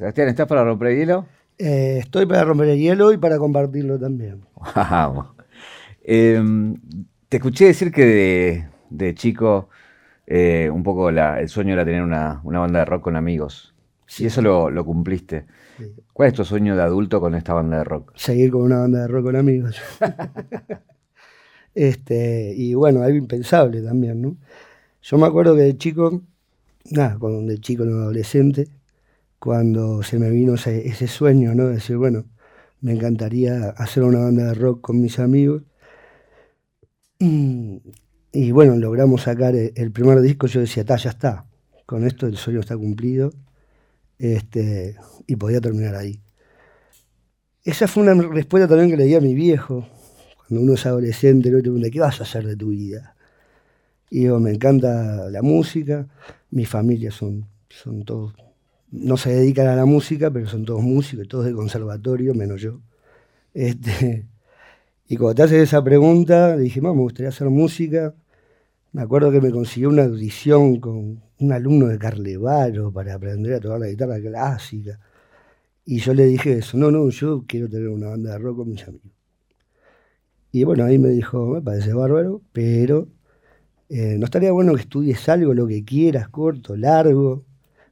Sebastián, 0.00 0.28
¿estás 0.28 0.46
para 0.46 0.64
romper 0.64 0.88
el 0.88 0.96
hielo? 0.96 1.26
Eh, 1.58 1.98
estoy 2.00 2.24
para 2.24 2.42
romper 2.42 2.70
el 2.70 2.78
hielo 2.78 3.12
y 3.12 3.18
para 3.18 3.36
compartirlo 3.36 3.98
también. 3.98 4.40
Em, 6.02 6.74
te 7.28 7.36
escuché 7.36 7.66
decir 7.66 7.92
que 7.92 8.66
de, 8.88 9.14
chico 9.14 9.68
eh, 10.26 10.70
un 10.72 10.82
poco 10.82 11.10
el 11.10 11.48
sueño 11.50 11.74
era 11.74 11.84
tener 11.84 12.02
una, 12.02 12.40
banda 12.42 12.78
de 12.78 12.84
rock 12.86 13.02
con 13.02 13.16
amigos. 13.16 13.74
Y 14.16 14.24
eso 14.24 14.40
lo, 14.40 14.84
cumpliste. 14.86 15.44
¿Cuál 16.14 16.30
es 16.30 16.34
tu 16.34 16.46
sueño 16.46 16.74
de 16.76 16.82
adulto 16.82 17.20
con 17.20 17.34
esta 17.34 17.52
banda 17.52 17.76
de 17.76 17.84
rock? 17.84 18.12
Seguir 18.16 18.52
con 18.52 18.62
una 18.62 18.78
banda 18.78 19.02
de 19.02 19.06
rock 19.06 19.24
con 19.24 19.36
amigos. 19.36 19.76
este, 21.74 22.54
y 22.56 22.72
bueno, 22.72 23.02
algo 23.02 23.18
impensable 23.18 23.82
también, 23.82 24.22
¿no? 24.22 24.36
Yo 25.02 25.18
me 25.18 25.26
acuerdo 25.26 25.54
que 25.54 25.60
de 25.60 25.76
chico, 25.76 26.22
nada, 26.90 27.18
cuando 27.18 27.42
de 27.42 27.58
chico, 27.58 27.84
no 27.84 28.00
adolescente, 28.00 28.66
cuando 29.40 30.02
se 30.02 30.18
me 30.18 30.30
vino 30.30 30.54
ese, 30.54 31.08
sueño, 31.08 31.54
¿no? 31.54 31.68
De 31.68 31.74
decir, 31.76 31.96
bueno, 31.96 32.26
me 32.82 32.92
encantaría 32.92 33.70
hacer 33.70 34.02
una 34.04 34.20
banda 34.20 34.44
de 34.44 34.54
rock 34.54 34.82
con 34.82 35.00
mis 35.00 35.18
amigos. 35.18 35.62
Y, 38.32 38.52
bueno, 38.52 38.76
logramos 38.76 39.22
sacar 39.22 39.56
el, 39.56 39.90
primer 39.90 40.20
disco, 40.20 40.46
yo 40.46 40.60
decía, 40.60 40.82
está, 40.82 40.96
ya 40.96 41.10
está, 41.10 41.46
con 41.84 42.06
esto 42.06 42.26
el 42.26 42.36
sueño 42.36 42.60
está 42.60 42.76
cumplido, 42.76 43.32
este, 44.18 44.96
y 45.26 45.34
podía 45.36 45.60
terminar 45.60 45.96
ahí. 45.96 46.20
Esa 47.64 47.88
fue 47.88 48.04
una 48.04 48.14
respuesta 48.22 48.68
también 48.68 48.90
que 48.90 48.96
le 48.96 49.04
di 49.04 49.16
a 49.16 49.20
mi 49.20 49.34
viejo, 49.34 49.88
cuando 50.36 50.62
uno 50.62 50.74
es 50.74 50.86
adolescente, 50.86 51.50
¿no? 51.50 51.56
te 51.56 51.62
pregunta, 51.64 51.90
¿qué 51.90 51.98
vas 51.98 52.20
a 52.20 52.24
hacer 52.24 52.46
de 52.46 52.56
tu 52.56 52.68
vida? 52.68 53.16
Y 54.10 54.24
yo, 54.24 54.38
me 54.38 54.52
encanta 54.52 55.28
la 55.30 55.42
música, 55.42 56.06
mi 56.50 56.66
familia 56.66 57.10
son, 57.10 57.46
son 57.68 58.04
todos 58.04 58.34
no 58.90 59.16
se 59.16 59.32
dedican 59.34 59.68
a 59.68 59.76
la 59.76 59.84
música, 59.84 60.30
pero 60.30 60.46
son 60.48 60.64
todos 60.64 60.82
músicos, 60.82 61.28
todos 61.28 61.46
de 61.46 61.52
conservatorio, 61.54 62.34
menos 62.34 62.60
yo. 62.60 62.80
Este, 63.54 64.26
y 65.08 65.16
cuando 65.16 65.36
te 65.36 65.42
haces 65.44 65.62
esa 65.62 65.82
pregunta, 65.82 66.56
dije, 66.56 66.80
me 66.80 66.90
gustaría 66.90 67.30
hacer 67.30 67.48
música. 67.50 68.14
Me 68.92 69.02
acuerdo 69.02 69.30
que 69.30 69.40
me 69.40 69.50
consiguió 69.50 69.88
una 69.90 70.04
audición 70.04 70.80
con 70.80 71.22
un 71.38 71.52
alumno 71.52 71.86
de 71.88 71.98
Carlevaro 71.98 72.92
para 72.92 73.14
aprender 73.14 73.54
a 73.54 73.60
tocar 73.60 73.80
la 73.80 73.88
guitarra 73.88 74.20
clásica. 74.20 75.00
Y 75.84 75.98
yo 75.98 76.14
le 76.14 76.26
dije 76.26 76.58
eso, 76.58 76.76
no, 76.76 76.90
no, 76.90 77.08
yo 77.10 77.44
quiero 77.46 77.68
tener 77.68 77.88
una 77.88 78.10
banda 78.10 78.32
de 78.32 78.38
rock 78.38 78.58
con 78.58 78.70
mis 78.70 78.86
amigos. 78.86 79.12
Y 80.52 80.64
bueno, 80.64 80.84
ahí 80.84 80.98
me 80.98 81.10
dijo, 81.10 81.46
me 81.46 81.62
parece 81.62 81.92
bárbaro, 81.92 82.42
pero 82.52 83.08
eh, 83.88 84.16
no 84.18 84.24
estaría 84.24 84.52
bueno 84.52 84.74
que 84.74 84.82
estudies 84.82 85.28
algo, 85.28 85.54
lo 85.54 85.66
que 85.66 85.84
quieras, 85.84 86.28
corto, 86.28 86.76
largo, 86.76 87.44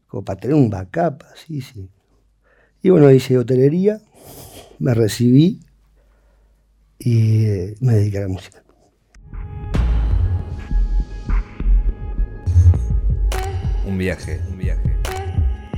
como 0.08 0.24
para 0.24 0.40
tener 0.40 0.56
un 0.56 0.70
backup, 0.70 1.22
sí, 1.36 1.60
sí. 1.60 1.88
Y 2.82 2.90
bueno, 2.90 3.10
hice 3.10 3.36
hotelería, 3.38 4.00
me 4.78 4.94
recibí 4.94 5.60
y 6.98 7.44
eh, 7.44 7.74
me 7.80 7.94
dediqué 7.94 8.18
a 8.18 8.22
la 8.22 8.28
música. 8.28 8.62
Un 13.84 13.98
viaje, 13.98 14.40
un 14.48 14.58
viaje. 14.58 14.96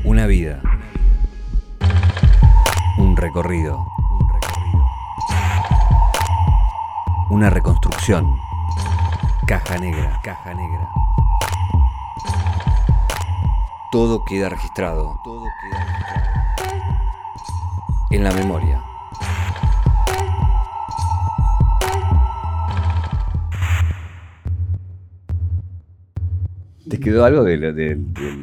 Una 0.05 0.27
vida. 0.27 0.63
Un 2.99 3.17
recorrido. 3.17 3.79
Un 3.79 4.29
recorrido. 4.29 4.85
Una 7.31 7.51
reconstrucción. 7.51 8.27
Caja 9.47 9.79
negra, 9.79 10.21
caja 10.23 10.55
negra 10.55 10.91
todo 13.91 14.25
queda 14.25 14.49
registrado. 14.49 15.21
Todo 15.25 15.45
queda 15.61 15.85
registrado. 15.85 16.31
En 18.11 18.25
la 18.25 18.33
memoria. 18.33 18.83
¿Te 26.89 26.99
quedó 26.99 27.25
algo 27.25 27.45
de, 27.45 27.97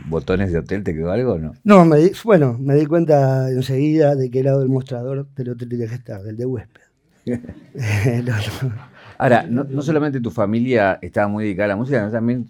botones 0.07 0.53
de 0.53 0.59
hotel? 0.59 0.83
¿Te 0.83 0.93
quedó 0.93 1.11
algo 1.11 1.33
o 1.33 1.37
no? 1.37 1.53
No, 1.65 1.83
me 1.83 1.97
bueno, 2.23 2.57
me 2.57 2.75
di 2.75 2.85
cuenta 2.85 3.49
enseguida 3.49 4.15
de 4.15 4.31
qué 4.31 4.43
lado 4.43 4.59
del 4.59 4.69
mostrador 4.69 5.27
del 5.35 5.49
hotel 5.49 5.67
tenía 5.67 5.87
que 5.87 5.95
estar, 5.95 6.23
del 6.23 6.37
de 6.37 6.45
huésped. 6.45 6.81
Ahora, 9.17 9.45
no, 9.49 9.65
no, 9.65 9.81
solamente 9.81 10.21
tu 10.21 10.31
familia 10.31 10.99
estaba 11.01 11.27
muy 11.27 11.43
dedicada 11.45 11.65
a 11.65 11.69
la 11.69 11.75
música, 11.75 11.99
sino 11.99 12.11
también 12.11 12.47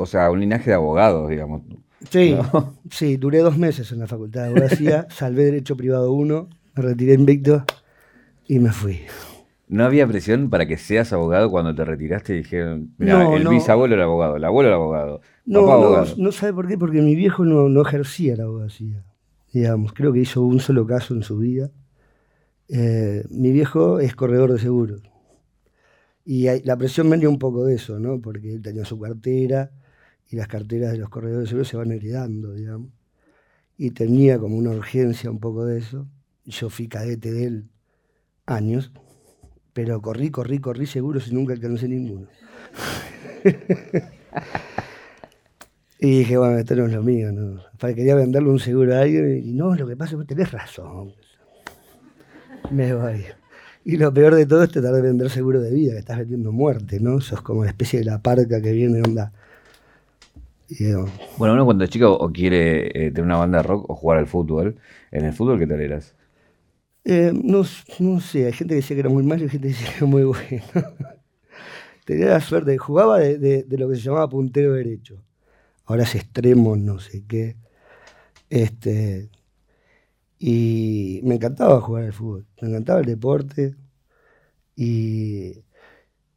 o 0.00 0.06
sea, 0.06 0.30
un 0.30 0.40
linaje 0.40 0.70
de 0.70 0.76
abogados, 0.76 1.28
digamos. 1.28 1.62
Sí, 2.08 2.36
sí, 2.90 3.16
duré 3.16 3.38
dos 3.38 3.58
meses 3.58 3.92
en 3.92 3.98
la 3.98 4.06
facultad 4.06 4.42
de 4.42 4.48
abogacía, 4.48 5.06
salvé 5.10 5.44
Derecho 5.44 5.76
Privado 5.76 6.12
1, 6.12 6.48
me 6.76 6.82
retiré 6.82 7.14
invicto 7.14 7.64
y 8.46 8.58
me 8.58 8.72
fui. 8.72 9.00
¿No 9.68 9.84
había 9.84 10.06
presión 10.08 10.50
para 10.50 10.66
que 10.66 10.76
seas 10.76 11.12
abogado 11.12 11.48
cuando 11.48 11.72
te 11.74 11.84
retiraste 11.84 12.34
y 12.34 12.38
dijeron, 12.38 12.92
mira, 12.98 13.32
el 13.36 13.46
bisabuelo 13.46 13.94
era 13.94 14.02
abogado, 14.02 14.34
el 14.36 14.44
abuelo 14.44 14.68
era 14.68 14.76
abogado? 14.76 15.20
No, 15.46 15.62
no, 15.62 16.04
no, 16.16 16.32
sabe 16.32 16.52
por 16.52 16.66
qué, 16.66 16.76
porque 16.76 17.00
mi 17.00 17.14
viejo 17.14 17.44
no, 17.44 17.80
ejercía 17.80 18.36
la 18.36 18.44
abogacía. 18.44 19.04
Digamos, 19.52 19.92
creo 19.92 20.12
que 20.12 20.20
hizo 20.20 20.42
un 20.42 20.58
solo 20.58 20.86
caso 20.86 21.14
en 21.14 21.22
su 21.22 21.38
vida. 21.38 21.70
Eh, 22.68 23.24
mi 23.30 23.52
viejo 23.52 24.00
es 24.00 24.16
corredor 24.16 24.52
de 24.52 24.58
seguros. 24.58 25.02
Y 26.24 26.46
la 26.64 26.76
presión 26.76 27.08
venía 27.08 27.28
un 27.28 27.38
poco 27.38 27.64
de 27.64 27.76
eso, 27.76 28.00
¿no? 28.00 28.20
Porque 28.20 28.52
él 28.52 28.62
tenía 28.62 28.84
su 28.84 28.98
cartera, 28.98 29.70
y 30.30 30.36
las 30.36 30.46
carteras 30.46 30.92
de 30.92 30.98
los 30.98 31.08
corredores 31.08 31.42
de 31.42 31.48
seguros 31.48 31.68
se 31.68 31.76
van 31.76 31.90
heredando, 31.90 32.52
digamos. 32.52 32.90
Y 33.76 33.90
tenía 33.90 34.38
como 34.38 34.56
una 34.56 34.70
urgencia 34.70 35.30
un 35.30 35.40
poco 35.40 35.64
de 35.64 35.78
eso. 35.78 36.06
Yo 36.44 36.70
fui 36.70 36.86
cadete 36.86 37.32
de 37.32 37.44
él 37.46 37.70
años, 38.46 38.92
pero 39.72 40.00
corrí, 40.00 40.30
corrí, 40.30 40.60
corrí 40.60 40.86
seguros 40.86 41.28
y 41.28 41.34
nunca 41.34 41.52
alcancé 41.52 41.88
ninguno. 41.88 42.28
y 45.98 46.18
dije, 46.18 46.36
bueno, 46.36 46.58
esto 46.58 46.76
no 46.76 46.86
es 46.86 46.92
lo 46.92 47.02
mío, 47.02 47.32
¿no? 47.32 47.62
Quería 47.78 48.14
venderle 48.14 48.50
un 48.50 48.60
seguro 48.60 48.94
a 48.94 49.00
alguien 49.00 49.42
y 49.44 49.52
no, 49.52 49.74
lo 49.74 49.86
que 49.86 49.96
pasa 49.96 50.14
es 50.14 50.20
que 50.20 50.26
tenés 50.26 50.52
razón. 50.52 51.12
Me 52.70 52.94
voy. 52.94 53.24
Y 53.84 53.96
lo 53.96 54.12
peor 54.14 54.36
de 54.36 54.46
todo 54.46 54.62
es 54.62 54.70
tratar 54.70 54.94
de 54.94 55.02
vender 55.02 55.28
seguro 55.30 55.60
de 55.60 55.72
vida, 55.72 55.94
que 55.94 55.98
estás 55.98 56.18
vendiendo 56.18 56.52
muerte, 56.52 57.00
¿no? 57.00 57.20
Sos 57.20 57.42
como 57.42 57.60
una 57.60 57.70
especie 57.70 57.98
de 57.98 58.04
la 58.04 58.22
parca 58.22 58.60
que 58.60 58.72
viene, 58.72 59.00
onda 59.00 59.32
bueno, 61.36 61.54
uno 61.54 61.64
cuando 61.64 61.84
es 61.84 61.90
chico 61.90 62.12
o 62.12 62.32
quiere 62.32 62.86
eh, 62.88 63.10
tener 63.10 63.24
una 63.24 63.36
banda 63.36 63.58
de 63.58 63.64
rock 63.64 63.90
o 63.90 63.94
jugar 63.94 64.18
al 64.18 64.26
fútbol, 64.26 64.76
¿en 65.10 65.24
el 65.24 65.32
fútbol 65.32 65.58
qué 65.58 65.66
tal 65.66 65.80
eras? 65.80 66.14
Eh, 67.04 67.32
no, 67.34 67.64
sé, 67.64 68.46
hay 68.46 68.52
gente 68.52 68.74
que 68.74 68.76
decía 68.76 68.94
que 68.96 69.00
era 69.00 69.08
muy 69.08 69.22
malo 69.22 69.44
y 69.44 69.48
gente 69.48 69.68
que 69.68 69.74
decía 69.74 69.90
que 69.90 69.96
era 69.96 70.06
muy 70.06 70.24
bueno. 70.24 70.62
Tenía 72.04 72.26
la 72.26 72.40
suerte, 72.40 72.76
jugaba 72.78 73.18
de, 73.18 73.66
lo 73.68 73.88
que 73.88 73.96
se 73.96 74.02
llamaba 74.02 74.28
puntero 74.28 74.74
derecho. 74.74 75.22
Ahora 75.86 76.04
es 76.04 76.14
extremo, 76.14 76.76
no 76.76 77.00
sé 77.00 77.24
qué. 77.26 77.56
Este, 78.48 79.30
y 80.38 81.20
me 81.24 81.36
encantaba 81.36 81.80
jugar 81.80 82.04
al 82.04 82.12
fútbol, 82.12 82.46
me 82.60 82.68
encantaba 82.68 83.00
el 83.00 83.06
deporte. 83.06 83.76
Y 84.76 85.62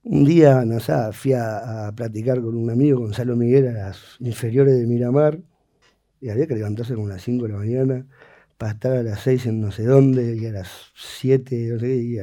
un 0.04 0.26
día, 0.26 0.66
no 0.66 0.80
sé, 0.80 0.94
fui 1.14 1.34
a, 1.34 1.92
platicar 1.96 2.42
con 2.42 2.56
un 2.56 2.70
amigo, 2.70 3.00
Gonzalo 3.00 3.36
Miguel, 3.36 3.68
a 3.70 3.72
las 3.72 4.18
inferiores 4.20 4.78
de 4.78 4.86
Miramar, 4.86 5.40
y 6.22 6.30
había 6.30 6.48
que 6.48 6.56
levantarse 6.56 6.96
como 6.96 7.08
a 7.08 7.12
las 7.12 7.24
5 7.24 7.46
de 7.46 7.54
la 7.54 7.60
mañana 7.60 8.06
para 8.58 8.74
estar 8.74 8.94
a 8.94 9.04
las 9.04 9.22
6 9.22 9.48
en 9.48 9.62
no 9.62 9.72
sé 9.72 9.84
dónde, 9.84 10.36
y 10.36 10.46
a 10.46 10.52
las 10.52 10.70
7, 10.96 11.70
no 11.74 11.80
sé, 11.80 11.96
y, 11.96 12.18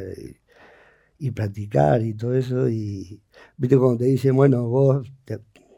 y, 1.19 1.31
practicar 1.33 2.03
y 2.03 2.15
todo 2.15 2.35
eso. 2.35 2.69
Y 2.69 3.21
viste 3.57 3.77
cuando 3.79 3.99
te 3.99 4.05
dicen, 4.07 4.37
bueno, 4.37 4.69
vos 4.69 5.11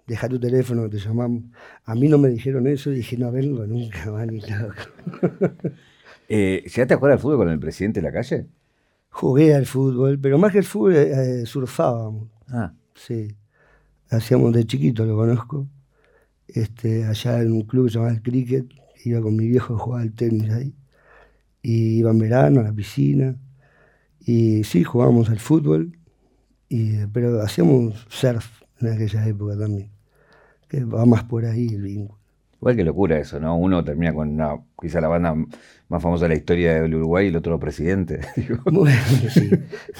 deja 0.07 0.29
tu 0.29 0.39
teléfono, 0.41 0.89
te 0.89 0.99
llamamos. 0.99 1.45
A 1.85 1.95
mí 1.95 2.09
no 2.09 2.19
me 2.19 2.29
dijeron 2.29 2.67
eso 2.67 2.91
y 2.91 2.97
dije, 2.97 3.17
no 3.17 3.33
vengo 3.33 3.67
nunca 3.67 4.11
más 4.13 4.27
ni 4.27 4.41
loco. 4.41 5.55
eh, 6.29 6.63
¿Llegaste 6.65 6.95
a 6.95 6.97
jugar 6.97 7.13
al 7.13 7.19
fútbol 7.19 7.39
con 7.39 7.49
el 7.49 7.59
presidente 7.59 8.01
de 8.01 8.05
la 8.05 8.13
calle? 8.13 8.47
Jugué 9.13 9.55
al 9.55 9.67
fútbol, 9.67 10.19
pero 10.19 10.39
más 10.39 10.53
que 10.53 10.59
el 10.59 10.65
fútbol 10.65 10.97
eh, 10.97 11.47
surfábamos. 11.47 12.29
Ah. 12.49 12.73
Sí. 12.95 13.37
Hacíamos 14.11 14.53
de 14.53 14.67
chiquito, 14.67 15.07
lo 15.07 15.17
conozco. 15.17 15.69
Este, 16.49 17.05
allá 17.05 17.41
en 17.41 17.53
un 17.53 17.63
club 17.63 17.89
llamado 17.89 18.13
el 18.13 18.23
Cricket, 18.23 18.67
iba 19.05 19.21
con 19.21 19.37
mi 19.37 19.47
viejo 19.47 19.75
a 19.75 19.79
jugar 19.79 20.03
al 20.03 20.13
tenis 20.13 20.51
ahí. 20.51 20.75
Y 21.63 21.99
iba 21.99 22.11
en 22.11 22.19
verano 22.19 22.61
a 22.61 22.65
la 22.65 22.73
piscina. 22.73 23.37
Y 24.21 24.65
sí, 24.65 24.83
jugábamos 24.83 25.31
al 25.31 25.39
fútbol, 25.39 25.99
y, 26.69 27.07
pero 27.07 27.43
hacíamos 27.43 28.07
surf 28.09 28.63
en 28.81 28.89
aquella 28.89 29.27
época 29.27 29.59
también. 29.59 29.91
Que 30.69 30.85
va 30.85 31.05
más 31.07 31.25
por 31.25 31.45
ahí 31.45 31.69
el 31.69 31.83
vínculo. 31.83 32.19
Igual 32.57 32.77
que 32.77 32.85
locura 32.85 33.19
eso, 33.19 33.41
¿no? 33.41 33.57
Uno 33.57 33.83
termina 33.85 34.15
con 34.15 34.29
una, 34.29 34.57
quizá 34.83 35.01
la 35.01 35.09
banda 35.09 35.35
más 35.89 36.03
famosa 36.03 36.25
de 36.25 36.31
la 36.31 36.35
historia 36.35 36.83
del 36.83 36.95
Uruguay 36.95 37.27
y 37.27 37.29
el 37.29 37.37
otro 37.37 37.59
presidente. 37.59 38.21
Bueno, 38.65 39.01
sí. 39.33 39.51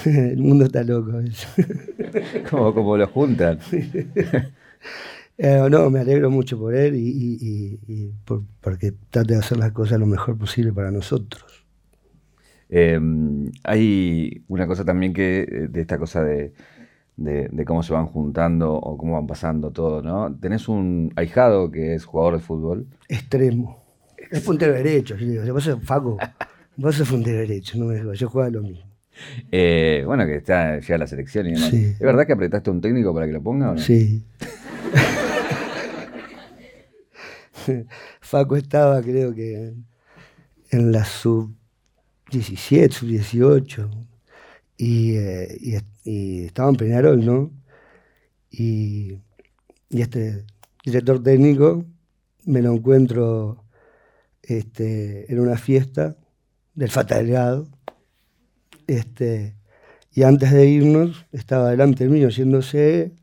El 0.05 0.37
mundo 0.37 0.65
está 0.65 0.83
loco. 0.83 1.11
como, 2.49 2.73
como 2.73 2.97
lo 2.97 3.07
juntan. 3.07 3.59
Eh, 5.35 5.67
no, 5.67 5.89
me 5.89 5.99
alegro 5.99 6.29
mucho 6.29 6.59
por 6.59 6.75
él 6.75 6.93
y, 6.95 8.11
porque 8.61 8.93
trate 9.09 9.33
de 9.33 9.39
hacer 9.39 9.57
las 9.57 9.71
cosas 9.71 9.99
lo 9.99 10.05
mejor 10.05 10.37
posible 10.37 10.71
para 10.71 10.91
nosotros. 10.91 11.65
Em, 12.69 13.51
hay 13.63 14.43
una 14.47 14.67
cosa 14.67 14.85
también 14.85 15.11
que, 15.11 15.67
de 15.71 15.81
esta 15.81 15.97
cosa 15.97 16.23
de, 16.23 16.53
cómo 17.65 17.81
se 17.81 17.93
van 17.93 18.05
juntando 18.05 18.75
o 18.75 18.95
cómo 18.95 19.13
van 19.13 19.25
pasando 19.25 19.71
todo, 19.71 20.03
¿no? 20.03 20.35
Tenés 20.39 20.67
un 20.67 21.11
ahijado 21.15 21.71
que 21.71 21.95
es 21.95 22.05
jugador 22.05 22.35
de 22.35 22.39
fútbol. 22.39 22.87
Extremo. 23.09 23.82
Es 24.33 24.41
puntero 24.41 24.73
derecho, 24.73 25.15
yo 25.15 25.27
digo, 25.27 25.53
vos 25.53 25.63
sos 25.63 25.83
Faco, 25.83 26.17
vos 26.77 26.95
sos 26.95 27.07
puntero 27.07 27.37
derecho, 27.37 27.77
no 27.77 27.85
me 27.85 27.97
digo, 27.97 28.13
yo 28.13 28.27
juego 28.27 28.49
lo 28.49 28.63
mismo. 28.63 28.83
Eh, 29.51 30.01
bueno, 30.07 30.25
que 30.25 30.37
está 30.37 30.79
ya 30.79 30.97
la 30.97 31.05
selección 31.05 31.45
y 31.45 31.53
demás. 31.53 31.71
¿Es 31.71 31.99
verdad 31.99 32.25
que 32.25 32.33
apretaste 32.33 32.71
a 32.71 32.73
un 32.73 32.81
técnico 32.81 33.13
para 33.13 33.27
que 33.27 33.31
lo 33.31 33.43
ponga 33.43 33.69
o 33.69 33.75
no? 33.75 33.79
Sí. 33.79 34.23
Faco 38.21 38.57
estaba, 38.57 39.03
creo 39.03 39.35
que, 39.35 39.75
en 40.71 40.91
la 40.91 41.05
sub 41.05 41.53
17, 42.31 42.91
sub 42.91 43.09
18. 43.09 43.87
Y, 44.77 45.15
eh, 45.15 45.83
y, 46.05 46.45
estaba 46.45 46.71
en 46.71 46.75
Peñarol, 46.75 47.23
¿no? 47.23 47.51
Y, 48.49 49.19
y, 49.91 50.01
este 50.01 50.43
director 50.83 51.21
técnico 51.21 51.85
me 52.45 52.63
lo 52.63 52.73
encuentro 52.73 53.62
este, 54.43 55.31
en 55.31 55.39
una 55.39 55.57
fiesta 55.57 56.15
del 56.75 56.91
Fatalgado. 56.91 57.67
Este, 58.85 59.55
y 60.11 60.23
antes 60.23 60.51
de 60.51 60.67
irnos, 60.67 61.25
estaba 61.31 61.71
delante 61.71 62.07
mío 62.07 62.29
yéndose. 62.29 63.13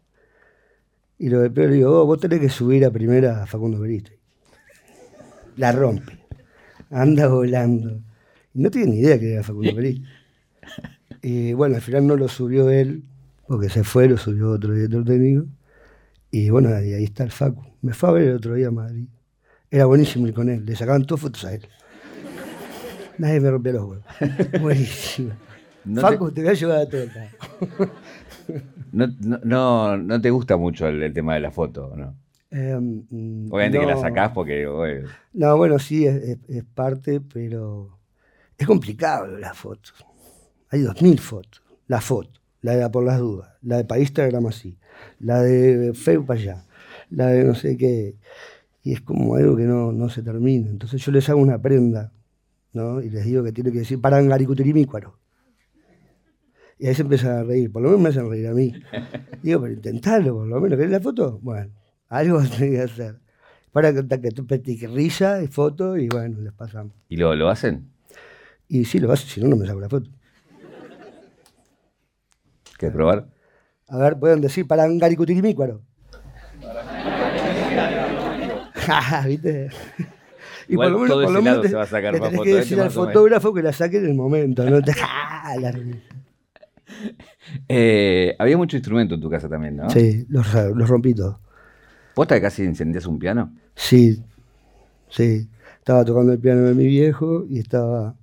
Y 1.18 1.28
lo 1.28 1.40
de 1.40 1.50
peor 1.50 1.68
le 1.68 1.76
digo, 1.76 2.00
oh, 2.00 2.06
vos 2.06 2.18
tenés 2.18 2.40
que 2.40 2.48
subir 2.48 2.84
a 2.84 2.90
primera 2.90 3.42
a 3.42 3.46
Facundo 3.46 3.78
Beriste 3.78 4.20
la 5.60 5.72
rompe. 5.72 6.18
Anda 6.90 7.28
volando. 7.28 8.00
Y 8.54 8.62
no 8.62 8.70
tiene 8.70 8.92
ni 8.92 8.98
idea 9.00 9.18
que 9.18 9.34
era 9.34 9.42
Facundo 9.42 9.74
Perí. 9.74 10.02
Y 11.22 11.52
bueno, 11.52 11.76
al 11.76 11.82
final 11.82 12.06
no 12.06 12.16
lo 12.16 12.28
subió 12.28 12.70
él, 12.70 13.04
porque 13.46 13.68
se 13.68 13.84
fue, 13.84 14.08
lo 14.08 14.16
subió 14.16 14.50
otro 14.50 14.72
director 14.72 15.04
técnico. 15.04 15.46
Y 16.30 16.48
bueno, 16.50 16.74
ahí, 16.74 16.94
ahí 16.94 17.04
está 17.04 17.24
el 17.24 17.30
Facu. 17.30 17.62
Me 17.82 17.92
fue 17.92 18.08
a 18.08 18.12
ver 18.12 18.28
el 18.28 18.36
otro 18.36 18.54
día 18.54 18.68
a 18.68 18.70
Madrid. 18.70 19.06
Era 19.70 19.86
buenísimo 19.86 20.26
ir 20.26 20.34
con 20.34 20.48
él, 20.48 20.64
le 20.66 20.74
sacaban 20.74 21.04
todas 21.04 21.22
fotos 21.22 21.44
a 21.44 21.54
él. 21.54 21.66
Nadie 23.18 23.40
me 23.40 23.50
rompió 23.50 23.72
los 23.72 23.84
huevos. 23.84 24.04
Buenísimo. 24.60 25.32
Facu, 26.00 26.32
te... 26.32 26.42
voy 26.42 26.50
a 26.50 26.54
llevar 26.54 26.78
a 26.78 26.88
todo. 26.88 27.06
no, 28.92 29.06
no, 29.44 29.96
no, 29.96 30.20
te 30.20 30.30
gusta 30.30 30.56
mucho 30.56 30.88
el, 30.88 31.02
el 31.02 31.12
tema 31.12 31.34
de 31.34 31.40
la 31.40 31.50
foto, 31.50 31.94
¿no? 31.96 32.16
Em, 32.50 33.04
Obviamente 33.50 33.78
que 33.78 33.86
la 33.86 33.96
sacás 33.96 34.32
porque. 34.32 34.66
No, 35.32 35.56
bueno, 35.56 35.78
sí, 35.78 36.06
es, 36.06 36.38
parte, 36.74 37.20
pero 37.20 37.98
es 38.58 38.66
complicado 38.66 39.26
las 39.26 39.56
fotos. 39.56 39.94
Hay 40.70 40.80
dos 40.80 41.00
mil 41.00 41.18
fotos. 41.18 41.62
La 41.86 42.00
foto, 42.00 42.40
la 42.60 42.76
de 42.76 42.90
por 42.90 43.04
las 43.04 43.18
dudas, 43.18 43.50
la 43.62 43.78
de 43.78 43.84
para 43.84 44.00
Instagram 44.00 44.46
así, 44.46 44.78
la 45.18 45.42
de 45.42 45.92
Facebook 45.94 46.26
para 46.26 46.40
allá, 46.40 46.64
la 47.10 47.26
de 47.26 47.44
no 47.44 47.54
sé 47.54 47.76
qué. 47.76 48.16
Y 48.82 48.92
es 48.92 49.00
como 49.00 49.34
algo 49.34 49.56
que 49.56 49.64
no, 49.64 49.92
no 49.92 50.08
se 50.08 50.22
termina. 50.22 50.68
Entonces 50.70 51.04
yo 51.04 51.12
les 51.12 51.28
hago 51.28 51.40
una 51.40 51.60
prenda, 51.60 52.12
¿no? 52.72 53.02
Y 53.02 53.10
les 53.10 53.24
digo 53.24 53.44
que 53.44 53.52
tiene 53.52 53.72
que 53.72 53.80
decir 53.80 54.00
Parangaricutirimícuaro. 54.00 55.18
Y 56.78 56.86
ahí 56.86 56.94
se 56.94 57.02
empiezan 57.02 57.32
a 57.32 57.42
reír. 57.42 57.70
Por 57.70 57.82
lo 57.82 57.88
menos 57.88 58.02
me 58.02 58.08
hacen 58.08 58.30
reír 58.30 58.46
a 58.46 58.54
mí. 58.54 58.72
Digo, 59.42 59.60
pero 59.60 59.74
intentalo, 59.74 60.34
por 60.34 60.46
lo 60.46 60.60
menos. 60.62 60.78
¿Querés 60.78 60.90
la 60.90 61.00
foto? 61.00 61.38
Bueno. 61.42 61.70
Algo 62.08 62.42
tenía 62.58 62.78
que 62.78 62.92
hacer. 62.92 63.20
Para 63.70 63.92
que 63.92 64.30
tú 64.30 64.46
risa 64.92 65.42
y 65.42 65.46
foto 65.46 65.96
y 65.96 66.08
bueno, 66.08 66.40
les 66.40 66.52
pasamos. 66.52 66.94
¿Y 67.08 67.16
lo, 67.16 67.34
lo 67.36 67.48
hacen? 67.48 67.92
Y 68.66 68.84
sí, 68.84 68.98
lo 68.98 69.12
hacen, 69.12 69.28
si 69.28 69.40
no, 69.40 69.48
no 69.48 69.56
me 69.56 69.66
saco 69.66 69.80
la 69.80 69.88
foto. 69.88 70.10
¿Quieres 72.78 72.96
probar? 72.96 73.28
A 73.88 73.98
ver, 73.98 74.18
pueden 74.18 74.40
decir 74.40 74.66
para 74.66 74.86
un 74.86 74.98
garicutirimícuaro. 74.98 75.82
¿Viste? 79.26 79.70
Y 80.68 80.76
por 80.76 80.90
lo 80.90 80.98
menos, 81.00 81.24
por 81.24 81.30
lo 81.32 81.42
menos 81.42 81.62
te, 81.62 81.68
se 81.68 81.74
va 81.74 81.82
a 81.82 81.86
sacar 81.86 82.14
le 82.14 82.20
tenés 82.20 82.40
que 82.42 82.54
decir 82.54 82.80
al 82.80 82.90
fotógrafo 82.90 83.52
que 83.52 83.62
la 83.62 83.72
saque 83.72 83.98
en 83.98 84.06
el 84.06 84.14
momento, 84.14 84.68
no 84.68 84.80
te 84.82 84.92
la 84.92 85.74
eh, 87.68 88.36
Había 88.38 88.56
mucho 88.56 88.76
instrumento 88.76 89.14
en 89.14 89.20
tu 89.20 89.28
casa 89.28 89.48
también, 89.48 89.76
¿no? 89.76 89.90
Sí, 89.90 90.26
los, 90.28 90.46
los 90.54 90.88
rompí 90.88 91.14
todos. 91.14 91.36
¿Posta 92.14 92.34
que 92.36 92.42
casi 92.42 92.64
encendías 92.64 93.06
un 93.06 93.18
piano? 93.18 93.52
Sí, 93.74 94.22
sí. 95.08 95.48
Estaba 95.78 96.04
tocando 96.04 96.32
el 96.32 96.38
piano 96.38 96.62
de 96.62 96.74
mi 96.74 96.86
viejo 96.86 97.44
y 97.48 97.58
estaba 97.58 98.14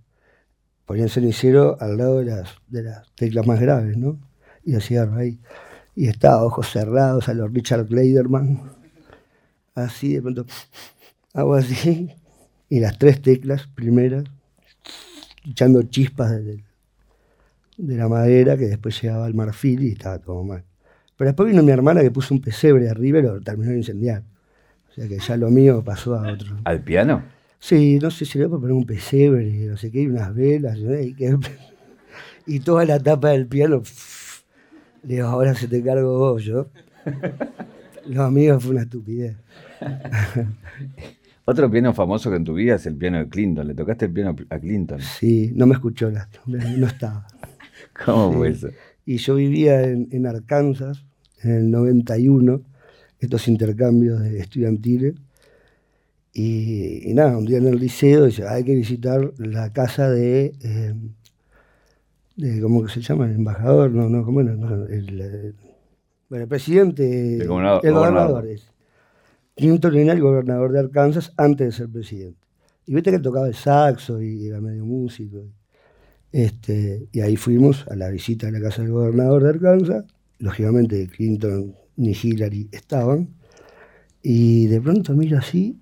poniendo 0.85 1.07
el 1.07 1.11
cenicero 1.11 1.77
al 1.79 1.97
lado 1.97 2.19
de 2.19 2.25
las, 2.25 2.55
de 2.67 2.83
las 2.83 3.11
teclas 3.15 3.45
más 3.45 3.59
graves, 3.59 3.97
¿no? 3.97 4.19
Y 4.63 4.75
hacía 4.75 5.09
ahí. 5.15 5.39
Y 5.95 6.07
estaba 6.07 6.43
ojos 6.43 6.69
cerrados 6.69 7.27
a 7.27 7.33
los 7.33 7.51
Richard 7.51 7.87
Kleiderman. 7.87 8.76
Así, 9.77 10.15
de 10.15 10.21
pronto, 10.23 10.45
hago 11.35 11.53
así. 11.53 12.09
Y 12.67 12.79
las 12.79 12.97
tres 12.97 13.21
teclas 13.21 13.67
primeras, 13.67 14.23
echando 15.47 15.83
chispas 15.83 16.31
de, 16.31 16.63
de 17.77 17.95
la 17.95 18.09
madera 18.09 18.57
que 18.57 18.65
después 18.65 18.99
llegaba 18.99 19.27
al 19.27 19.35
marfil 19.35 19.83
y 19.83 19.91
estaba 19.91 20.17
todo 20.17 20.43
mal. 20.43 20.63
Pero 21.15 21.29
después 21.29 21.49
vino 21.49 21.61
mi 21.61 21.71
hermana 21.71 22.01
que 22.01 22.09
puso 22.09 22.33
un 22.33 22.41
pesebre 22.41 22.89
arriba 22.89 23.19
y 23.19 23.21
lo 23.21 23.39
terminó 23.39 23.69
de 23.69 23.77
incendiar. 23.77 24.23
O 24.89 24.93
sea 24.93 25.07
que 25.07 25.19
ya 25.19 25.37
lo 25.37 25.51
mío 25.51 25.83
pasó 25.83 26.15
a 26.15 26.33
otro. 26.33 26.57
¿Al 26.63 26.81
piano? 26.81 27.21
Sí, 27.59 27.99
no 28.01 28.09
sé 28.09 28.25
si 28.25 28.39
le 28.39 28.47
voy 28.47 28.57
a 28.57 28.61
poner 28.61 28.73
un 28.73 28.85
pesebre, 28.85 29.45
no 29.67 29.77
sé 29.77 29.91
qué, 29.91 30.01
y 30.01 30.07
unas 30.07 30.33
velas. 30.33 30.79
Y, 32.47 32.59
toda 32.61 32.83
la 32.83 32.99
tapa 32.99 33.29
del 33.29 33.45
piano. 33.45 33.83
le 35.03 35.15
digo, 35.15 35.27
ahora 35.27 35.53
se 35.53 35.67
te 35.67 35.83
cargo 35.83 36.17
vos, 36.17 36.43
yo. 36.43 36.67
Lo 38.07 38.31
mío 38.31 38.59
fue 38.59 38.71
una 38.71 38.81
estupidez. 38.81 39.37
Otro 41.45 41.71
piano 41.71 41.93
famoso 41.93 42.29
que 42.29 42.35
en 42.35 42.43
tu 42.43 42.53
vida 42.53 42.75
es 42.75 42.85
el 42.85 42.95
piano 42.95 43.19
de 43.19 43.29
Clinton. 43.29 43.67
¿Le 43.67 43.73
tocaste 43.73 44.05
el 44.05 44.11
piano 44.11 44.35
a 44.49 44.59
Clinton? 44.59 44.99
Sí, 44.99 45.51
no 45.55 45.65
me 45.65 45.75
escuchó, 45.75 46.11
no 46.45 46.87
estaba. 46.87 47.25
¿Cómo 48.05 48.33
fue 48.33 48.49
eso? 48.49 48.69
Y 49.05 49.17
yo 49.17 49.35
vivía 49.35 49.81
en 49.83 50.27
Arkansas 50.27 51.05
en 51.43 51.51
el 51.51 51.71
91 51.71 52.61
estos 53.19 53.47
intercambios 53.47 54.21
de 54.21 54.39
estudiantiles. 54.39 55.15
Y, 56.33 57.13
nada, 57.13 57.37
un 57.37 57.45
día 57.45 57.57
en 57.57 57.67
el 57.67 57.79
liceo 57.79 58.25
dice, 58.25 58.47
hay 58.47 58.63
que 58.63 58.75
visitar 58.75 59.33
la 59.37 59.73
casa 59.73 60.09
de, 60.09 60.53
eh, 60.61 60.93
de 62.35 62.61
¿cómo 62.61 62.83
que 62.83 62.91
se 62.91 63.01
llama? 63.01 63.25
El 63.25 63.35
embajador, 63.35 63.89
no, 63.91 64.07
no, 64.07 64.23
¿cómo 64.23 64.41
era? 64.41 64.51
el, 64.53 65.55
bueno, 66.29 66.43
el 66.43 66.49
presidente, 66.49 67.37
el 67.37 67.47
gobernador, 67.47 67.81
el 67.83 67.93
gobernador 67.93 68.45
es. 68.45 68.69
Clinton 69.57 69.95
era 69.97 70.13
el 70.13 70.21
gobernador 70.21 70.71
de 70.71 70.79
Arkansas 70.79 71.33
antes 71.35 71.67
de 71.67 71.71
ser 71.71 71.89
presidente. 71.89 72.39
Y 72.85 72.93
viste 72.93 73.11
que 73.11 73.19
tocaba 73.19 73.47
el 73.47 73.55
saxo 73.55 74.21
y 74.21 74.47
era 74.47 74.61
medio 74.61 74.85
músico. 74.85 75.43
Este, 76.31 77.09
y 77.11 77.19
ahí 77.19 77.35
fuimos 77.35 77.85
a 77.87 77.95
la 77.95 78.09
visita 78.09 78.47
a 78.47 78.51
la 78.51 78.61
casa 78.61 78.83
del 78.83 78.91
gobernador 78.91 79.43
de 79.43 79.49
Arkansas 79.49 80.05
lógicamente 80.39 81.07
Clinton 81.07 81.75
ni 81.95 82.11
Hillary 82.11 82.69
estaban, 82.71 83.29
y 84.21 84.67
de 84.67 84.81
pronto 84.81 85.13
miro 85.13 85.37
así, 85.37 85.79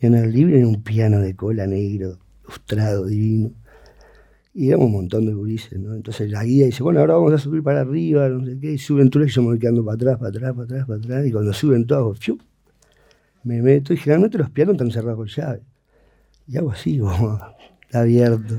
y 0.00 0.06
en 0.06 0.14
el 0.14 0.32
libro 0.32 0.56
hay 0.56 0.64
un 0.64 0.82
piano 0.82 1.20
de 1.20 1.34
cola 1.36 1.66
negro, 1.66 2.18
lustrado, 2.44 3.06
divino, 3.06 3.52
y 4.54 4.68
éramos 4.68 4.86
un 4.86 4.92
montón 4.92 5.26
de 5.26 5.34
gurises, 5.34 5.78
¿no? 5.78 5.94
Entonces 5.94 6.30
la 6.30 6.42
guía 6.42 6.66
dice, 6.66 6.82
bueno, 6.82 7.00
ahora 7.00 7.14
vamos 7.14 7.34
a 7.34 7.38
subir 7.38 7.62
para 7.62 7.82
arriba, 7.82 8.28
no 8.28 8.44
sé 8.44 8.58
qué, 8.58 8.72
y 8.72 8.78
suben 8.78 9.10
todos 9.10 9.28
y 9.28 9.30
yo 9.30 9.42
me 9.42 9.48
voy 9.48 9.58
quedando 9.58 9.84
para 9.84 9.96
atrás, 9.96 10.18
para 10.18 10.30
atrás, 10.30 10.52
para 10.52 10.64
atrás, 10.64 10.86
para 10.86 10.98
atrás, 10.98 11.26
y 11.26 11.32
cuando 11.32 11.52
suben 11.52 11.86
todos, 11.86 12.18
¡fiu! 12.18 12.38
Me 13.46 13.62
meto, 13.62 13.94
y 13.94 13.96
generalmente 13.96 14.38
los 14.38 14.50
pianos 14.50 14.74
están 14.74 14.90
cerrados 14.90 15.18
con 15.18 15.28
llave, 15.28 15.62
y 16.48 16.56
hago 16.56 16.72
así, 16.72 16.98
como, 16.98 17.38
está 17.82 18.00
abierto. 18.00 18.58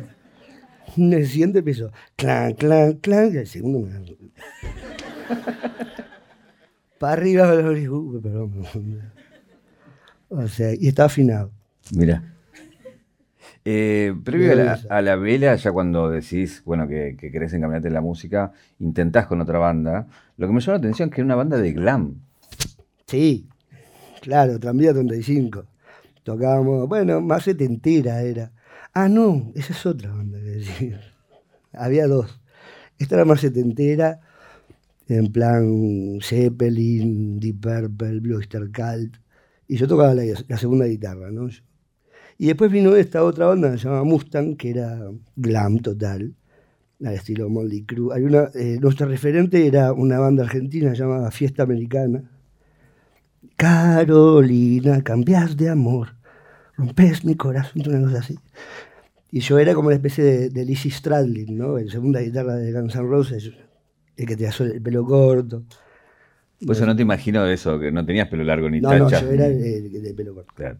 En 0.95 1.11
el 1.11 1.27
siguiente 1.27 1.59
empezó, 1.59 1.91
clan, 2.15 2.53
clan, 2.53 2.93
clan, 2.93 3.33
y 3.33 3.37
el 3.37 3.47
segundo 3.47 3.81
me 3.81 3.91
Para 6.99 7.13
arriba, 7.13 7.47
perdón. 7.51 8.53
O 10.29 10.47
sea, 10.47 10.73
y 10.73 10.87
está 10.87 11.05
afinado. 11.05 11.51
Mira. 11.91 12.23
Eh, 13.65 14.15
previo 14.23 14.53
a 14.89 15.01
la, 15.01 15.15
vela, 15.17 15.55
ya 15.57 15.71
cuando 15.73 16.09
decís, 16.09 16.63
bueno, 16.65 16.87
que, 16.87 17.17
que, 17.19 17.29
querés 17.29 17.53
encaminarte 17.53 17.89
en 17.89 17.93
la 17.93 18.01
música, 18.01 18.53
intentás 18.79 19.27
con 19.27 19.41
otra 19.41 19.59
banda. 19.59 20.07
Lo 20.37 20.47
que 20.47 20.53
me 20.53 20.61
llama 20.61 20.77
la 20.77 20.79
atención 20.79 21.09
es 21.09 21.15
que 21.15 21.21
es 21.21 21.25
una 21.25 21.35
banda 21.35 21.57
de 21.57 21.73
glam. 21.73 22.15
Sí, 23.05 23.47
claro, 24.27 24.59
Tranvía 24.59 24.91
35. 24.93 25.65
Tocábamos, 26.23 26.89
bueno, 26.89 27.21
más 27.21 27.43
setentera 27.43 28.21
era. 28.21 28.51
Ah, 28.93 29.07
no, 29.07 29.53
esa 29.55 29.71
es 29.71 29.85
otra 29.85 30.11
banda 30.11 30.37
que 30.39 30.45
decir. 30.45 30.99
Había 31.71 32.07
dos. 32.07 32.41
Esta 32.99 33.15
era 33.15 33.23
más 33.23 33.39
setentera 33.39 34.19
en 35.07 35.31
plan 35.31 36.19
Zeppelin, 36.21 37.39
Deep 37.39 37.61
Purple, 37.61 38.19
Blue 38.19 38.35
Oyster 38.35 38.69
Cult, 38.69 39.15
y 39.65 39.77
yo 39.77 39.87
tocaba 39.87 40.13
la, 40.13 40.57
segunda 40.57 40.85
guitarra, 40.87 41.31
¿no? 41.31 41.47
Y 42.37 42.47
después 42.47 42.69
vino 42.69 42.97
esta 42.97 43.23
otra 43.23 43.45
banda 43.45 43.71
que 43.71 43.77
se 43.77 43.85
llamaba 43.85 44.03
Mustang, 44.03 44.57
que 44.57 44.71
era 44.71 45.09
glam 45.37 45.79
total, 45.79 46.35
al 47.01 47.13
estilo 47.13 47.49
Molly 47.49 47.85
Crew. 47.85 48.11
Hay 48.11 48.23
eh, 48.55 48.77
nuestro 48.81 49.07
referente 49.07 49.65
era 49.65 49.93
una 49.93 50.19
banda 50.19 50.43
argentina 50.43 50.93
llamada 50.93 51.31
Fiesta 51.31 51.63
Americana. 51.63 52.29
Carolina, 53.57 55.01
cambias 55.01 55.57
de 55.57 55.69
amor, 55.69 56.09
rompes 56.75 57.25
mi 57.25 57.35
corazón, 57.35 57.81
una 57.87 58.01
cosa 58.01 58.19
así. 58.19 58.37
Y 59.31 59.39
yo 59.39 59.57
era 59.57 59.73
como 59.73 59.87
una 59.87 59.95
especie 59.95 60.23
de, 60.23 60.49
de 60.49 60.63
Lizzie 60.63 60.91
Stradlin, 60.91 61.57
¿no? 61.57 61.77
La 61.77 61.91
segunda 61.91 62.21
guitarra 62.21 62.55
de 62.55 62.71
Guns 62.71 62.95
N' 62.95 63.07
Roses, 63.07 63.51
el 64.15 64.25
que 64.25 64.37
te 64.37 64.47
hace 64.47 64.63
el 64.63 64.81
pelo 64.81 65.03
corto. 65.03 65.63
Por 66.65 66.75
eso 66.75 66.85
no 66.85 66.95
te 66.95 67.01
imagino 67.01 67.45
eso, 67.45 67.79
que 67.79 67.91
no 67.91 68.05
tenías 68.05 68.27
pelo 68.29 68.43
largo 68.43 68.69
ni 68.69 68.79
No, 68.79 68.97
no, 68.97 69.09
yo 69.09 69.17
era 69.31 69.47
el, 69.47 69.61
el 69.63 70.03
de 70.03 70.13
pelo 70.13 70.35
corto. 70.35 70.53
Claro. 70.55 70.77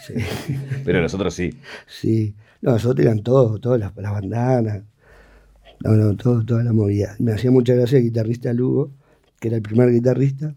Sí. 0.00 0.14
Pero 0.84 1.02
los 1.02 1.12
otros 1.14 1.34
sí. 1.34 1.58
Sí, 1.86 2.34
no, 2.62 2.72
nosotros 2.72 3.04
eran 3.04 3.22
todos, 3.22 3.60
todas 3.60 3.80
las, 3.80 3.94
las 3.96 4.12
bandanas, 4.12 4.82
no, 5.80 5.92
no, 5.92 6.16
todo, 6.16 6.44
toda 6.44 6.62
la 6.62 6.72
movida. 6.72 7.16
Me 7.18 7.32
hacía 7.32 7.50
mucha 7.50 7.74
gracia 7.74 7.98
el 7.98 8.04
guitarrista 8.04 8.52
Lugo, 8.52 8.92
que 9.40 9.48
era 9.48 9.56
el 9.56 9.62
primer 9.62 9.90
guitarrista, 9.90 10.54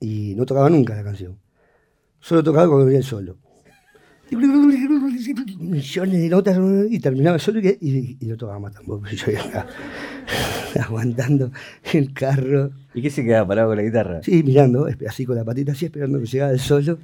y 0.00 0.34
no 0.36 0.46
tocaba 0.46 0.70
nunca 0.70 0.94
la 0.94 1.04
canción. 1.04 1.38
Solo 2.20 2.42
tocaba 2.42 2.66
cuando 2.66 2.86
venía 2.86 2.98
el 2.98 3.04
solo. 3.04 3.36
Millones 5.58 6.20
de 6.20 6.28
notas 6.28 6.58
y 6.90 6.98
terminaba 6.98 7.38
solo 7.38 7.60
y, 7.60 7.68
y, 7.80 8.16
y 8.20 8.26
no 8.26 8.36
tocaba 8.36 8.58
más 8.58 8.72
tampoco. 8.72 9.06
Yo 9.06 9.30
iba 9.30 9.66
aguantando 10.84 11.52
el 11.92 12.12
carro. 12.12 12.72
¿Y 12.94 13.02
qué 13.02 13.10
se 13.10 13.24
quedaba 13.24 13.46
parado 13.46 13.68
con 13.68 13.76
la 13.76 13.84
guitarra? 13.84 14.22
Sí, 14.22 14.42
mirando, 14.42 14.88
así 15.08 15.24
con 15.24 15.36
la 15.36 15.44
patita 15.44 15.72
así, 15.72 15.86
esperando 15.86 16.18
que 16.18 16.26
llegara 16.26 16.52
el 16.52 16.60
solo 16.60 16.98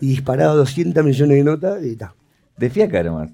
y 0.00 0.08
disparaba 0.08 0.54
200 0.54 1.04
millones 1.04 1.36
de 1.36 1.44
notas 1.44 1.84
y 1.84 1.90
está. 1.90 2.14
De 2.56 2.70
fiaca 2.70 3.02
nomás. 3.02 3.30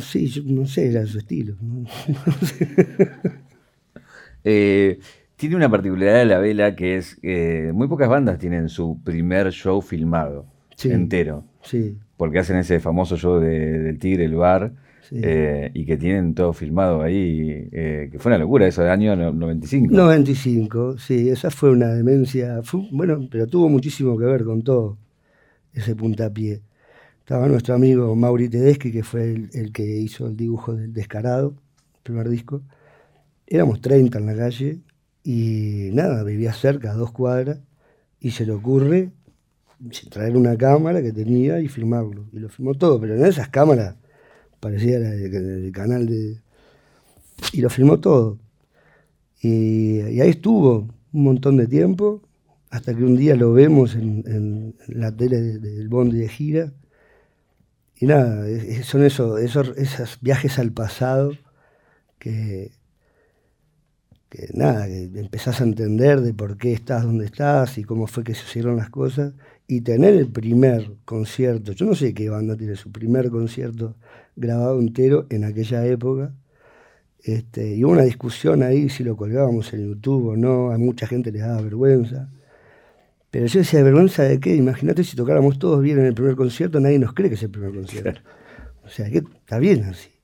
Sí, 0.00 0.26
yo 0.28 0.42
no 0.46 0.66
sé, 0.66 0.88
era 0.90 1.06
su 1.06 1.18
estilo. 1.18 1.56
¿no? 1.60 1.84
Eh, 4.48 5.00
tiene 5.36 5.56
una 5.56 5.70
particularidad 5.70 6.18
de 6.18 6.24
la 6.26 6.38
vela 6.38 6.74
que 6.76 6.96
es 6.96 7.16
que 7.16 7.70
muy 7.74 7.88
pocas 7.88 8.08
bandas 8.08 8.38
tienen 8.38 8.68
su 8.68 9.00
primer 9.04 9.50
show 9.52 9.80
filmado 9.82 10.46
Sí. 10.76 10.90
entero. 10.90 11.44
Sí, 11.62 11.98
Porque 12.16 12.38
hacen 12.38 12.56
ese 12.56 12.80
famoso 12.80 13.16
show 13.16 13.38
de- 13.40 13.78
del 13.80 13.98
Tigre, 13.98 14.24
el 14.24 14.34
bar, 14.36 14.72
sí. 15.02 15.16
eh, 15.22 15.70
y 15.74 15.84
que 15.84 15.96
tienen 15.96 16.34
todo 16.34 16.52
filmado 16.52 17.02
ahí, 17.02 17.68
eh, 17.72 18.08
que 18.10 18.18
fue 18.18 18.30
una 18.30 18.38
locura 18.38 18.66
eso 18.66 18.82
de 18.82 18.90
año 18.90 19.14
no- 19.16 19.32
95. 19.32 19.94
95, 19.94 20.96
sí, 20.98 21.28
esa 21.28 21.50
fue 21.50 21.70
una 21.70 21.88
demencia, 21.88 22.62
fue- 22.62 22.88
bueno, 22.92 23.26
pero 23.30 23.46
tuvo 23.46 23.68
muchísimo 23.68 24.16
que 24.18 24.24
ver 24.24 24.44
con 24.44 24.62
todo 24.62 24.96
ese 25.74 25.94
puntapié. 25.96 26.60
Estaba 27.20 27.48
nuestro 27.48 27.74
amigo 27.74 28.14
Mauri 28.16 28.48
Tedeschi, 28.48 28.92
que 28.92 29.02
fue 29.02 29.32
el, 29.32 29.50
el 29.52 29.72
que 29.72 29.82
hizo 29.84 30.26
el 30.28 30.36
dibujo 30.36 30.74
del 30.74 30.92
Descarado, 30.92 31.54
el 31.96 32.00
primer 32.02 32.28
disco. 32.28 32.62
Éramos 33.46 33.80
30 33.80 34.18
en 34.18 34.26
la 34.26 34.36
calle 34.36 34.78
y 35.26 35.90
nada, 35.92 36.22
vivía 36.22 36.52
cerca, 36.52 36.92
a 36.92 36.94
dos 36.94 37.10
cuadras, 37.10 37.58
y 38.20 38.30
se 38.30 38.46
le 38.46 38.52
ocurre 38.52 39.10
traer 40.08 40.36
una 40.36 40.56
cámara 40.56 41.02
que 41.02 41.12
tenía 41.12 41.60
y 41.60 41.66
filmarlo. 41.68 42.26
Y 42.32 42.38
lo 42.38 42.48
filmó 42.48 42.74
todo, 42.74 43.00
pero 43.00 43.16
en 43.16 43.26
esas 43.26 43.48
cámaras 43.48 43.96
parecía 44.60 45.00
de- 45.00 45.28
del 45.28 45.72
canal 45.72 46.06
de... 46.06 46.40
Y 47.52 47.60
lo 47.60 47.70
filmó 47.70 47.98
todo. 47.98 48.38
Y, 49.42 50.00
ahí 50.20 50.30
estuvo 50.30 50.88
un 51.12 51.22
montón 51.24 51.56
de 51.56 51.66
tiempo, 51.66 52.22
hasta 52.70 52.94
que 52.94 53.02
un 53.02 53.16
día 53.16 53.34
lo 53.34 53.52
vemos 53.52 53.96
en, 53.96 54.76
la 54.86 55.10
tele 55.16 55.40
de- 55.40 55.58
del 55.58 55.88
Bondi 55.88 56.18
de 56.18 56.28
gira. 56.28 56.72
Y 57.96 58.06
nada, 58.06 58.46
son 58.84 59.04
eso, 59.04 59.38
esos, 59.38 59.76
esos 59.76 60.18
viajes 60.20 60.60
al 60.60 60.70
pasado 60.72 61.32
que, 62.20 62.72
que 64.28 64.48
nada, 64.54 64.86
que 64.86 65.04
empezás 65.14 65.60
a 65.60 65.64
entender 65.64 66.20
de 66.20 66.34
por 66.34 66.56
qué 66.56 66.72
estás 66.72 67.04
donde 67.04 67.26
estás 67.26 67.78
y 67.78 67.84
cómo 67.84 68.06
fue 68.06 68.24
que 68.24 68.34
sucedieron 68.34 68.76
las 68.76 68.90
cosas. 68.90 69.34
Y 69.68 69.80
tener 69.80 70.14
el 70.14 70.28
primer 70.28 70.92
concierto, 71.04 71.72
yo 71.72 71.86
no 71.86 71.94
sé 71.94 72.14
qué 72.14 72.28
banda 72.28 72.56
tiene 72.56 72.76
su 72.76 72.92
primer 72.92 73.30
concierto 73.30 73.96
grabado 74.36 74.78
entero 74.80 75.26
en 75.30 75.44
aquella 75.44 75.84
época. 75.86 76.32
Este, 77.22 77.74
y 77.74 77.84
hubo 77.84 77.92
una 77.92 78.04
discusión 78.04 78.62
ahí 78.62 78.88
si 78.88 79.02
lo 79.02 79.16
colgábamos 79.16 79.72
en 79.72 79.88
YouTube 79.88 80.28
o 80.28 80.36
no, 80.36 80.70
a 80.70 80.78
mucha 80.78 81.06
gente 81.06 81.32
les 81.32 81.42
daba 81.42 81.60
vergüenza. 81.62 82.28
Pero 83.30 83.46
yo 83.46 83.58
decía, 83.60 83.82
¿vergüenza 83.82 84.22
de 84.22 84.38
qué? 84.38 84.54
Imagínate 84.54 85.02
si 85.02 85.16
tocáramos 85.16 85.58
todos 85.58 85.82
bien 85.82 85.98
en 85.98 86.06
el 86.06 86.14
primer 86.14 86.36
concierto, 86.36 86.78
nadie 86.80 86.98
nos 86.98 87.12
cree 87.12 87.28
que 87.28 87.34
es 87.34 87.42
el 87.42 87.50
primer 87.50 87.74
concierto. 87.74 88.20
O 88.84 88.88
sea, 88.88 89.10
que 89.10 89.18
está 89.18 89.58
bien 89.58 89.82
así. 89.84 90.15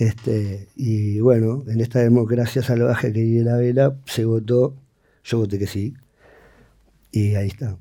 Este, 0.00 0.66
y 0.76 1.20
bueno, 1.20 1.62
en 1.68 1.80
esta 1.82 1.98
democracia 2.00 2.62
salvaje 2.62 3.12
que 3.12 3.20
vive 3.20 3.44
la 3.44 3.56
vela, 3.58 3.96
se 4.06 4.24
votó, 4.24 4.74
yo 5.24 5.36
voté 5.38 5.58
que 5.58 5.66
sí, 5.66 5.92
y 7.12 7.34
ahí 7.34 7.48
está, 7.48 7.76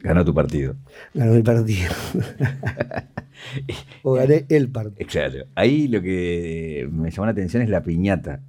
Ganó 0.00 0.22
tu 0.22 0.34
partido. 0.34 0.76
ganó 1.14 1.32
el 1.34 1.42
partido. 1.42 1.90
o 4.02 4.12
gané 4.12 4.44
el 4.50 4.68
partido. 4.68 5.08
Claro. 5.08 5.44
Ahí 5.54 5.88
lo 5.88 6.02
que 6.02 6.86
me 6.92 7.10
llamó 7.10 7.24
la 7.26 7.32
atención 7.32 7.62
es 7.62 7.70
la 7.70 7.82
piñata. 7.82 8.40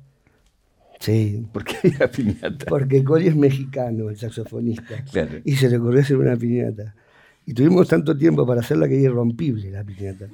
Sí, 1.00 1.46
¿Por 1.54 1.64
qué 1.64 1.76
había 1.84 2.12
piñata? 2.12 2.66
porque 2.68 3.04
Coli 3.06 3.28
es 3.28 3.36
mexicano, 3.38 4.10
el 4.10 4.18
saxofonista. 4.18 5.04
Claro. 5.12 5.40
y 5.46 5.56
se 5.56 5.70
le 5.70 5.78
ocurrió 5.78 6.02
hacer 6.02 6.18
una 6.18 6.36
piñata. 6.36 6.94
Y 7.46 7.54
tuvimos 7.54 7.88
tanto 7.88 8.18
tiempo 8.18 8.46
para 8.46 8.60
hacerla 8.62 8.88
que 8.90 8.96
era 8.96 9.04
irrompible 9.12 9.70
la 9.72 9.84
piñata. 9.84 10.28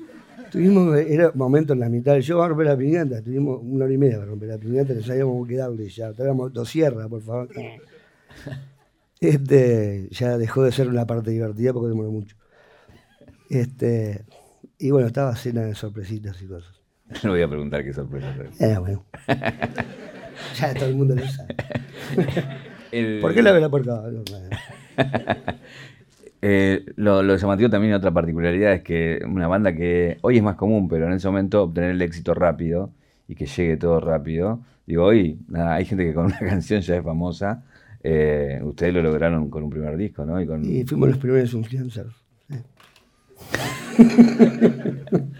Tuvimos, 0.51 0.97
era 0.97 1.31
momento 1.35 1.73
en 1.73 1.79
la 1.79 1.89
mitad 1.89 2.13
del 2.13 2.23
show, 2.23 2.41
a 2.41 2.47
romper 2.47 2.67
la 2.67 2.77
piñata. 2.77 3.21
Tuvimos 3.21 3.59
una 3.61 3.85
hora 3.85 3.93
y 3.93 3.97
media 3.97 4.17
para 4.17 4.29
romper 4.29 4.49
la 4.49 4.57
piñata, 4.57 4.93
no 4.93 5.01
sabíamos 5.03 5.47
qué 5.47 5.55
darle 5.57 5.89
ya. 5.89 6.11
Traíamos 6.13 6.51
dosierra, 6.53 7.07
por 7.07 7.21
favor. 7.21 7.49
Este, 9.21 10.07
ya 10.11 10.37
dejó 10.37 10.63
de 10.63 10.71
ser 10.71 10.87
una 10.87 11.05
parte 11.05 11.31
divertida 11.31 11.73
porque 11.73 11.89
demoró 11.89 12.09
mucho. 12.09 12.37
Este, 13.49 14.23
y 14.77 14.91
bueno, 14.91 15.07
estaba 15.07 15.33
llena 15.35 15.63
de 15.63 15.75
sorpresitas 15.75 16.41
y 16.41 16.45
cosas. 16.45 16.73
No 17.23 17.31
voy 17.31 17.41
a 17.41 17.47
preguntar 17.49 17.83
qué 17.83 17.91
sorpresa. 17.91 18.33
Eh, 18.61 18.77
bueno. 18.79 19.03
ya 20.57 20.73
todo 20.73 20.85
el 20.89 20.95
mundo 20.95 21.15
lo 21.15 21.27
sabe. 21.27 21.55
El- 22.93 23.19
¿Por 23.19 23.33
qué 23.33 23.41
la 23.41 23.51
ve 23.51 23.59
la 23.59 23.69
puerta? 23.69 24.03
No, 24.09 24.19
no. 24.19 24.23
Eh, 26.41 26.85
lo, 26.95 27.21
lo 27.21 27.35
llamativo 27.35 27.69
también, 27.69 27.93
otra 27.93 28.11
particularidad, 28.11 28.73
es 28.73 28.81
que 28.83 29.19
una 29.25 29.47
banda 29.47 29.73
que 29.75 30.17
hoy 30.21 30.37
es 30.37 30.43
más 30.43 30.55
común, 30.55 30.87
pero 30.87 31.07
en 31.07 31.13
ese 31.13 31.27
momento 31.27 31.63
obtener 31.63 31.91
el 31.91 32.01
éxito 32.01 32.33
rápido 32.33 32.93
y 33.27 33.35
que 33.35 33.45
llegue 33.45 33.77
todo 33.77 33.99
rápido. 33.99 34.61
Digo, 34.85 35.03
hoy 35.05 35.39
nada, 35.49 35.75
hay 35.75 35.85
gente 35.85 36.05
que 36.05 36.13
con 36.13 36.25
una 36.27 36.39
canción 36.39 36.81
ya 36.81 36.95
es 36.97 37.03
famosa. 37.03 37.63
eh, 38.03 38.59
ustedes 38.63 38.93
lo 38.93 39.01
lograron 39.03 39.49
con 39.49 39.63
un 39.63 39.69
primer 39.69 39.97
disco, 39.97 40.25
¿no? 40.25 40.41
Y 40.41 40.47
con, 40.47 40.63
Y 40.65 40.83
fuimos 40.85 41.09
los 41.09 41.17
primeros 41.17 41.53
influencers. 41.53 42.13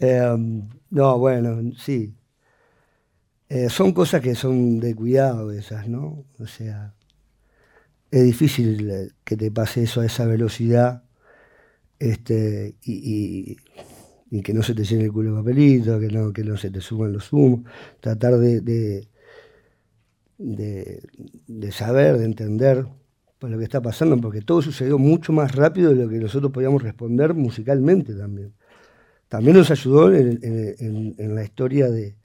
Em, 0.00 0.68
no, 0.90 1.18
bueno, 1.18 1.72
sí. 1.76 2.14
Eh, 3.48 3.68
son 3.70 3.92
cosas 3.92 4.20
que 4.20 4.34
son 4.34 4.78
de 4.80 4.94
cuidado 4.94 5.50
esas, 5.52 5.88
¿no? 5.88 6.24
O 6.38 6.46
sea, 6.46 6.94
es 8.10 8.24
difícil 8.24 8.90
eh, 8.90 9.08
que 9.24 9.36
te 9.36 9.50
pase 9.50 9.82
eso 9.84 10.00
a 10.00 10.06
esa 10.06 10.26
velocidad 10.26 11.04
este, 11.98 12.76
y, 12.84 13.56
que 14.42 14.52
no 14.54 14.62
se 14.62 14.74
te 14.74 14.84
llene 14.84 15.04
el 15.04 15.12
culo 15.12 15.32
de 15.32 15.38
papelito, 15.40 15.98
que 16.00 16.08
no, 16.08 16.32
que 16.32 16.44
no 16.44 16.56
se 16.56 16.70
te 16.70 16.80
suban 16.80 17.12
los 17.12 17.32
humos. 17.32 17.62
Tratar 18.00 18.38
de, 18.38 18.60
de, 18.60 19.08
de- 21.46 21.72
saber, 21.72 22.18
de 22.18 22.24
entender 22.24 22.86
por 23.38 23.50
lo 23.50 23.58
que 23.58 23.64
está 23.64 23.80
pasando, 23.80 24.20
porque 24.20 24.40
todo 24.42 24.62
sucedió 24.62 24.98
mucho 24.98 25.32
más 25.32 25.54
rápido 25.54 25.90
de 25.94 26.02
lo 26.04 26.08
que 26.08 26.18
nosotros 26.18 26.50
podíamos 26.52 26.82
responder 26.82 27.34
musicalmente 27.34 28.14
también. 28.14 28.52
También 29.28 29.56
nos 29.58 29.70
ayudó 29.70 30.14
en- 30.14 31.14
en 31.18 31.34
la 31.34 31.44
historia 31.44 31.90
de, 31.90 32.16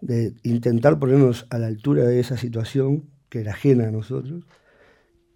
de 0.00 0.34
intentar 0.44 0.98
ponernos 0.98 1.46
a 1.50 1.58
la 1.58 1.68
altura 1.68 2.04
de 2.04 2.20
esa 2.20 2.36
situación 2.38 3.04
que 3.30 3.40
era 3.40 3.52
ajena 3.52 3.88
a 3.88 3.92
nosotros 3.92 4.44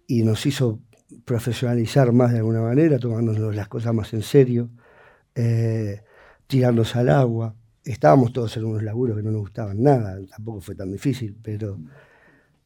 y 0.07 0.23
nos 0.23 0.45
hizo 0.45 0.79
profesionalizar 1.25 2.11
más 2.11 2.31
de 2.31 2.39
alguna 2.39 2.61
manera, 2.61 2.99
tomándonos 2.99 3.55
las 3.55 3.67
cosas 3.67 3.93
más 3.93 4.13
en 4.13 4.21
serio, 4.21 4.69
eh, 5.35 6.01
al 6.95 7.09
agua. 7.09 7.55
Estábamos 7.83 8.33
todos 8.33 8.55
en 8.57 8.65
unos 8.65 8.83
laburos 8.83 9.17
que 9.17 9.23
no 9.23 9.31
nos 9.31 9.41
gustaban 9.41 9.81
nada, 9.81 10.17
tampoco 10.27 10.61
fue 10.61 10.75
tan 10.75 10.91
difícil, 10.91 11.35
pero, 11.41 11.77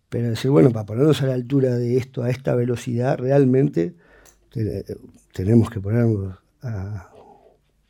pero 0.10 0.30
decir, 0.30 0.52
bueno, 0.52 0.72
para 0.72 0.86
ponernos 0.86 1.22
a 1.22 1.28
la 1.28 1.34
altura 1.34 1.76
de 1.76 1.98
esto, 1.98 2.24
a 2.24 2.30
esta 2.30 2.56
velocidad, 2.56 3.18
realmente 3.18 3.96
te- 4.52 4.86
tenemos 5.34 5.70
que 5.70 5.80
ponernos 5.80 6.38
a, 6.62 7.12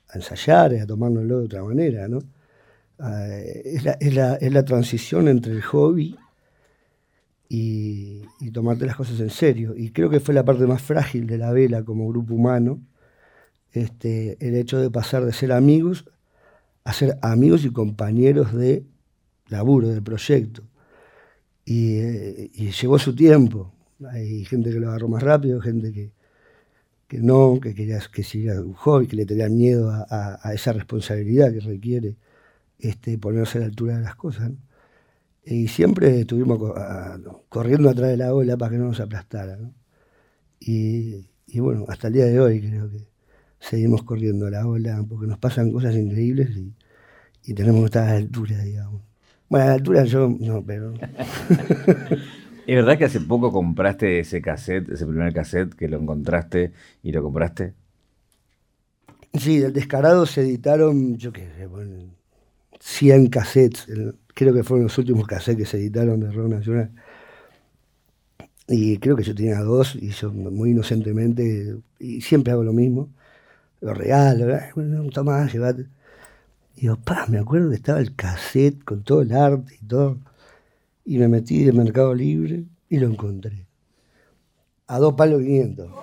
a 0.10 0.16
ensayar 0.16 0.74
a 0.80 0.86
tomárnoslo 0.88 1.40
de 1.40 1.46
otra 1.46 1.64
manera, 1.64 2.08
¿no? 2.08 2.20
es, 3.64 3.84
la, 3.86 3.94
es, 3.94 4.14
la, 4.14 4.66
transición 4.66 5.28
entre 5.28 5.54
el 5.54 5.62
hobby 5.62 6.18
y, 7.50 8.22
tomarte 8.54 8.86
las 8.86 8.96
cosas 8.96 9.20
en 9.20 9.30
serio. 9.30 9.76
Y 9.76 9.92
creo 9.92 10.10
que 10.10 10.20
fue 10.20 10.34
la 10.34 10.46
parte 10.46 10.66
más 10.68 10.82
frágil 10.82 11.28
de 11.28 11.38
la 11.38 11.52
vela 11.52 11.84
como 11.84 12.08
grupo 12.08 12.36
humano, 12.36 12.82
este, 13.72 14.38
el 14.40 14.56
hecho 14.56 14.80
de 14.80 14.90
pasar 14.90 15.26
de 15.26 15.34
ser 15.34 15.52
amigos 15.52 16.06
a 16.84 16.94
ser 16.94 17.20
amigos 17.22 17.66
y 17.66 17.72
compañeros 17.72 18.54
de 18.54 18.84
laburo, 19.48 19.90
del 19.90 20.02
proyecto. 20.02 20.64
Y, 21.66 21.98
eh, 22.00 22.52
llevó 22.82 22.98
su 22.98 23.16
tiempo. 23.16 23.72
Hay 24.12 24.46
gente 24.46 24.72
que 24.72 24.80
lo 24.80 24.90
agarró 24.90 25.08
más 25.08 25.22
rápido, 25.22 25.62
gente 25.62 25.92
que, 25.94 26.14
que 27.08 27.20
no, 27.20 27.60
que 27.62 27.76
quería 27.76 28.00
que 28.12 28.24
siga 28.24 28.60
un 28.62 28.74
hobby, 28.74 29.08
que 29.08 29.18
le 29.18 29.26
tenía 29.26 29.50
miedo 29.50 29.92
a, 29.92 30.40
a, 30.42 30.54
esa 30.54 30.74
responsabilidad 30.74 31.52
que 31.54 31.60
requiere 31.60 32.16
este, 32.80 33.18
ponerse 33.20 33.60
a 33.60 33.62
la 33.62 33.68
altura 33.68 33.98
de 33.98 34.04
las 34.04 34.16
cosas. 34.16 34.52
Y 35.44 35.68
siempre 35.68 36.22
estuvimos 36.22 36.60
corriendo 37.50 37.90
atrás 37.90 38.10
de 38.10 38.18
la 38.18 38.34
ola 38.34 38.58
para 38.58 38.72
que 38.72 38.78
no 38.78 38.86
nos 38.86 39.00
aplastara. 39.00 39.58
Y, 40.60 41.30
y, 41.48 41.60
bueno, 41.60 41.86
hasta 41.88 42.08
el 42.08 42.14
día 42.14 42.26
de 42.26 42.40
hoy 42.40 42.62
creo 42.62 42.90
que 42.90 43.08
seguimos 43.60 44.04
corriendo 44.04 44.48
a 44.48 44.52
la 44.52 44.68
ola 44.68 45.04
porque 45.08 45.28
nos 45.28 45.40
pasan 45.40 45.72
cosas 45.72 45.96
increíbles 45.96 46.50
y, 46.56 46.74
y 47.46 47.54
tenemos 47.54 47.82
que 47.82 47.86
estar 47.86 48.08
a 48.08 48.12
la 48.12 48.18
altura, 48.18 48.58
digamos. 48.60 49.02
Bueno, 49.48 49.66
a 49.66 49.68
la 49.70 49.74
altura 49.76 50.04
yo 50.04 50.30
no, 50.40 50.64
pero... 50.64 50.94
¿Es 52.70 52.76
verdad 52.76 53.00
que 53.00 53.06
hace 53.06 53.20
poco 53.20 53.52
compraste 53.52 54.20
ese 54.20 54.44
cassette, 54.44 54.90
ese 54.90 55.08
primer 55.08 55.34
cassette, 55.34 55.74
que 55.74 55.88
lo 55.88 55.98
encontraste 55.98 56.72
y 57.02 57.12
lo 57.12 57.24
compraste? 57.24 57.74
Sí, 59.34 59.58
del 59.58 59.74
Descarado 59.74 60.28
se 60.28 60.42
editaron, 60.42 61.18
yo 61.18 61.32
qué 61.32 61.48
sé, 61.58 61.68
100 62.80 63.28
cassettes. 63.28 63.88
Creo 64.40 64.54
que 64.54 64.64
fueron 64.64 64.86
los 64.86 64.98
últimos 64.98 65.28
cassettes 65.28 65.58
que 65.58 65.66
se 65.66 65.76
editaron 65.76 66.22
de 66.22 66.32
Rock 66.32 66.48
Nacional. 66.48 66.92
Y 68.70 68.98
creo 69.00 69.18
que 69.18 69.24
yo 69.24 69.36
tenía 69.36 69.60
dos 69.60 69.98
y 69.98 70.12
yo 70.12 70.32
muy 70.32 70.70
inocentemente, 70.70 71.76
y 72.00 72.22
siempre 72.22 72.54
hago 72.54 72.64
lo 72.64 72.72
mismo, 72.72 73.10
lo 73.82 73.94
regalo, 73.94 74.58
bueno, 74.76 75.10
toma, 75.10 75.46
llevate. 75.46 75.88
Y 76.78 76.84
digo, 76.84 76.96
pa, 76.96 77.26
me 77.28 77.38
acuerdo 77.38 77.70
que 77.70 77.76
estaba 77.76 78.00
el 78.00 78.16
cassette 78.16 78.82
con 78.86 79.04
todo 79.04 79.24
el 79.24 79.34
arte 79.34 79.76
y 79.82 79.86
todo 79.86 80.20
y 81.04 81.18
me 81.18 81.28
metí 81.28 81.66
de 81.66 81.74
Mercado 81.74 82.16
Libre 82.16 82.64
y 82.88 82.98
lo 82.98 83.08
encontré. 83.08 83.66
A 84.88 85.00
dos 85.00 85.16
palos 85.16 85.42
500. 85.42 85.90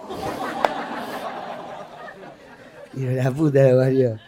Y 2.98 3.00
la 3.00 3.30
puta 3.30 3.62
de 3.62 3.74
Mario. 3.74 4.18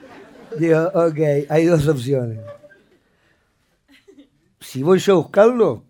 Digo, 0.59 0.91
ok, 0.95 1.19
hay 1.51 1.67
dos 1.67 1.87
opciones. 1.89 2.39
Si 4.61 4.83
voy 4.83 4.99
yo 4.99 5.15
a 5.15 5.17
buscarlo, 5.17 5.85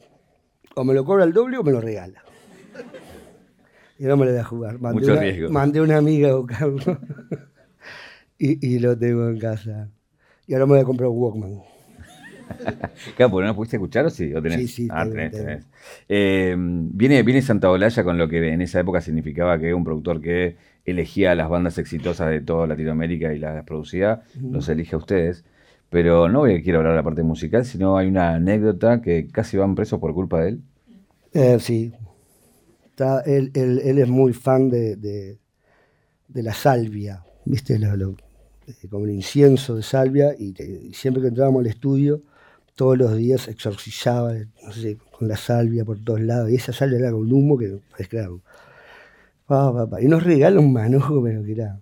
o 0.74 0.84
me 0.84 0.94
lo 0.94 1.04
cobra 1.04 1.24
el 1.24 1.32
doble 1.32 1.58
o 1.58 1.62
me 1.62 1.72
lo 1.72 1.80
regala. 1.80 2.22
Y 3.98 4.04
no 4.04 4.16
me 4.16 4.26
lo 4.26 4.30
voy 4.30 4.40
a 4.40 4.44
jugar. 4.44 4.78
Mandé 4.78 5.00
Mucho 5.00 5.12
una, 5.12 5.20
riesgo. 5.20 5.50
Mandé 5.50 5.80
una 5.80 5.96
amiga 5.96 6.30
a 6.30 6.34
buscarlo. 6.36 6.78
y, 8.38 8.74
y, 8.74 8.78
lo 8.78 8.96
tengo 8.96 9.28
en 9.28 9.38
casa. 9.38 9.88
Y 10.46 10.54
ahora 10.54 10.66
me 10.66 10.72
voy 10.72 10.80
a 10.80 10.84
comprar 10.84 11.08
un 11.08 11.18
Walkman. 11.18 11.62
claro, 13.16 13.30
porque 13.30 13.42
no 13.42 13.48
lo 13.48 13.56
pudiste 13.56 13.76
escuchar 13.76 14.06
o 14.06 14.10
sí, 14.10 14.32
¿O 14.34 14.42
tenés? 14.42 14.60
Sí, 14.60 14.68
sí, 14.68 14.88
ah, 14.90 15.04
tenés, 15.04 15.32
tenés. 15.32 15.66
Eh, 16.08 16.54
viene, 16.56 17.22
viene 17.22 17.42
Santa 17.42 17.70
Olalla 17.70 18.04
con 18.04 18.18
lo 18.18 18.28
que 18.28 18.52
en 18.52 18.62
esa 18.62 18.80
época 18.80 19.00
significaba 19.00 19.58
que 19.58 19.74
un 19.74 19.84
productor 19.84 20.20
que 20.20 20.56
elegía 20.84 21.32
a 21.32 21.34
las 21.34 21.48
bandas 21.48 21.78
exitosas 21.78 22.30
de 22.30 22.40
toda 22.40 22.66
Latinoamérica 22.66 23.32
y 23.34 23.38
las 23.38 23.64
producía, 23.64 24.22
los 24.40 24.68
elige 24.68 24.94
a 24.94 24.98
ustedes. 24.98 25.44
Pero 25.90 26.28
no 26.28 26.40
voy 26.40 26.54
a 26.56 26.62
quiero 26.62 26.78
hablar 26.78 26.92
de 26.92 26.98
la 26.98 27.02
parte 27.02 27.22
musical, 27.22 27.64
sino 27.64 27.96
hay 27.96 28.08
una 28.08 28.34
anécdota 28.34 29.00
que 29.00 29.28
casi 29.28 29.56
van 29.56 29.74
presos 29.74 29.98
por 30.00 30.12
culpa 30.14 30.40
de 30.42 30.48
él. 30.50 30.62
Eh, 31.32 31.58
sí. 31.60 31.92
Él, 33.26 33.50
él- 33.54 33.80
él 33.84 33.98
es 33.98 34.08
muy 34.08 34.32
fan 34.32 34.68
de, 34.70 35.38
la 36.34 36.52
salvia, 36.54 37.22
¿viste? 37.44 37.78
Lo- 37.78 37.96
lo- 37.96 38.16
eh, 38.66 38.88
como 38.90 39.04
el 39.04 39.12
incienso 39.12 39.76
de 39.76 39.82
salvia, 39.82 40.34
y, 40.38 40.52
te- 40.52 40.66
y 40.66 40.92
siempre 40.94 41.22
que 41.22 41.28
entrábamos 41.28 41.60
al 41.60 41.66
estudio, 41.68 42.22
todos 42.74 42.98
los 42.98 43.16
días 43.16 43.48
exorcizaba, 43.48 44.34
no 44.64 44.72
sé, 44.72 44.98
con 45.16 45.28
la 45.28 45.36
salvia 45.36 45.84
por 45.84 45.98
todos 46.02 46.20
lados, 46.20 46.50
y 46.50 46.56
esa 46.56 46.72
salvia 46.72 46.98
era 46.98 47.12
con 47.12 47.32
humo 47.32 47.56
que 47.58 47.78
es 47.98 48.08
claro. 48.08 48.40
Pa, 49.46 49.72
pa, 49.72 49.86
pa. 49.88 50.00
Y 50.02 50.06
nos 50.08 50.22
regala 50.22 50.60
un 50.60 50.72
manojo, 50.72 51.22
pero 51.22 51.42
que 51.42 51.52
era. 51.52 51.80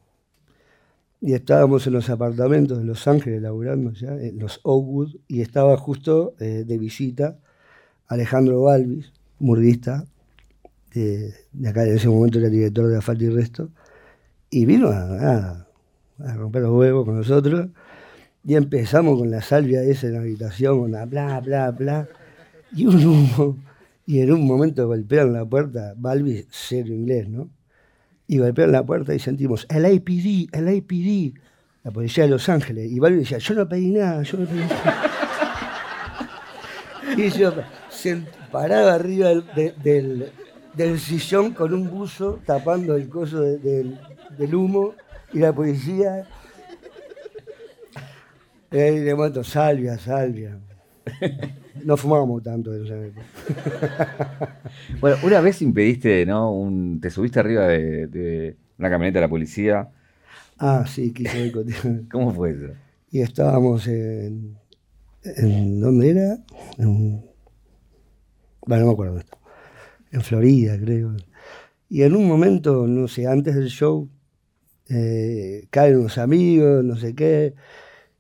Y 1.21 1.33
estábamos 1.33 1.87
en 1.87 1.95
los 1.95 2.11
apartamentos 2.11 2.79
de 2.79 2.85
Los 2.85 3.09
Ángeles 3.09 3.41
laburando 3.41 3.93
ya, 3.93 4.13
en 4.21 4.39
los 4.39 4.61
Oakwood, 4.63 5.17
y 5.29 5.41
estaba 5.41 5.77
justo 5.77 6.35
eh, 6.39 6.65
de 6.67 6.79
visita 6.79 7.39
Alejandro 8.09 8.63
Balvis, 8.63 9.13
murdista, 9.39 10.05
de, 10.95 11.35
acá 11.69 11.85
en 11.85 11.97
ese 11.97 12.09
momento 12.09 12.39
era 12.39 12.49
director 12.49 12.87
de 12.89 12.99
Asfalto 12.99 13.25
y 13.25 13.29
Resto, 13.31 13.71
y 14.51 14.65
vino 14.67 14.89
a, 14.89 15.67
romper 16.19 16.63
los 16.63 16.73
huevos 16.73 17.05
con 17.05 17.17
nosotros, 17.17 17.69
y 18.45 18.55
empezamos 18.55 19.19
con 19.19 19.31
la 19.31 19.43
salvia 19.43 19.83
esa 19.83 20.07
en 20.07 20.15
la 20.15 20.21
habitación, 20.21 20.81
con 20.81 20.93
la 20.93 21.05
bla, 21.05 21.41
bla, 21.41 21.71
bla, 21.73 22.09
y 22.73 22.87
un 22.87 23.05
humo, 23.05 23.59
y 24.07 24.21
en 24.21 24.33
un 24.33 24.47
momento 24.47 24.87
golpean 24.87 25.33
la 25.33 25.45
puerta, 25.45 25.95
Balvis, 25.97 26.47
serio 26.51 26.95
inglés, 26.95 27.29
¿no? 27.29 27.51
Y 28.29 28.39
golpean 28.39 28.73
la 28.73 28.85
puerta 28.85 29.15
y 29.15 29.19
sentimos, 29.19 29.67
el 29.71 29.85
APD, 29.85 30.49
el 30.53 30.69
APD, 30.69 31.39
la 31.85 31.91
policía 31.93 32.25
de 32.25 32.31
Los 32.31 32.49
Ángeles, 32.49 32.91
y 32.91 32.99
Balvis 32.99 33.21
decía, 33.21 33.39
yo 33.39 33.55
no 33.55 33.69
pedí 33.69 33.93
nada, 33.93 34.23
yo 34.23 34.39
no 34.39 34.47
pedí 34.47 34.59
nada. 34.61 35.03
Y 37.17 37.31
yo 37.31 37.55
paraba 38.53 38.93
arriba 38.95 39.29
del, 39.29 39.75
de- 39.83 40.33
del, 40.75 40.99
sillón 41.01 41.53
con 41.55 41.73
un 41.73 41.89
buzo 41.89 42.41
tapando 42.45 42.95
el 42.97 43.09
coso 43.09 43.41
de- 43.41 43.57
del, 43.59 43.99
del 44.37 44.55
humo 44.55 44.93
y 45.33 45.39
la 45.39 45.53
policía. 45.55 46.27
Y 48.71 48.77
de 48.77 49.15
momento, 49.15 49.43
salvia, 49.45 49.97
salvia. 49.99 50.59
No 51.85 51.97
fumábamos 51.97 52.43
tanto 52.43 52.75
en 52.75 52.85
esa 52.85 52.97
época. 53.05 53.27
Bueno, 55.01 55.17
una 55.23 55.41
vez 55.41 55.63
impediste, 55.63 56.27
¿no? 56.27 56.53
Un, 56.53 57.01
te 57.01 57.11
subiste 57.11 57.39
arriba 57.39 57.67
de, 57.69 58.07
de 58.09 58.57
una 58.79 58.91
camioneta 58.91 59.19
de 59.19 59.27
la 59.27 59.29
policía. 59.29 59.89
Ah, 60.59 60.85
sí, 60.87 61.13
quise. 61.13 61.53
¿Cómo 62.11 62.33
fue 62.33 62.51
eso? 62.51 62.73
Y 63.11 63.21
estábamos 63.21 63.87
en. 63.87 64.57
en 65.23 65.81
¿Dónde 65.81 66.11
era? 66.11 66.39
En, 66.79 67.25
bueno, 68.67 68.83
no 68.83 68.87
me 68.89 68.93
acuerdo 68.93 69.15
de 69.15 69.21
esto. 69.21 69.39
En 70.11 70.23
Florida, 70.23 70.79
creo. 70.79 71.17
Y 71.89 72.03
en 72.03 72.17
un 72.17 72.27
momento, 72.27 72.87
no 72.89 73.07
sé, 73.07 73.27
antes 73.29 73.55
del 73.55 73.69
show, 73.69 74.09
eh, 74.89 75.67
caen 75.71 75.99
unos 75.99 76.19
amigos, 76.19 76.85
no 76.85 76.97
sé 76.97 77.15
qué, 77.15 77.55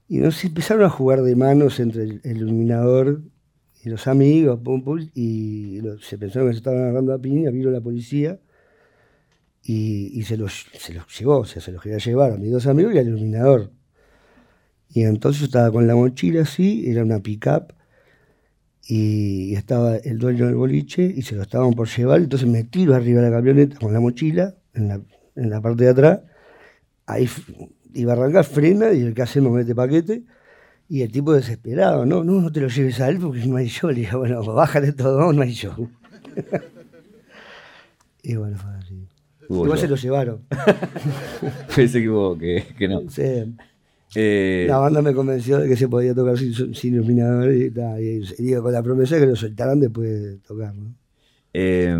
y 0.08 0.18
nos 0.18 0.44
empezaron 0.44 0.84
a 0.84 0.90
jugar 0.90 1.22
de 1.22 1.34
manos 1.36 1.80
entre 1.80 2.04
el, 2.04 2.20
iluminador 2.24 3.22
y 3.82 3.88
los 3.88 4.06
amigos, 4.06 4.60
y 5.14 5.80
se 6.00 6.18
pensaron 6.18 6.48
que 6.48 6.54
se 6.54 6.58
estaban 6.58 6.80
agarrando 6.80 7.12
a 7.12 7.18
piña, 7.18 7.50
vino 7.50 7.70
la 7.70 7.80
policía 7.80 8.40
y, 9.62 10.18
y 10.18 10.22
se, 10.24 10.36
los, 10.36 10.66
se 10.78 10.94
los 10.94 11.06
llevó, 11.18 11.38
o 11.38 11.44
sea, 11.44 11.60
se 11.60 11.72
los 11.72 11.82
quería 11.82 11.98
llevar 11.98 12.32
a 12.32 12.36
mis 12.36 12.52
dos 12.52 12.66
amigos 12.66 12.94
y 12.94 12.98
al 12.98 13.08
iluminador. 13.08 13.72
Y 14.88 15.02
entonces 15.02 15.40
yo 15.40 15.46
estaba 15.46 15.70
con 15.70 15.86
la 15.86 15.94
mochila 15.94 16.42
así, 16.42 16.88
era 16.88 17.02
una 17.02 17.20
pick-up, 17.20 17.74
y 18.88 19.54
estaba 19.54 19.96
el 19.96 20.18
dueño 20.18 20.46
del 20.46 20.54
boliche 20.54 21.02
y 21.02 21.22
se 21.22 21.34
lo 21.34 21.42
estaban 21.42 21.72
por 21.72 21.88
llevar, 21.88 22.20
entonces 22.20 22.48
me 22.48 22.62
tiro 22.62 22.94
arriba 22.94 23.20
de 23.20 23.30
la 23.30 23.36
camioneta 23.36 23.78
con 23.78 23.92
la 23.92 24.00
mochila 24.00 24.54
en 24.74 24.88
la, 24.88 25.00
en 25.34 25.50
la 25.50 25.60
parte 25.60 25.84
de 25.84 25.90
atrás, 25.90 26.20
ahí 27.06 27.28
f- 27.96 28.00
iba 28.00 28.12
a 28.12 28.16
arrancar, 28.16 28.44
frena 28.44 28.92
y 28.92 29.02
el 29.02 29.14
que 29.14 29.22
hacemos 29.22 29.52
mete 29.52 29.74
paquete, 29.74 30.22
y 30.88 31.02
el 31.02 31.10
tipo 31.10 31.32
desesperado, 31.32 32.06
no, 32.06 32.22
no, 32.24 32.40
no 32.40 32.52
te 32.52 32.60
lo 32.60 32.68
lleves 32.68 33.00
a 33.00 33.08
él 33.08 33.18
porque 33.18 33.44
no 33.46 33.56
hay 33.56 33.68
show, 33.68 33.90
le 33.90 34.00
dije, 34.00 34.16
bueno, 34.16 34.42
bájale 34.44 34.92
todo, 34.92 35.32
no 35.32 35.42
hay 35.42 35.52
show. 35.52 35.88
y 38.22 38.36
bueno, 38.36 38.56
fue 38.58 38.70
así. 38.76 39.06
Igual 39.48 39.70
yo. 39.70 39.76
se 39.76 39.88
lo 39.88 39.96
llevaron. 39.96 40.40
Pensé 41.76 42.00
que, 42.02 42.08
que, 42.40 42.64
que 42.76 42.88
no. 42.88 43.02
Sí. 43.08 43.22
Eh, 44.14 44.66
La 44.68 44.78
banda 44.78 45.02
me 45.02 45.12
convenció 45.14 45.58
de 45.58 45.68
que 45.68 45.76
se 45.76 45.88
podía 45.88 46.14
tocar 46.14 46.36
sin, 46.38 46.74
sin 46.74 46.94
iluminador 46.94 47.52
y, 47.52 47.64
y- 47.66 48.24
y 48.38 48.42
digo, 48.42 48.62
con 48.62 48.72
la 48.72 48.82
promesa 48.82 49.14
de 49.16 49.20
que 49.22 49.26
lo 49.28 49.36
soltaran 49.36 49.78
después 49.80 50.08
de 50.08 50.36
tocar. 50.38 50.74
¿no? 50.74 50.94
eh, 51.52 51.96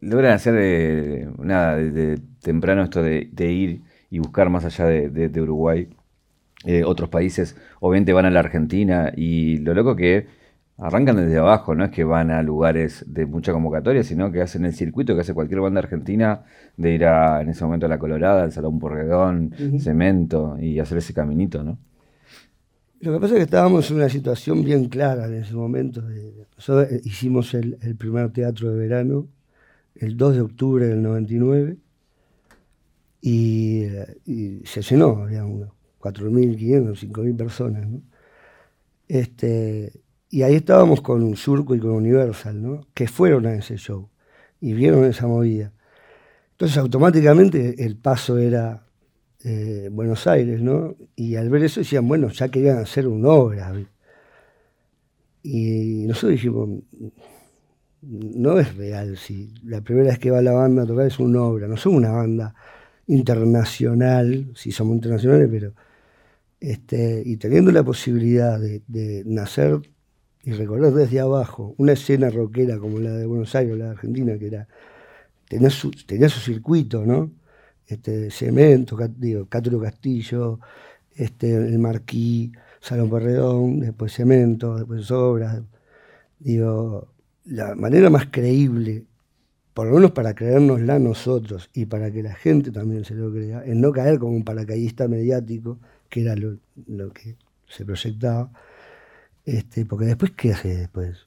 logran 0.00 0.32
hacer 0.32 0.54
eh, 0.58 1.28
nada 1.38 1.76
desde 1.76 2.22
temprano 2.42 2.84
esto 2.84 3.02
de, 3.02 3.28
de 3.32 3.52
ir 3.52 3.80
y 4.10 4.18
buscar 4.18 4.50
más 4.50 4.64
allá 4.64 4.86
de, 4.86 5.08
de- 5.08 5.28
de 5.28 5.40
Uruguay 5.42 5.88
eh, 6.64 6.84
otros 6.84 7.08
países. 7.08 7.56
Obviamente 7.80 8.12
van 8.12 8.26
a 8.26 8.30
la 8.30 8.40
Argentina 8.40 9.12
y 9.16 9.58
lo 9.58 9.72
loco 9.74 9.96
que 9.96 10.26
arrancan 10.76 11.16
desde 11.16 11.36
abajo, 11.38 11.74
no 11.74 11.84
es 11.84 11.90
que 11.90 12.04
van 12.04 12.30
a 12.30 12.42
lugares 12.42 13.04
de 13.06 13.26
mucha 13.26 13.52
convocatoria, 13.52 14.02
sino 14.02 14.32
que 14.32 14.40
hacen 14.40 14.64
el 14.64 14.72
circuito 14.74 15.14
que 15.14 15.20
hace 15.20 15.34
cualquier 15.34 15.60
banda 15.60 15.80
argentina 15.80 16.42
de 16.76 16.94
ir 16.94 17.04
a, 17.04 17.42
en 17.42 17.50
ese 17.50 17.64
momento 17.64 17.84
a 17.86 17.88
La 17.90 17.98
Colorada, 17.98 18.42
al 18.44 18.52
Salón 18.52 18.78
Porredón. 18.78 19.52
Cemento 19.78 20.56
y 20.58 20.78
hacer 20.80 20.98
ese 20.98 21.12
caminito, 21.14 21.62
¿no? 21.62 21.78
Lo 23.00 23.12
que 23.14 23.20
pasa 23.20 23.34
es 23.34 23.38
que 23.38 23.44
estábamos 23.44 23.90
en 23.90 23.96
una 23.96 24.08
situación 24.10 24.62
bien 24.62 24.86
clara 24.90 25.26
en 25.26 25.34
ese 25.34 25.54
momento. 25.54 26.02
Nosotros 26.56 26.92
eh, 26.92 27.00
hicimos 27.04 27.54
el, 27.54 27.76
primer 27.98 28.30
teatro 28.30 28.70
de 28.70 28.78
verano 28.78 29.26
el 29.94 30.16
2 30.18 30.34
de 30.34 30.40
octubre 30.42 30.86
del 30.86 31.02
99 31.02 31.76
y, 33.20 33.86
se 34.64 34.82
llenó, 34.82 35.22
había 35.22 35.44
unos 35.44 35.70
4.500, 36.00 37.10
5.000 37.10 37.36
personas. 37.36 37.88
¿no? 37.88 38.02
Este, 39.08 39.92
y 40.28 40.42
ahí 40.42 40.54
estábamos 40.54 41.00
con 41.00 41.36
Surco 41.36 41.74
y 41.74 41.80
con 41.80 41.90
Universal, 41.90 42.62
¿no? 42.62 42.86
que 42.94 43.08
fueron 43.08 43.46
a 43.46 43.54
ese 43.54 43.76
show 43.76 44.08
y 44.60 44.72
vieron 44.72 45.04
esa 45.04 45.26
movida. 45.26 45.72
Entonces 46.52 46.78
automáticamente 46.78 47.84
el 47.84 47.96
paso 47.96 48.38
era 48.38 48.86
eh, 49.42 49.88
Buenos 49.90 50.26
Aires, 50.26 50.60
¿no? 50.60 50.94
Y 51.16 51.36
al 51.36 51.48
ver 51.48 51.64
eso 51.64 51.80
decían, 51.80 52.06
bueno, 52.06 52.28
ya 52.28 52.50
querían 52.50 52.78
hacer 52.78 53.08
una 53.08 53.30
obra. 53.30 53.72
Y 55.42 56.04
nosotros 56.06 56.32
dijimos, 56.32 56.82
no 58.02 58.58
es 58.58 58.76
real, 58.76 59.16
si 59.16 59.54
la 59.64 59.80
primera 59.80 60.10
vez 60.10 60.18
que 60.18 60.30
va 60.30 60.42
la 60.42 60.52
banda 60.52 60.82
a 60.82 60.86
tocar 60.86 61.06
es 61.06 61.18
una 61.18 61.42
obra, 61.42 61.66
no 61.66 61.78
somos 61.78 61.98
una 61.98 62.12
banda 62.12 62.54
internacional, 63.10 64.52
si 64.54 64.70
somos 64.72 64.94
internacionales, 64.94 65.48
pero 65.50 65.74
este, 66.60 67.22
y 67.24 67.36
teniendo 67.38 67.72
la 67.72 67.82
posibilidad 67.82 68.58
de, 68.60 69.22
nacer 69.26 69.80
y 70.44 70.52
recorrer 70.52 70.92
desde 70.92 71.20
abajo 71.20 71.74
una 71.78 71.92
escena 71.92 72.30
rockera 72.30 72.78
como 72.78 72.98
la 73.00 73.12
de 73.12 73.26
Buenos 73.26 73.54
Aires, 73.54 73.76
la 73.76 73.86
de 73.86 73.90
Argentina, 73.90 74.38
que 74.38 74.46
era 74.46 74.68
tenía 75.48 75.70
su, 75.70 75.90
tenía 75.90 76.28
su 76.28 76.40
circuito, 76.40 77.04
¿no? 77.04 77.32
Este, 77.86 78.30
Cemento, 78.30 78.96
digo, 79.16 79.46
Cátulo 79.48 79.80
Castillo, 79.80 80.60
este, 81.14 81.54
el 81.54 81.78
Marquí, 81.78 82.52
Salón 82.80 83.10
Porredón, 83.10 83.80
después 83.80 84.14
Cemento, 84.14 84.76
después 84.76 85.10
Obras. 85.10 85.62
Digo, 86.38 87.12
la 87.44 87.74
manera 87.74 88.10
más 88.10 88.26
creíble, 88.30 89.06
por 89.74 89.86
lo 89.86 89.94
menos 89.94 90.10
para 90.12 90.34
creérnosla 90.34 90.98
nosotros 90.98 91.70
y 91.72 91.86
para 91.86 92.10
que 92.10 92.22
la 92.22 92.34
gente 92.34 92.70
también 92.70 93.04
se 93.04 93.14
lo 93.14 93.32
crea, 93.32 93.64
es 93.64 93.76
no 93.76 93.92
caer 93.92 94.18
como 94.18 94.32
un 94.32 94.44
paracaidista 94.44 95.08
mediático 95.08 95.78
que 96.08 96.22
era 96.22 96.34
lo, 96.34 96.58
que 97.12 97.36
se 97.68 97.84
proyectaba. 97.84 98.50
Este, 99.44 99.86
porque 99.86 100.06
después, 100.06 100.32
¿qué 100.32 100.52
hace 100.52 100.76
después? 100.76 101.26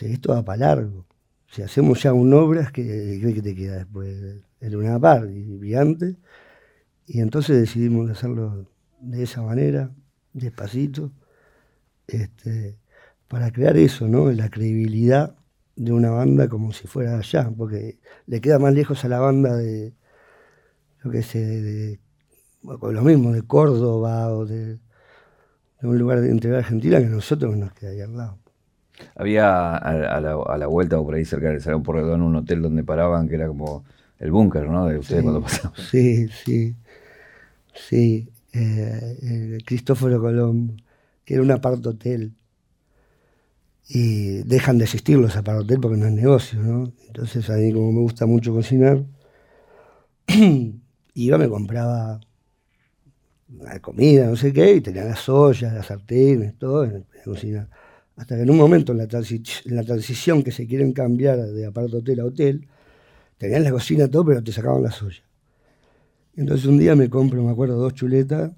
esto 0.00 0.32
va 0.32 0.44
para 0.44 0.58
largo. 0.58 1.06
Si 1.48 1.62
hacemos 1.62 2.02
ya 2.02 2.12
un 2.12 2.32
obras, 2.32 2.70
¿qué, 2.72 3.20
que 3.34 3.42
te 3.42 3.54
queda 3.54 3.76
después? 3.76 4.42
El 4.60 4.76
una 4.76 4.98
par 4.98 5.28
y, 5.30 5.74
antes. 5.74 6.16
Y 7.06 7.20
entonces 7.20 7.58
decidimos 7.58 8.10
hacerlo 8.10 8.66
de 9.00 9.22
esa 9.22 9.42
manera, 9.42 9.90
despacito, 10.32 11.10
este, 12.06 12.78
para 13.28 13.50
crear 13.50 13.76
eso, 13.76 14.06
¿no? 14.06 14.30
La 14.30 14.48
credibilidad 14.48 15.34
de 15.80 15.92
una 15.92 16.10
banda 16.10 16.46
como 16.46 16.72
si 16.72 16.86
fuera 16.86 17.16
allá, 17.16 17.50
porque 17.56 17.98
le 18.26 18.42
queda 18.42 18.58
más 18.58 18.74
lejos 18.74 19.02
a 19.06 19.08
la 19.08 19.18
banda 19.18 19.56
de, 19.56 19.94
lo 21.02 21.10
que 21.10 21.22
sé, 21.22 21.38
de 21.38 22.00
lo 22.62 23.02
mismo, 23.02 23.32
de 23.32 23.42
Córdoba 23.42 24.28
o 24.28 24.44
de, 24.44 24.78
un 25.82 25.98
lugar 25.98 26.20
de 26.20 26.30
entre 26.30 26.54
Argentina 26.54 26.98
que 26.98 27.06
nosotros 27.06 27.56
nos 27.56 27.72
queda 27.72 27.92
ahí 27.92 28.00
al 28.02 28.14
lado. 28.14 28.38
Había 29.16 29.74
a, 29.74 30.20
la, 30.20 30.66
vuelta 30.66 31.00
o 31.00 31.04
por 31.04 31.14
ahí 31.14 31.24
cerca 31.24 31.48
del 31.48 31.62
Salón 31.62 31.82
Porredón 31.82 32.20
un 32.20 32.36
hotel 32.36 32.60
donde 32.60 32.84
paraban 32.84 33.26
que 33.26 33.36
era 33.36 33.48
como 33.48 33.84
el 34.18 34.30
búnker, 34.30 34.68
¿no? 34.68 34.86
De 34.86 34.98
ustedes 34.98 35.22
cuando 35.22 35.40
pasaban. 35.40 35.72
Sí, 35.90 36.28
sí, 36.28 36.76
sí. 37.72 38.28
Eh, 38.52 39.56
Cristóforo 39.64 40.20
Colombo, 40.20 40.74
que 41.24 41.34
era 41.34 41.42
un 41.42 41.50
apart 41.50 41.86
hotel. 41.86 42.34
Y 43.92 44.44
dejan 44.44 44.78
de 44.78 44.84
existir 44.84 45.18
los 45.18 45.36
apart 45.36 45.62
hotel 45.62 45.80
porque 45.80 45.96
no 45.96 46.06
es 46.06 46.12
negocio, 46.12 46.62
¿no? 46.62 46.92
Entonces 47.08 47.50
a 47.50 47.54
mí 47.54 47.72
como 47.72 47.90
me 47.90 48.00
gusta 48.00 48.24
mucho 48.24 48.54
cocinar, 48.54 49.04
iba, 51.14 51.38
me 51.38 51.48
compraba 51.48 52.20
la 53.48 53.80
comida, 53.80 54.26
no 54.26 54.36
sé 54.36 54.52
qué, 54.52 54.74
y 54.76 54.80
tenía 54.80 55.04
las 55.04 55.28
ollas, 55.28 55.72
las 55.72 55.86
sartenes, 55.86 56.56
todo 56.56 56.84
en 56.84 57.04
la 57.16 57.22
cocina. 57.24 57.68
Hasta 58.14 58.36
que 58.36 58.42
en 58.42 58.50
un 58.50 58.58
momento, 58.58 58.92
en 58.92 58.98
la, 58.98 59.08
transición 59.08 60.44
que 60.44 60.52
se 60.52 60.68
quieren 60.68 60.92
cambiar 60.92 61.38
de 61.38 61.66
aparato 61.66 61.98
hotel 61.98 62.20
a 62.20 62.26
hotel, 62.26 62.68
tenían 63.38 63.64
la 63.64 63.72
cocina 63.72 64.08
todo, 64.08 64.24
pero 64.24 64.44
te 64.44 64.52
sacaban 64.52 64.84
las 64.84 65.02
ollas. 65.02 65.24
Entonces 66.36 66.66
un 66.66 66.78
día 66.78 66.94
me 66.94 67.10
compro, 67.10 67.42
me 67.42 67.50
acuerdo, 67.50 67.76
dos 67.76 67.94
chuletas, 67.94 68.52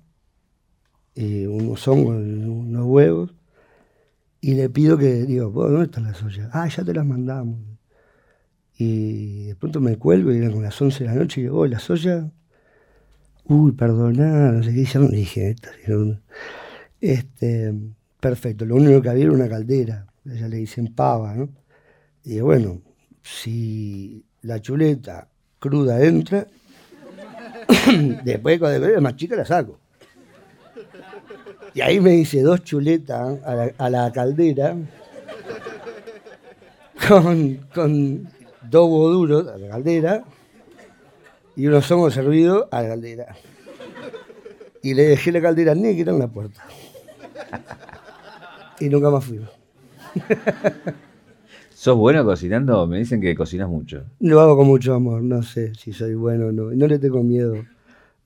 y 1.15 1.47
unos 1.47 1.89
hongos, 1.89 2.17
unos 2.17 2.85
huevos, 2.85 3.35
y 4.43 4.55
le 4.55 4.69
pido 4.69 4.99
que, 4.99 5.25
digo, 5.25 5.51
¿dónde 5.51 5.85
están 5.85 6.05
las 6.05 6.23
ollas? 6.23 6.51
Ah, 6.53 6.69
ya 6.69 6.85
te 6.85 6.93
las 6.93 7.07
mandamos. 7.07 7.61
Y 8.77 9.47
de 9.47 9.55
pronto 9.57 9.81
me 9.81 9.97
cuelgo 9.97 10.33
y 10.33 10.37
eran 10.37 10.51
como 10.51 10.63
las 10.63 10.81
11 10.81 11.05
de 11.05 11.11
la 11.11 11.17
noche 11.17 11.41
y 11.41 11.45
digo, 11.45 11.61
oh, 11.61 11.67
las 11.67 11.89
ollas 11.89 12.27
uy, 13.45 13.73
perdoná, 13.73 14.53
no 14.53 14.63
sé 14.63 14.73
qué, 14.73 14.85
ya 14.85 15.01
no 15.01 15.09
dije, 15.09 15.57
este, 17.01 17.75
perfecto, 18.21 18.65
lo 18.65 18.77
único 18.77 19.03
que 19.03 19.09
había 19.09 19.25
era 19.25 19.33
una 19.33 19.49
caldera, 19.49 20.07
ella 20.25 20.49
le 20.49 20.59
dicen 20.59 20.95
pava, 20.95 21.35
¿no? 21.35 21.49
Y 22.25 22.41
bueno, 22.41 22.81
si 23.23 24.25
la 24.43 24.61
chuleta 24.61 25.29
cruda 25.59 26.03
entra, 26.05 26.47
después 28.25 28.59
cuando 28.59 28.87
es 28.87 29.01
más 29.01 29.17
chica 29.17 29.37
la 29.37 29.45
saco. 29.45 29.82
Y 31.75 31.81
ahí 31.81 32.01
me 32.01 32.11
dice 32.11 32.43
dos 32.43 32.63
chuletas 32.63 33.39
a 33.45 33.91
la, 33.91 34.13
caldera 34.13 34.77
con, 37.09 37.67
con 37.75 38.29
dos 38.71 38.89
huevos 38.89 39.13
duros 39.13 39.49
a 39.49 39.59
la 39.59 39.69
caldera 39.69 40.25
y 41.57 41.67
unos 41.67 41.87
somos 41.87 42.15
servidos 42.15 42.67
a 42.71 42.83
la 42.83 42.89
caldera. 42.89 43.37
Y 44.83 44.95
le 44.95 45.05
dejé 45.05 45.33
la 45.33 45.41
caldera 45.41 45.75
negra 45.75 46.13
en 46.13 46.19
la 46.19 46.29
puerta. 46.29 46.63
Y 48.81 48.89
nunca 48.89 49.11
más 49.11 49.25
fuimos. 49.25 49.51
¿Sos 51.75 51.97
bueno 51.97 52.25
cocinando? 52.25 52.87
Me 52.87 52.99
dicen 52.99 53.21
que 53.21 53.35
cocinas 53.35 53.69
mucho. 53.69 54.05
Lo 54.21 54.41
hago 54.41 54.57
con 54.57 54.67
mucho 54.67 54.95
amor, 54.95 55.23
no 55.23 55.43
sé 55.43 55.75
si 55.75 55.93
soy 55.93 56.15
bueno 56.15 56.47
o 56.47 56.53
no. 56.53 56.71
No 56.71 56.87
le 56.87 56.99
tengo 56.99 57.23
miedo 57.23 57.55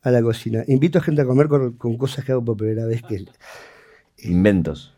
a 0.06 0.10
la 0.12 0.22
cocina. 0.22 0.62
Invito 0.68 0.98
a 0.98 1.02
gente 1.02 1.22
a 1.22 1.24
comer 1.24 1.48
con, 1.48 1.96
cosas 1.96 2.24
que 2.24 2.30
hago 2.30 2.44
por 2.44 2.56
primera 2.56 2.86
vez. 2.86 3.02
que 3.02 3.26
Inventos. 4.18 4.94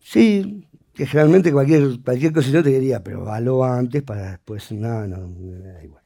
Sí, 0.00 0.66
que 0.92 1.06
generalmente 1.06 1.52
cualquier, 1.52 2.00
cualquier 2.04 2.32
cocinero 2.32 2.64
te 2.64 2.70
diría, 2.70 3.04
pero 3.04 3.30
halo 3.30 3.62
antes 3.62 4.02
para 4.02 4.32
después. 4.32 4.72
No, 4.72 5.06
no, 5.06 5.18
da 5.18 5.84
igual. 5.84 6.02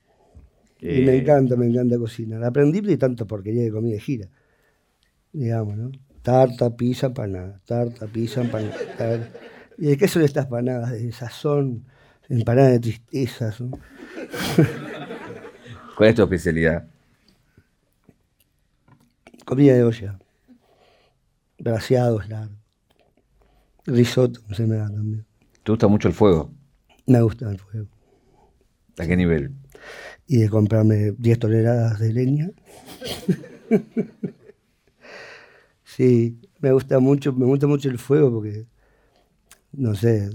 Y 0.79 1.01
me 1.01 1.13
eh, 1.13 1.19
encanta, 1.21 1.57
me 1.57 1.67
encanta 1.67 1.97
cocinar. 1.97 2.45
Aprendí 2.45 2.83
de 2.83 2.99
tanto 2.99 3.27
porquería 3.27 3.63
de 3.63 3.71
comida 3.71 3.95
de 3.95 4.01
gira. 4.01 4.29
Digamos, 5.33 5.79
¿no? 5.79 5.91
Tarta, 6.21 6.77
pizza, 6.77 7.07
empanada. 7.07 7.63
Tarta, 7.65 8.07
pizza, 8.09 8.43
empanada. 8.43 8.77
¿Y 9.79 9.87
de 9.87 9.97
qué 9.97 10.07
son 10.07 10.21
estas 10.21 10.45
empanadas? 10.45 10.93
De 10.93 11.11
sazón, 11.13 11.87
empanadas 12.29 12.73
de 12.73 12.81
tristezas. 12.81 13.59
¿no? 13.63 13.71
¿Cuál 15.97 16.11
es 16.11 16.15
tu 16.15 16.23
especialidad? 16.25 16.87
Comida 19.45 19.75
de 19.75 19.85
olla. 19.85 20.19
Braseados, 21.59 22.29
largos. 22.29 22.59
Risotto, 23.87 24.41
se 24.55 24.67
me 24.67 24.77
da 24.77 24.87
también. 24.87 25.27
¿Te 25.63 25.73
gusta 25.73 25.89
mucho 25.89 26.09
el 26.09 26.15
fuego? 26.15 26.53
Me 27.07 27.21
gusta 27.21 27.51
el 27.51 27.59
fuego. 27.59 27.89
¿A 28.99 29.07
qué 29.07 29.17
nivel? 29.17 29.53
y 30.27 30.39
de 30.39 30.49
comprarme 30.49 31.13
10 31.19 31.39
toneladas 31.39 31.99
de 31.99 32.13
leña. 32.13 32.51
sí, 35.85 36.41
me 36.61 36.73
gusta 36.73 36.99
mucho, 37.01 37.33
me 37.33 37.45
gusta 37.45 37.67
mucho 37.67 37.91
el 37.91 37.99
fuego 37.99 38.33
porque, 38.33 38.67
no 39.73 39.95
sé, 39.95 40.31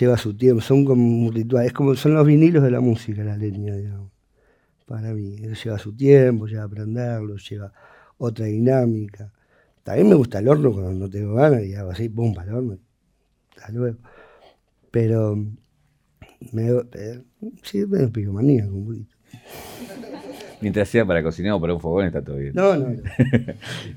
lleva 0.00 0.16
su 0.16 0.34
tiempo, 0.34 0.62
son 0.62 0.84
como 0.84 1.26
un 1.26 1.32
ritual, 1.32 1.66
es 1.66 1.72
como 1.72 1.94
son 1.94 2.14
los 2.14 2.26
vinilos 2.26 2.62
de 2.62 2.70
la 2.70 2.80
música, 2.80 3.22
la 3.22 3.36
leña, 3.36 3.74
digamos. 3.74 4.12
Para 4.86 5.12
mí, 5.12 5.36
lleva 5.36 5.78
su 5.78 5.94
tiempo, 5.94 6.46
lleva 6.46 6.64
aprenderlo, 6.64 7.36
lleva 7.36 7.72
otra 8.24 8.46
dinámica. 8.46 9.32
También 9.82 10.08
me 10.08 10.14
gusta 10.14 10.38
el 10.38 10.48
horno 10.48 10.72
cuando 10.72 10.92
no 10.92 11.10
tengo 11.10 11.34
ganas 11.34 11.62
y 11.62 11.74
hago 11.74 11.90
así, 11.90 12.08
pum, 12.08 12.34
para 12.34 12.50
el 12.50 12.56
horno. 12.56 12.78
Hasta 13.56 13.72
luego. 13.72 13.98
Pero 14.90 15.36
me, 16.52 16.68
eh, 16.68 17.22
sí, 17.62 17.84
me 17.86 18.08
pico 18.08 18.32
manía 18.32 18.66
un 18.66 18.86
poquito. 18.86 19.16
Mientras 20.60 20.88
sea 20.88 21.04
para 21.04 21.22
cocinar 21.22 21.52
o 21.52 21.60
para 21.60 21.74
un 21.74 21.80
fogón, 21.80 22.06
está 22.06 22.22
todo 22.22 22.36
bien. 22.36 22.54
No, 22.54 22.76
no. 22.76 22.86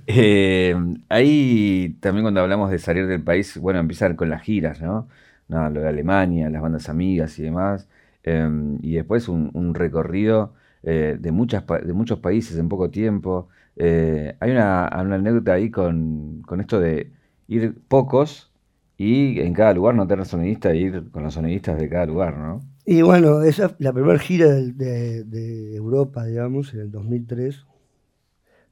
Eh, 0.07 0.75
ahí 1.09 1.97
también 2.01 2.23
cuando 2.23 2.41
hablamos 2.41 2.71
de 2.71 2.79
salir 2.79 3.07
del 3.07 3.23
país, 3.23 3.57
bueno, 3.57 3.79
empezar 3.79 4.15
con 4.15 4.29
las 4.29 4.41
giras, 4.41 4.81
¿no? 4.81 5.07
lo 5.47 5.79
de 5.79 5.87
Alemania, 5.87 6.49
las 6.49 6.61
bandas 6.61 6.89
amigas 6.89 7.37
y 7.39 7.43
demás. 7.43 7.87
Em, 8.23 8.77
y 8.81 8.95
después 8.95 9.29
un, 9.29 9.73
recorrido 9.73 10.53
eh, 10.83 11.17
de, 11.19 11.31
muchas, 11.31 11.63
de 11.67 11.93
muchos 11.93 12.19
países 12.19 12.57
en 12.57 12.67
poco 12.67 12.89
tiempo. 12.89 13.47
Eh, 13.79 14.35
hay 14.39 14.51
una, 14.51 14.87
anécdota 14.87 15.53
ahí 15.53 15.69
con, 15.69 16.43
esto 16.59 16.79
de 16.79 17.11
ir 17.47 17.75
pocos 17.87 18.51
y 18.97 19.39
en 19.39 19.53
cada 19.53 19.73
lugar 19.73 19.93
no 19.93 20.07
tener 20.07 20.25
sonidista 20.25 20.71
e 20.71 20.77
ir 20.77 21.11
con 21.11 21.23
los 21.23 21.35
sonidistas 21.35 21.79
de 21.79 21.87
cada 21.87 22.07
lugar, 22.07 22.37
¿no? 22.37 22.61
Y 22.85 23.01
bueno, 23.03 23.43
esa 23.43 23.75
la 23.77 23.93
primera 23.93 24.17
gira 24.17 24.47
de, 24.47 25.75
Europa, 25.75 26.25
digamos, 26.25 26.73
en 26.73 26.81
el 26.81 26.91
2003. 26.91 27.65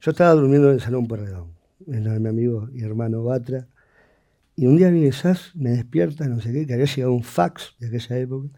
Yo 0.00 0.10
estaba 0.10 0.32
durmiendo 0.32 0.68
en 0.68 0.74
el 0.74 0.80
Salón 0.80 1.06
Porredón, 1.06 1.52
en 1.86 2.04
de 2.04 2.18
mi 2.18 2.28
amigo 2.28 2.68
y 2.72 2.82
hermano 2.82 3.22
Batra. 3.22 3.68
Y 4.56 4.66
un 4.66 4.76
día 4.76 4.90
viene 4.90 5.12
Sass, 5.12 5.52
me 5.54 5.70
despierta, 5.70 6.26
no 6.28 6.40
sé 6.40 6.52
qué, 6.52 6.66
que 6.66 6.72
había 6.72 6.86
llegado 6.86 7.12
un 7.12 7.22
fax 7.22 7.76
de 7.78 7.88
aquella 7.88 8.18
época, 8.18 8.48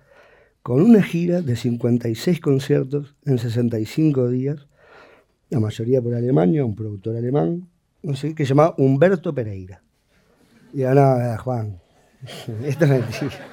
con 0.63 0.81
una 0.81 1.03
gira 1.03 1.43
de 1.43 1.57
56 1.57 2.41
conciertos 2.41 3.17
en 3.25 3.39
65 3.39 4.29
días, 4.29 4.68
la 5.51 5.61
mayoría 5.61 6.03
por 6.03 6.15
Alemania, 6.15 6.65
un 6.65 6.75
productor 6.75 7.17
alemán, 7.17 7.69
no 8.03 8.15
sé, 8.15 8.35
que 8.35 8.45
se 8.45 8.51
llamaba 8.51 8.75
Humberto 8.79 9.35
Pereira. 9.35 9.83
Y 10.73 10.79
yo, 10.79 10.95
no, 10.95 11.39
Juan, 11.39 11.79
esto 12.65 12.85
es 12.85 12.91
mentira. 12.91 13.47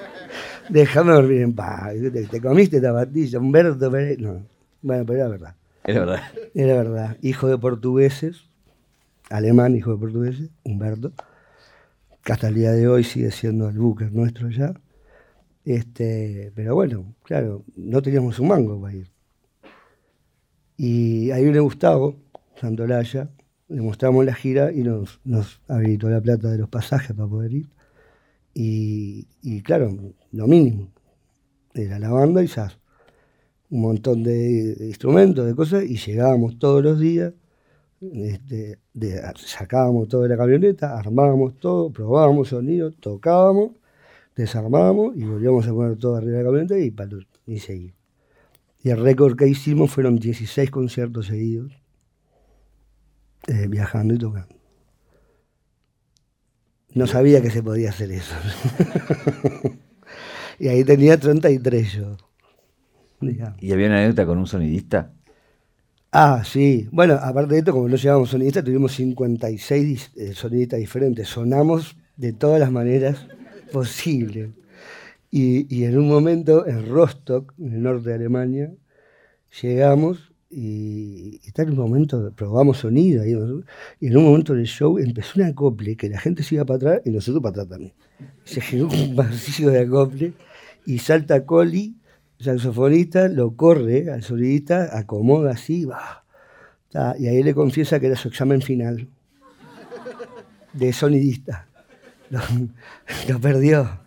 Déjame 0.70 1.14
dormir 1.14 1.42
en 1.42 1.54
paz. 1.54 1.94
Te, 2.32 2.42
comiste 2.42 2.78
esta 2.78 2.94
patilla, 2.94 3.40
Humberto 3.40 3.92
Pereira. 3.92 4.22
No. 4.22 4.46
Bueno, 4.82 5.06
pero 5.06 5.20
era 5.20 5.28
verdad. 5.30 5.56
Era 5.84 6.00
verdad. 6.00 6.22
Era 6.54 6.74
verdad. 6.76 7.18
Hijo 7.22 7.48
de 7.48 7.58
portugueses, 7.58 8.44
alemán, 9.30 9.76
hijo 9.76 9.92
de 9.92 9.98
portugueses, 9.98 10.50
Humberto, 10.64 11.14
que 12.24 12.34
hasta 12.34 12.48
el 12.48 12.56
día 12.56 12.72
de 12.72 12.88
hoy 12.88 13.04
sigue 13.04 13.32
siendo 13.32 13.70
el 13.70 13.78
buque 13.78 14.06
nuestro 14.06 14.50
ya. 14.50 14.74
Este, 15.64 16.52
pero 16.56 16.76
bueno, 16.76 17.16
claro, 17.24 17.64
no 17.76 18.02
teníamos 18.02 18.40
un 18.40 18.48
mango 18.48 18.80
para 18.80 18.94
ir. 18.94 19.15
Y 20.78 21.32
ahí 21.32 21.44
viene 21.44 21.60
Gustavo 21.60 22.16
Santolaya, 22.60 23.30
le 23.68 23.82
mostramos 23.82 24.26
la 24.26 24.34
gira 24.34 24.72
y 24.72 24.84
nos, 24.84 25.20
nos 25.24 25.62
habilitó 25.68 26.10
la 26.10 26.22
plata 26.22 26.52
de 26.52 26.58
los 26.58 26.70
pasajes 26.70 27.16
para 27.16 27.30
poder 27.30 27.54
ir. 27.54 27.68
Y, 28.54 29.62
claro, 29.64 29.94
lo 30.32 30.48
mínimo, 30.48 30.90
era 31.74 32.00
la 32.00 32.10
banda 32.10 32.42
y 32.42 32.48
SAS. 32.48 32.78
Un 33.70 33.82
montón 33.82 34.24
de, 34.24 34.78
instrumentos, 34.80 35.46
de 35.46 35.56
cosas, 35.56 35.84
y 35.84 35.98
llegábamos 35.98 36.58
todos 36.58 36.82
los 36.84 37.00
días, 37.00 37.34
este, 38.02 38.80
sacábamos 39.46 40.08
todo 40.08 40.22
de 40.22 40.30
la 40.30 40.38
camioneta, 40.38 40.98
armábamos 40.98 41.58
todo, 41.58 41.92
probábamos 41.92 42.50
sonido, 42.50 42.92
tocábamos, 42.92 43.72
desarmábamos 44.36 45.18
y 45.18 45.24
volvíamos 45.26 45.68
a 45.68 45.74
poner 45.74 45.98
todo 45.98 46.16
arriba 46.16 46.38
de 46.38 46.44
la 46.44 46.50
camioneta 46.50 46.80
y, 46.80 46.94
y 47.54 47.60
seguir. 47.60 47.95
Y 48.86 48.92
el 48.92 49.00
récord 49.00 49.36
que 49.36 49.48
hicimos 49.48 49.90
fueron 49.90 50.18
16 50.18 50.70
conciertos 50.70 51.26
seguidos, 51.26 51.72
eh, 53.48 53.66
viajando 53.68 54.14
y 54.14 54.20
tocando. 54.20 54.56
No 56.94 57.08
sabía 57.08 57.42
que 57.42 57.50
se 57.50 57.64
podía 57.64 57.90
hacer 57.90 58.12
eso. 58.12 58.36
y 60.60 60.68
ahí 60.68 60.84
tenía 60.84 61.20
33 61.20 61.94
yo. 61.94 62.18
¿Y 63.60 63.72
había 63.72 63.88
una 63.88 63.98
anécdota 63.98 64.28
con 64.28 64.38
un 64.38 64.46
sonidista? 64.46 65.12
Ah, 66.12 66.44
sí. 66.46 66.88
Bueno, 66.92 67.16
aparte 67.16 67.56
de 67.56 67.60
esto, 67.62 67.72
como 67.72 67.90
no 67.90 67.96
llevábamos 67.96 68.30
sonidista, 68.30 68.64
tuvimos 68.64 68.92
56 68.92 70.12
eh, 70.16 70.34
sonidistas 70.36 70.80
diferentes. 70.80 71.28
Sonamos 71.28 71.98
de 72.18 72.34
todas 72.34 72.60
las 72.60 72.72
maneras 72.72 73.26
posibles. 73.72 74.52
Y, 75.38 75.84
en 75.84 75.98
un 75.98 76.08
momento, 76.08 76.66
en 76.66 76.88
Rostock, 76.88 77.54
en 77.60 77.74
el 77.74 77.84
norte 77.84 78.08
de 78.08 78.16
Alemania, 78.16 78.74
llegamos 79.62 80.32
y, 80.50 81.42
está 81.46 81.64
en 81.64 81.72
un 81.72 81.76
momento, 81.76 82.32
probamos 82.34 82.78
sonido, 82.78 83.26
y, 83.26 83.34
en 83.34 84.18
un 84.18 84.24
momento 84.24 84.54
del 84.54 84.66
show 84.66 84.98
empezó 84.98 85.42
un 85.42 85.48
acople 85.48 85.98
que 85.98 86.08
la 86.08 86.22
gente 86.22 86.42
se 86.42 86.56
iba 86.56 86.64
para 86.64 86.78
atrás 86.78 87.02
y 87.04 87.10
nosotros 87.10 87.44
para 87.44 87.50
atrás 87.52 87.68
también. 87.68 87.92
Se 88.46 88.62
generó 88.62 88.88
un 88.88 89.14
vacío 89.18 89.72
de 89.72 89.82
acople 89.82 90.32
y 90.86 91.00
salta 91.00 91.46
Coli, 91.46 91.98
saxofonista, 92.40 93.28
lo 93.28 93.58
corre 93.58 94.10
al 94.10 94.24
sonidista, 94.24 94.98
acomoda 94.98 95.52
así, 95.52 95.84
va. 95.84 96.24
y 97.20 97.28
ahí 97.28 97.44
le 97.44 97.54
confiesa 97.54 98.00
que 98.00 98.08
era 98.08 98.16
su 98.16 98.30
examen 98.30 98.62
final 98.62 99.10
de 100.72 100.94
sonidista. 100.94 101.68
Lo, 103.28 103.40
perdió. 103.42 104.00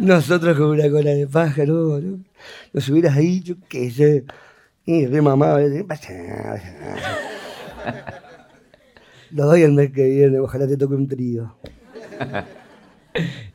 Nosotros 0.00 0.56
con 0.56 0.68
una 0.68 0.88
cola 0.90 1.10
de 1.10 1.26
pájaro, 1.26 2.00
¿no? 2.00 2.20
Nos 2.72 2.88
hubieras 2.88 3.16
dicho 3.16 3.56
que 3.68 3.90
sé, 3.90 4.24
y 4.86 5.06
re 5.06 5.20
mamado, 5.20 5.58
lo 9.32 9.44
doy 9.46 9.62
el 9.62 9.72
mes 9.72 9.92
que 9.92 10.08
viene, 10.08 10.38
ojalá 10.38 10.66
te 10.66 10.78
toque 10.78 10.94
un 10.94 11.06
trío. 11.06 11.54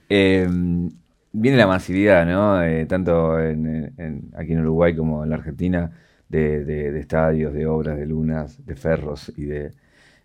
Em, 0.07 0.91
viene 1.31 1.57
la 1.57 1.65
masividad, 1.65 2.25
¿no? 2.27 2.61
Eh, 2.61 2.85
tanto 2.85 3.39
en, 3.39 4.29
aquí 4.35 4.51
en 4.51 4.59
Uruguay 4.59 4.95
como 4.95 5.23
en 5.23 5.31
la 5.31 5.37
Argentina, 5.37 5.91
de, 6.29 6.99
estadios, 6.99 7.53
de 7.53 7.65
obras, 7.65 7.97
de 7.97 8.05
lunas, 8.05 8.63
de 8.65 8.75
ferros 8.75 9.33
y 9.35 9.45
de 9.45 9.71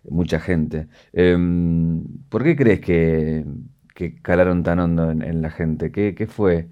mucha 0.09 0.39
gente. 0.39 0.87
Em, 1.13 2.03
¿Por 2.29 2.43
qué 2.43 2.55
crees 2.55 2.81
que, 2.81 3.43
calaron 4.09 4.63
tan 4.63 4.79
hondo 4.79 5.11
en, 5.11 5.41
la 5.41 5.49
gente? 5.49 5.91
¿Qué, 5.91 6.27
fue? 6.27 6.67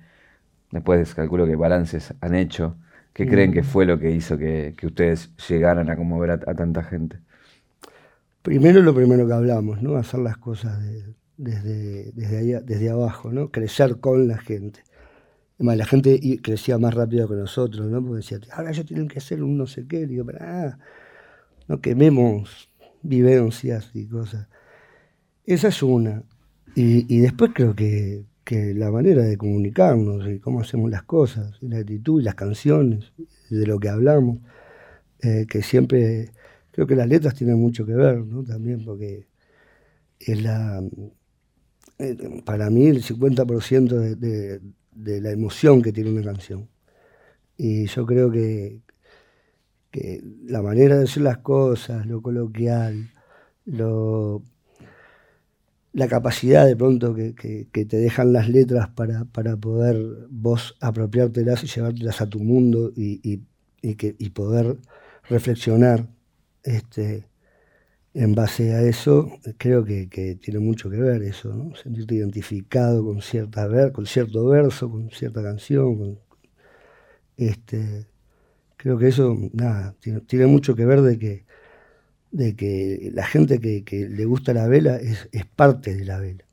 Después 0.71 1.13
calculo 1.15 1.45
que 1.45 1.55
balances 1.55 2.13
han 2.21 2.35
hecho. 2.35 2.75
¿Qué 3.13 3.27
creen 3.27 3.51
que 3.51 3.61
mm. 3.61 3.65
fue 3.65 3.85
lo 3.85 3.99
que 3.99 4.11
hizo 4.11 4.37
que, 4.37 4.75
ustedes 4.83 5.35
llegaran 5.47 5.89
a 5.89 5.95
conmover 5.95 6.31
a, 6.31 6.39
tanta 6.39 6.83
gente? 6.83 7.17
Primero 8.41 8.81
lo 8.81 8.93
primero 8.93 9.27
que 9.27 9.33
hablamos, 9.33 9.81
¿no? 9.81 9.95
Hacer 9.95 10.21
las 10.21 10.37
cosas 10.37 10.79
desde, 11.37 12.11
desde, 12.13 12.61
desde 12.61 12.89
abajo, 12.89 13.31
¿no? 13.31 13.49
Crecer 13.49 13.99
con 13.99 14.27
la 14.27 14.37
gente. 14.37 14.81
Además, 15.55 15.77
la 15.77 15.85
gente 15.85 16.39
crecía 16.41 16.77
más 16.77 16.93
rápido 16.93 17.27
que 17.27 17.35
nosotros, 17.35 17.87
¿no? 17.87 18.01
Porque 18.01 18.17
decía, 18.17 18.39
ahora 18.53 18.71
ellos 18.71 18.85
tienen 18.85 19.09
que 19.09 19.19
hacer 19.19 19.43
un 19.43 19.57
no 19.57 19.67
sé 19.67 19.85
qué. 19.87 20.07
Digo, 20.07 20.25
pero 20.25 20.39
ah, 20.41 20.77
no 21.67 21.81
quememos 21.81 22.69
vivencias 23.01 23.91
y 23.93 24.07
cosas. 24.07 24.47
Esa 25.45 25.67
es 25.67 25.83
una. 25.83 26.23
Y, 26.75 27.19
después 27.19 27.51
creo 27.53 27.75
que, 27.75 28.25
la 28.75 28.89
manera 28.89 29.23
de 29.23 29.37
comunicarnos 29.37 30.27
y 30.27 30.39
cómo 30.39 30.61
hacemos 30.61 30.89
las 30.89 31.03
cosas, 31.03 31.57
la 31.61 31.77
actitud 31.79 32.21
las 32.23 32.35
canciones, 32.35 33.13
de 33.49 33.67
lo 33.67 33.79
que 33.79 33.89
hablamos, 33.89 34.39
eh, 35.21 35.45
que 35.47 35.61
siempre 35.61 36.31
creo 36.71 36.87
que 36.87 36.95
las 36.95 37.07
letras 37.07 37.35
tienen 37.35 37.59
mucho 37.59 37.85
que 37.85 37.93
ver, 37.93 38.25
¿no? 38.25 38.43
También 38.43 38.83
porque 38.85 39.27
es 40.19 40.41
la, 40.41 40.81
eh, 41.99 42.41
para 42.45 42.69
mí 42.69 42.87
el 42.87 43.03
50% 43.03 44.15
de, 44.15 44.61
de 44.93 45.21
la 45.21 45.31
emoción 45.31 45.81
que 45.81 45.91
tiene 45.91 46.11
una 46.11 46.23
canción. 46.23 46.69
Y 47.57 47.87
yo 47.87 48.05
creo 48.05 48.31
que, 48.31 48.81
que 49.91 50.21
la 50.45 50.61
manera 50.61 50.95
de 50.95 51.01
decir 51.01 51.23
las 51.23 51.39
cosas, 51.39 52.05
lo 52.05 52.21
coloquial, 52.21 53.11
lo, 53.65 54.43
la 55.93 56.07
capacidad 56.07 56.65
de 56.65 56.75
pronto 56.75 57.15
que, 57.15 57.33
te 57.71 57.97
dejan 57.97 58.33
las 58.33 58.49
letras 58.49 58.89
para, 58.89 59.25
para, 59.25 59.57
poder 59.57 60.27
vos 60.29 60.75
apropiártelas 60.81 61.63
y 61.63 61.67
llevártelas 61.67 62.21
a 62.21 62.29
tu 62.29 62.39
mundo 62.39 62.91
y, 62.95 63.41
que, 63.95 64.15
poder 64.33 64.77
reflexionar 65.29 66.07
este, 66.63 67.27
en 68.13 68.35
base 68.35 68.73
a 68.73 68.81
eso, 68.83 69.31
creo 69.57 69.83
que, 69.85 70.07
tiene 70.41 70.59
mucho 70.59 70.89
que 70.89 70.97
ver 70.97 71.23
eso, 71.23 71.53
¿no? 71.53 71.75
sentirte 71.75 72.15
identificado 72.15 73.03
con, 73.03 73.21
cierta 73.21 73.67
ver, 73.67 73.91
con 73.91 74.05
cierto 74.05 74.45
verso, 74.45 74.89
con 74.89 75.09
cierta 75.11 75.41
canción. 75.43 76.19
Este, 77.37 78.07
creo 78.77 78.97
que 78.97 79.07
eso, 79.07 79.37
nada, 79.53 79.95
tiene, 80.27 80.47
mucho 80.47 80.75
que 80.75 80.85
ver 80.85 81.01
de 81.01 81.19
que, 81.19 81.45
de 82.31 82.55
que 82.55 83.11
la 83.13 83.25
gente 83.25 83.59
que, 83.59 84.09
le 84.09 84.25
gusta 84.25 84.53
la 84.53 84.67
vela 84.67 84.97
es, 84.97 85.27
parte 85.55 85.95
de 85.95 86.05
la 86.05 86.19
vela. 86.19 86.43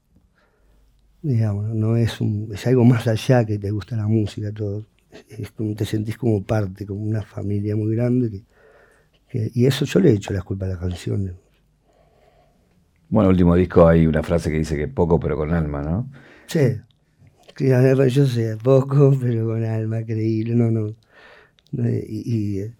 Digamos, 1.22 1.74
no 1.74 1.96
es, 1.96 2.20
un, 2.20 2.50
es 2.52 2.66
algo 2.66 2.84
más 2.84 3.06
allá 3.08 3.44
que 3.44 3.58
te 3.58 3.70
gusta 3.70 3.96
la 3.96 4.06
música, 4.06 4.52
todo. 4.52 4.86
Es, 5.28 5.52
te 5.76 5.84
sentís 5.84 6.16
como 6.16 6.42
parte, 6.42 6.86
como 6.86 7.02
una 7.02 7.22
familia 7.22 7.74
muy 7.76 7.94
grande. 7.96 8.44
y 9.32 9.66
eso 9.66 9.84
yo 9.84 10.00
le 10.00 10.10
he 10.10 10.14
hecho 10.14 10.32
la 10.32 10.42
culpa 10.42 10.66
a 10.66 10.70
la 10.70 10.78
canción. 10.78 11.36
Bueno, 13.08 13.30
el 13.30 13.34
último 13.34 13.54
disco 13.54 13.86
hay 13.86 14.06
una 14.06 14.22
frase 14.22 14.50
que 14.50 14.58
dice 14.58 14.76
que 14.76 14.88
poco 14.88 15.20
pero 15.20 15.36
con 15.36 15.52
alma, 15.52 15.82
¿no? 15.82 16.10
Sí. 16.46 16.80
Yo 17.58 18.26
sé, 18.26 18.56
poco 18.62 19.16
pero 19.20 19.46
con 19.46 19.64
alma, 19.64 20.04
creíble. 20.04 20.54
No, 20.54 20.70
no. 20.70 20.94
Y, 21.72 22.60
eh, 22.60 22.74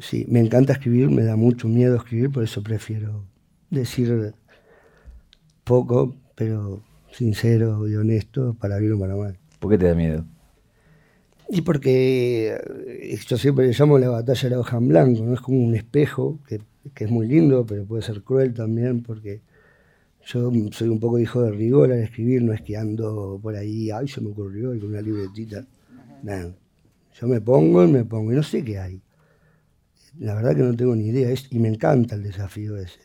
sí, 0.00 0.26
me 0.28 0.40
encanta 0.40 0.72
escribir, 0.72 1.10
me 1.10 1.22
da 1.22 1.36
mucho 1.36 1.68
miedo 1.68 1.96
escribir, 1.96 2.30
por 2.30 2.44
eso 2.44 2.62
prefiero 2.62 3.24
decir 3.70 4.34
poco, 5.64 6.14
pero 6.34 6.82
sincero 7.10 7.88
y 7.88 7.94
honesto, 7.96 8.54
para 8.54 8.78
bien 8.78 8.94
o 8.94 8.98
para 8.98 9.16
mal. 9.16 9.38
¿Por 9.58 9.70
qué 9.70 9.78
te 9.78 9.86
da 9.86 9.94
miedo? 9.94 10.24
Y 11.48 11.62
porque 11.62 12.56
eh, 12.86 13.18
yo 13.26 13.38
siempre 13.38 13.66
le 13.66 13.72
llamo 13.72 13.98
la 13.98 14.08
batalla 14.08 14.42
de 14.42 14.50
la 14.50 14.60
hoja 14.60 14.78
en 14.78 14.88
blanco, 14.88 15.24
¿no? 15.24 15.34
Es 15.34 15.40
como 15.40 15.64
un 15.64 15.74
espejo 15.74 16.40
que, 16.46 16.60
que 16.94 17.04
es 17.04 17.10
muy 17.10 17.26
lindo, 17.26 17.64
pero 17.64 17.84
puede 17.84 18.02
ser 18.02 18.22
cruel 18.22 18.52
también 18.52 19.02
porque 19.02 19.42
yo 20.26 20.50
soy 20.72 20.88
un 20.88 20.98
poco 20.98 21.20
hijo 21.20 21.42
de 21.42 21.52
rigor 21.52 21.92
al 21.92 22.00
escribir, 22.00 22.42
no 22.42 22.52
es 22.52 22.60
que 22.60 22.76
ando 22.76 23.38
por 23.40 23.54
ahí, 23.54 23.92
ay, 23.92 24.08
se 24.08 24.20
me 24.20 24.30
ocurrió, 24.30 24.74
y 24.74 24.80
con 24.80 24.88
una 24.88 25.00
libretita. 25.00 25.64
Nada. 26.22 26.52
Yo 27.20 27.28
me 27.28 27.40
pongo 27.40 27.84
y 27.84 27.92
me 27.92 28.04
pongo, 28.04 28.32
y 28.32 28.34
no 28.34 28.42
sé 28.42 28.64
qué 28.64 28.78
hay. 28.78 29.00
La 30.18 30.34
verdad 30.34 30.54
que 30.54 30.62
no 30.62 30.74
tengo 30.74 30.94
ni 30.96 31.08
idea, 31.08 31.32
y 31.50 31.58
me 31.58 31.68
encanta 31.68 32.14
el 32.14 32.22
desafío 32.22 32.76
ese. 32.76 33.00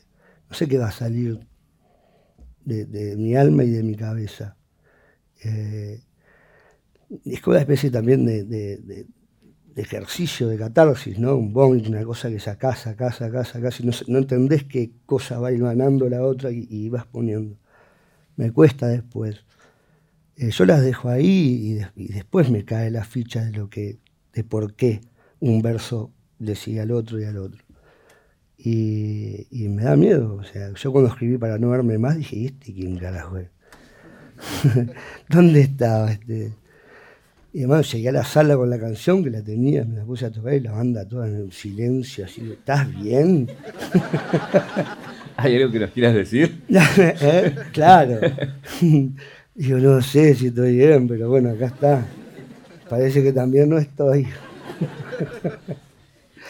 No 0.50 0.56
sé 0.56 0.68
qué 0.68 0.78
va 0.78 0.88
a 0.88 0.92
salir 0.92 1.40
de, 2.66 3.16
mi 3.18 3.36
alma 3.36 3.64
y 3.64 3.72
de 3.72 3.84
mi 3.84 3.96
cabeza. 3.96 4.58
Eh, 5.44 6.02
es 7.26 7.42
como 7.42 7.54
una 7.54 7.62
especie 7.62 7.90
también 7.90 8.26
de, 8.26 9.08
ejercicio, 9.76 10.48
de 10.48 10.58
catarsis, 10.58 11.18
¿no? 11.20 11.36
Un 11.36 11.54
vómito, 11.54 11.90
una 11.90 12.04
cosa 12.04 12.30
que 12.30 12.40
sacás, 12.40 12.80
sacás, 12.80 13.16
sacás, 13.18 13.50
sacás, 13.50 13.80
y 13.80 13.86
no, 13.86 13.92
no 14.08 14.20
entendés 14.20 14.66
qué 14.66 14.92
cosa 15.06 15.40
va 15.40 15.52
ganando 15.52 16.10
la 16.10 16.24
otra 16.24 16.52
y, 16.52 16.90
vas 16.90 17.06
poniendo. 17.06 17.58
Me 18.36 18.52
cuesta 18.52 18.88
después. 18.88 19.46
Eh, 20.38 20.52
yo 20.52 20.66
las 20.66 20.82
dejo 20.82 21.10
ahí 21.10 21.82
y, 21.96 22.08
después 22.14 22.50
me 22.50 22.66
cae 22.66 22.90
la 22.92 23.04
ficha 23.04 23.44
de 23.44 23.52
lo 23.52 23.70
que, 23.70 24.00
de 24.34 24.44
por 24.44 24.76
qué 24.76 25.02
un 25.40 25.62
verso 25.62 26.12
decía 26.42 26.84
al 26.84 26.92
otro 26.92 27.20
y 27.20 27.26
al 27.26 27.38
otro. 27.38 27.64
Y, 28.58 29.48
me 29.52 29.84
da 29.84 29.96
miedo. 29.96 30.36
O 30.36 30.44
sea, 30.44 30.72
yo 30.74 30.92
cuando 30.92 31.10
escribí 31.10 31.38
para 31.38 31.58
no 31.58 31.70
verme 31.70 31.98
más 31.98 32.18
dije, 32.18 32.36
¿y 32.36 32.46
este 32.48 32.74
quién 32.74 32.98
carajo 32.98 33.38
es? 33.38 33.48
¿Dónde 35.30 35.62
estaba 35.62 36.12
este? 36.12 36.54
Y 37.54 37.60
además 37.60 37.92
llegué 37.92 38.10
a 38.10 38.14
la 38.14 38.24
sala 38.24 38.56
con 38.56 38.70
la 38.70 38.80
canción 38.80 39.24
que 39.24 39.30
la 39.30 39.42
tenía, 39.42 39.84
me 39.84 39.98
la 39.98 40.06
puse 40.06 40.26
a 40.26 40.32
tocar 40.32 40.54
y 40.54 40.62
la 40.62 40.72
banda 40.72 41.06
toda 41.06 41.28
en 41.28 41.52
silencio, 41.52 42.24
así, 42.24 42.50
¿estás 42.50 42.88
bien? 43.02 43.50
¿Hay 45.38 45.58
algo 45.58 45.72
que 45.72 45.80
nos 45.80 45.92
quieras 45.92 46.14
decir? 46.14 46.62
¿Eh? 46.70 47.56
Claro. 47.74 48.20
Yo 49.56 49.78
no 49.80 50.02
sé 50.02 50.34
si 50.36 50.48
estoy 50.48 50.78
bien, 50.78 51.08
pero 51.10 51.30
bueno, 51.30 51.50
acá 51.50 51.66
está. 51.66 52.06
Parece 52.90 53.22
que 53.22 53.34
también 53.34 53.70
no 53.70 53.78
estoy. 53.78 54.28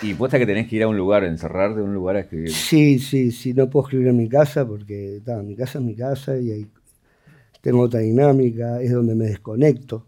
¿Y 0.04 0.16
puesta 0.16 0.40
que 0.40 0.48
tenés 0.48 0.68
que 0.68 0.78
ir 0.78 0.84
a 0.84 0.88
un 0.88 0.98
lugar, 0.98 1.24
encerrarte 1.24 1.80
en 1.80 1.86
un 1.86 1.94
lugar 1.94 2.16
a 2.16 2.22
escribir? 2.22 2.52
Sí, 2.52 2.98
sí, 2.98 3.32
sí, 3.32 3.54
no 3.54 3.70
puedo 3.70 3.86
escribir 3.86 4.08
en 4.08 4.18
mi 4.18 4.28
casa 4.28 4.68
porque 4.68 5.22
mi 5.44 5.56
casa 5.56 5.78
es 5.78 5.86
mi 5.86 5.96
casa 5.96 6.38
y 6.40 6.52
ahí 6.52 6.68
tengo 7.62 7.82
otra 7.82 8.00
dinámica, 8.00 8.82
es 8.82 8.92
donde 8.92 9.14
me 9.14 9.26
desconecto. 9.26 10.08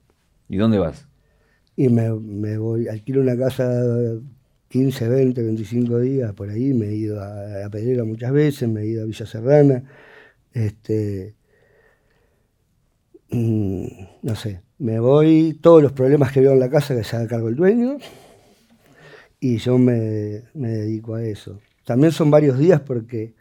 ¿Y 0.50 0.58
dónde 0.58 0.80
vas? 0.80 1.06
Y 1.76 1.90
me, 1.90 2.58
voy, 2.58 2.88
alquilo 2.88 3.22
una 3.22 3.38
casa 3.38 3.72
15, 4.70 5.08
20, 5.08 5.44
25 5.44 6.00
días 6.00 6.34
por 6.34 6.50
ahí, 6.50 6.74
me 6.74 6.88
he 6.88 6.96
ido 6.96 7.22
a, 7.22 7.66
a 7.66 7.70
Pedrera 7.70 8.04
muchas 8.04 8.32
veces, 8.32 8.68
me 8.68 8.82
he 8.82 8.88
ido 8.88 9.04
a 9.04 9.06
Villa 9.06 9.26
Serrana, 9.28 9.84
este, 10.54 11.36
mm, 13.30 13.86
no 14.24 14.36
sé, 14.36 14.62
me 14.80 15.00
voy, 15.00 15.60
todos 15.62 15.84
los 15.84 15.92
problemas 15.92 16.32
que 16.32 16.42
veo 16.42 16.54
en 16.54 16.60
la 16.60 16.70
casa 16.70 16.96
que 16.96 17.04
se 17.04 17.16
haga 17.16 17.28
cargo 17.28 17.50
el 17.50 17.56
dueño, 17.56 17.98
y 19.44 19.58
yo 19.58 19.78
me, 19.78 20.42
dedico 20.54 21.16
a 21.16 21.24
eso. 21.26 21.60
También 21.84 22.14
son 22.14 22.32
varios 22.32 22.58
días 22.58 22.80
porque 22.80 23.36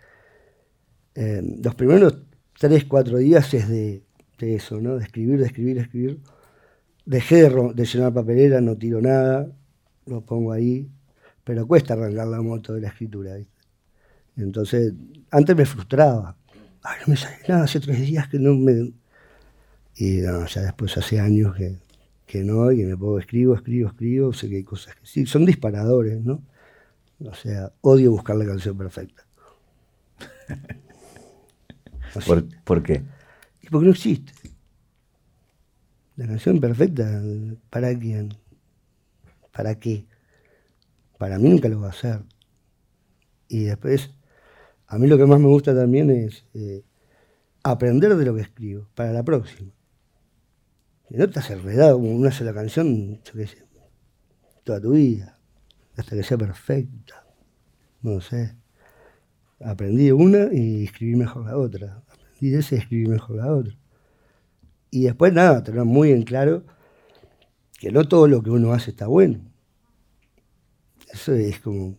eh, 1.14 1.40
los 1.62 1.76
primeros 1.76 2.18
3, 2.58 2.86
4 2.86 3.18
días 3.18 3.54
es 3.54 3.68
de, 3.68 4.02
de, 4.36 4.54
eso, 4.56 4.80
¿no? 4.80 4.96
De 4.96 5.04
escribir, 5.04 5.38
de 5.38 5.46
escribir, 5.46 5.76
de 5.76 5.82
escribir 5.82 6.20
Dejé 7.04 7.48
de, 7.48 7.84
llenar 7.84 8.12
papelera, 8.12 8.60
no 8.60 8.76
tiro 8.76 9.00
nada, 9.00 9.48
lo 10.06 10.22
pongo 10.22 10.50
ahí, 10.50 10.90
pero 11.44 11.68
cuesta 11.68 11.94
arrancar 11.94 12.26
la 12.26 12.42
moto 12.42 12.74
de 12.74 12.80
la 12.80 12.88
escritura. 12.88 13.36
Entonces, 14.36 14.94
antes 15.30 15.54
me 15.54 15.66
frustraba. 15.66 16.36
Ay, 16.82 16.98
no 17.02 17.12
me 17.12 17.16
sale 17.16 17.36
nada, 17.46 17.62
hace 17.62 17.78
tres 17.78 18.00
días 18.00 18.26
que 18.26 18.40
no 18.40 18.54
me... 18.54 18.92
Y 19.94 20.16
no, 20.16 20.46
ya 20.46 20.62
después 20.62 20.96
hace 20.96 21.20
años 21.20 21.54
que, 21.54 21.78
que 22.32 22.42
no, 22.42 22.72
y 22.72 22.82
me 22.82 22.96
pongo, 22.96 23.18
escribo, 23.18 23.54
escribo, 23.54 23.90
escribo, 23.90 24.32
sé 24.32 24.48
que 24.48 24.56
hay 24.56 24.64
cosas 24.64 24.94
que 24.94 25.04
sí, 25.04 25.26
son 25.26 25.44
disparadores, 25.44 26.24
¿no? 26.24 26.42
O 27.26 27.34
sea, 27.34 27.74
odio 27.82 28.10
buscar 28.10 28.36
la 28.36 28.46
canción 28.46 28.74
perfecta. 28.78 29.26
¿Por, 32.26 32.46
¿Por, 32.64 32.82
qué? 32.82 33.02
Y 33.60 33.68
porque 33.68 33.84
no 33.84 33.90
existe. 33.90 34.32
La 36.16 36.26
canción 36.26 36.58
perfecta, 36.58 37.22
¿para 37.68 37.94
quién? 37.98 38.32
¿Para 39.52 39.74
qué? 39.74 40.06
Para 41.18 41.38
mí 41.38 41.50
nunca 41.50 41.68
lo 41.68 41.82
va 41.82 41.88
a 41.88 41.90
hacer. 41.90 42.22
Y 43.46 43.64
después, 43.64 44.08
a 44.86 44.96
mí 44.96 45.06
lo 45.06 45.18
que 45.18 45.26
más 45.26 45.38
me 45.38 45.48
gusta 45.48 45.74
también 45.74 46.08
es 46.08 46.46
eh, 46.54 46.82
aprender 47.62 48.16
de 48.16 48.24
lo 48.24 48.34
que 48.34 48.40
escribo 48.40 48.88
para 48.94 49.12
la 49.12 49.22
próxima. 49.22 49.70
Si 51.12 51.18
no 51.18 51.24
estás 51.24 51.50
enredado 51.50 51.98
como 51.98 52.10
una 52.10 52.32
sola 52.32 52.54
canción, 52.54 53.22
yo 53.22 53.32
qué 53.34 53.46
sé, 53.46 53.66
toda 54.64 54.80
tu 54.80 54.92
vida, 54.92 55.38
hasta 55.94 56.16
que 56.16 56.22
sea 56.22 56.38
perfecta. 56.38 57.26
No 58.00 58.22
sé. 58.22 58.56
Aprendí 59.60 60.10
una 60.10 60.48
y 60.50 60.84
escribí 60.84 61.14
mejor 61.14 61.44
la 61.44 61.58
otra. 61.58 62.02
Aprendí 62.08 62.54
esa 62.54 62.76
y 62.76 62.78
escribí 62.78 63.08
mejor 63.08 63.36
la 63.36 63.54
otra. 63.54 63.76
Y 64.90 65.02
después 65.02 65.34
nada, 65.34 65.62
tener 65.62 65.84
muy 65.84 66.12
en 66.12 66.22
claro 66.22 66.64
que 67.78 67.92
no 67.92 68.08
todo 68.08 68.26
lo 68.26 68.42
que 68.42 68.48
uno 68.48 68.72
hace 68.72 68.92
está 68.92 69.06
bueno. 69.06 69.52
Eso 71.12 71.34
es 71.34 71.60
como, 71.60 71.98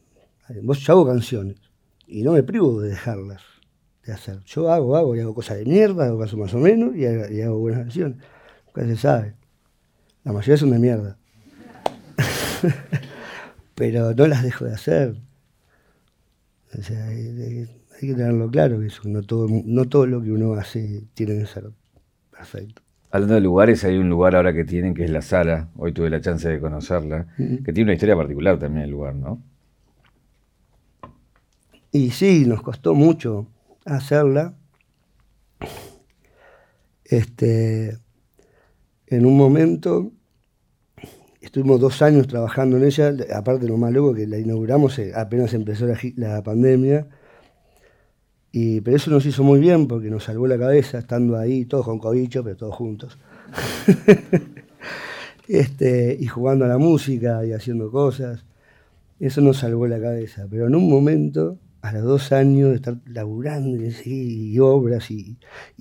vos 0.63 0.79
yo 0.79 0.93
hago 0.93 1.05
canciones 1.05 1.57
y 2.07 2.23
no 2.23 2.31
me 2.31 2.41
privo 2.41 2.81
de 2.81 2.89
dejarlas 2.89 3.43
de 4.07 4.11
hacer. 4.11 4.39
Yo 4.45 4.71
hago, 4.71 4.97
hago 4.97 5.15
y 5.15 5.19
hago 5.19 5.35
cosas 5.35 5.59
de 5.59 5.65
mierda, 5.65 6.07
hago 6.07 6.17
cosas 6.17 6.39
más 6.39 6.53
o 6.55 6.57
menos 6.57 6.95
y 6.95 7.05
hago, 7.05 7.59
buenas 7.59 7.81
canciones. 7.81 8.17
Nunca 8.75 8.87
se 8.87 8.97
sabe. 8.97 9.35
La 10.23 10.31
mayoría 10.31 10.57
son 10.57 10.71
de 10.71 10.79
mierda. 10.79 11.17
Pero 13.75 14.13
no 14.13 14.27
las 14.27 14.43
dejo 14.43 14.65
de 14.65 14.73
hacer. 14.73 15.15
O 16.77 16.81
sea, 16.81 17.07
hay, 17.07 17.67
que 17.99 18.13
tenerlo 18.13 18.49
claro 18.49 18.79
que 18.79 18.87
eso, 18.87 19.01
no 19.05 19.21
todo, 19.21 19.47
no 19.49 19.85
todo 19.85 20.07
lo 20.07 20.21
que 20.21 20.31
uno 20.31 20.53
hace 20.53 21.03
tiene 21.13 21.37
que 21.37 21.45
ser 21.45 21.69
perfecto. 22.31 22.81
Hablando 23.11 23.35
de 23.35 23.41
lugares, 23.41 23.83
hay 23.83 23.97
un 23.97 24.09
lugar 24.09 24.35
ahora 24.35 24.53
que 24.53 24.65
tienen 24.65 24.95
que 24.95 25.03
es 25.03 25.11
la 25.11 25.21
sala. 25.21 25.69
Hoy 25.75 25.93
tuve 25.93 26.09
la 26.09 26.19
chance 26.19 26.49
de 26.49 26.59
conocerla, 26.59 27.27
que 27.37 27.71
tiene 27.71 27.83
una 27.83 27.93
historia 27.93 28.15
particular 28.15 28.57
también 28.57 28.85
el 28.85 28.89
lugar, 28.89 29.13
¿no? 29.13 29.39
Y 31.91 32.09
sí, 32.09 32.45
nos 32.47 32.63
costó 32.63 32.95
mucho 32.95 33.45
hacerla. 33.85 34.55
Este, 37.05 37.99
en 39.13 39.25
un 39.25 39.37
momento 39.37 40.11
estuvimos 41.41 41.79
dos 41.79 42.01
años 42.01 42.27
trabajando 42.27 42.77
en 42.77 42.85
ella, 42.85 43.13
aparte 43.35 43.67
lo 43.67 43.77
más 43.77 43.91
loco 43.91 44.13
que 44.13 44.27
la 44.27 44.37
inauguramos 44.37 44.97
eh, 44.99 45.11
apenas 45.15 45.53
empezó 45.53 45.85
la 46.15 46.41
pandemia 46.43 47.07
y, 48.55 48.81
pero 48.81 48.97
eso 48.97 49.09
nos 49.09 49.25
hizo 49.25 49.43
muy 49.43 49.59
bien 49.59 49.87
porque 49.87 50.11
nos 50.11 50.25
salvó 50.25 50.45
la 50.45 50.59
cabeza 50.59 50.99
estando 50.99 51.39
ahí, 51.39 51.65
todos 51.65 51.85
con 51.85 51.97
cobicho, 51.97 52.43
pero 52.43 52.55
todos 52.55 52.75
juntos. 52.75 53.17
este, 55.47 56.15
y 56.19 56.27
jugando 56.27 56.63
a 56.63 56.67
la 56.67 56.77
música 56.77 57.43
y 57.43 57.51
haciendo 57.51 57.89
cosas. 57.89 58.45
Eso 59.19 59.41
nos 59.41 59.57
salvó 59.57 59.87
la 59.87 59.99
cabeza. 59.99 60.45
Pero 60.51 60.67
en 60.67 60.75
un 60.75 60.87
momento, 60.87 61.57
a 61.81 61.93
los 61.93 62.03
dos 62.03 62.31
años 62.31 62.69
de 62.69 62.75
estar 62.75 62.97
laburando 63.07 63.75
y, 64.05 64.59
obras 64.59 65.09
y, 65.09 65.39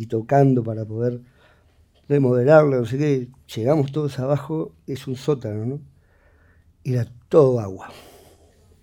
tocando 0.09 0.65
para 0.65 0.87
poder 0.87 1.21
remodelarla, 2.13 2.79
no 2.79 2.87
sé 2.87 2.99
qué, 2.99 3.29
llegamos 3.55 3.93
todos 3.93 4.19
abajo, 4.19 4.75
es 4.87 5.07
un 5.07 5.17
sótano, 5.17 5.67
¿no? 5.67 5.81
Era 6.85 7.07
todo 7.29 7.61
agua. 7.61 7.91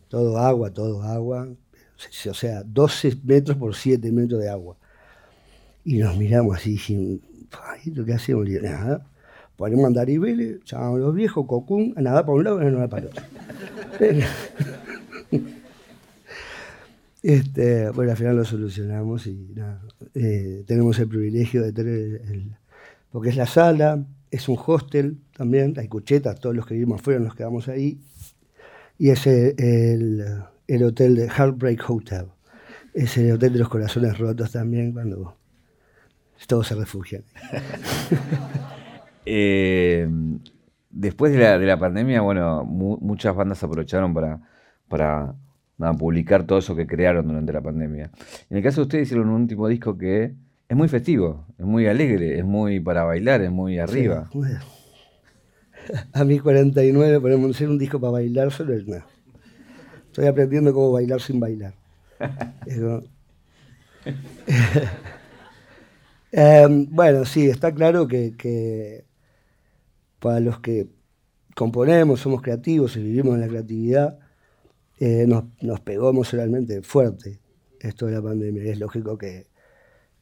Todo 0.09 0.37
agua, 0.37 0.71
todo 0.73 1.03
agua 1.03 1.47
o 2.29 2.33
sea, 2.33 2.63
12 2.63 3.17
metros 3.23 3.57
por 3.57 3.75
7 3.75 4.11
metros 4.11 4.41
de 4.41 4.49
agua. 4.49 4.77
Y 5.83 5.97
nos 5.97 6.17
miramos 6.17 6.57
así, 6.57 6.71
dijimos, 6.71 7.19
¿lo 7.85 8.05
que 8.05 8.13
hacemos? 8.13 8.47
Y 8.47 8.53
nada, 8.59 9.05
ponemos 9.55 9.85
andaribeles, 9.85 10.59
llamamos 10.65 10.97
a 10.97 11.01
los 11.01 11.15
viejos, 11.15 11.45
cocún, 11.47 11.93
a 11.97 12.01
nada 12.01 12.25
para 12.25 12.33
un 12.33 12.43
lado 12.43 12.63
y 12.63 12.67
a 12.67 12.71
nada 12.71 12.87
para 12.87 13.01
el 13.03 13.07
otro. 13.09 13.23
este, 17.23 17.89
bueno, 17.91 18.11
al 18.11 18.17
final 18.17 18.37
lo 18.37 18.45
solucionamos 18.45 19.27
y 19.27 19.51
nada, 19.55 19.81
eh, 20.13 20.63
tenemos 20.67 20.99
el 20.99 21.07
privilegio 21.07 21.63
de 21.63 21.73
tener 21.73 22.21
el, 22.29 22.55
porque 23.11 23.29
es 23.29 23.35
la 23.35 23.45
sala, 23.45 24.03
es 24.31 24.47
un 24.49 24.57
hostel 24.63 25.19
también, 25.35 25.73
hay 25.77 25.87
cuchetas, 25.87 26.39
todos 26.39 26.55
los 26.55 26.65
que 26.65 26.75
vivimos 26.75 27.01
afuera 27.01 27.19
nos 27.19 27.35
quedamos 27.35 27.67
ahí, 27.67 27.99
y 28.97 29.09
es 29.09 29.25
el, 29.27 30.23
el 30.67 30.83
hotel 30.83 31.15
de 31.15 31.27
Heartbreak 31.27 31.89
Hotel. 31.89 32.25
Es 32.93 33.17
el 33.17 33.31
hotel 33.31 33.53
de 33.53 33.59
los 33.59 33.69
corazones 33.69 34.17
rotos 34.17 34.51
también 34.51 34.91
cuando 34.91 35.35
todos 36.47 36.67
se 36.67 36.75
refugian. 36.75 37.23
Eh, 39.31 40.09
después 40.89 41.31
de 41.31 41.37
la, 41.37 41.59
de 41.59 41.65
la 41.67 41.77
pandemia, 41.77 42.21
bueno, 42.21 42.65
muchas 42.65 43.35
bandas 43.35 43.61
aprovecharon 43.61 44.11
para 44.11 45.35
publicar 45.99 46.45
todo 46.45 46.57
eso 46.57 46.75
que 46.75 46.87
crearon 46.87 47.27
durante 47.27 47.53
la 47.53 47.61
pandemia. 47.61 48.09
En 48.49 48.57
el 48.57 48.63
caso 48.63 48.81
de 48.81 48.83
ustedes 48.83 49.07
hicieron 49.07 49.29
un 49.29 49.41
último 49.41 49.67
disco 49.67 49.99
que 49.99 50.33
es 50.69 50.77
muy 50.77 50.87
festivo, 50.87 51.45
es 51.57 51.65
muy 51.65 51.87
alegre, 51.87 52.37
es 52.37 52.45
muy 52.45 52.79
para 52.79 53.03
bailar, 53.03 53.41
es 53.41 53.49
muy 53.49 53.79
arriba. 53.79 54.29
a 56.13 56.23
mí 56.23 56.37
49 56.37 57.19
podemos 57.19 57.55
hacer 57.55 57.69
un 57.69 57.79
disco 57.79 57.99
para 57.99 58.11
bailar 58.11 58.51
solo 58.51 58.75
es 58.75 58.87
nada. 58.87 59.07
Estoy 60.05 60.27
aprendiendo 60.27 60.71
cómo 60.71 60.91
bailar 60.91 61.21
sin 61.21 61.39
bailar. 61.39 61.73
Em, 66.31 66.85
bueno, 66.91 67.25
sí, 67.25 67.49
está 67.49 67.73
claro 67.73 68.07
que, 68.07 69.03
para 70.19 70.39
los 70.39 70.59
que 70.59 70.87
componemos, 71.55 72.19
somos 72.19 72.43
creativos 72.43 72.95
y 72.95 73.01
vivimos 73.01 73.33
en 73.33 73.41
la 73.41 73.47
creatividad, 73.47 74.19
eh, 74.99 75.25
nos, 75.27 75.45
nos, 75.59 75.79
pegó 75.79 76.11
emocionalmente 76.11 76.83
fuerte 76.83 77.39
esto 77.79 78.05
de 78.05 78.11
la 78.11 78.21
pandemia. 78.21 78.71
es 78.71 78.79
lógico 78.79 79.17
que, 79.17 79.48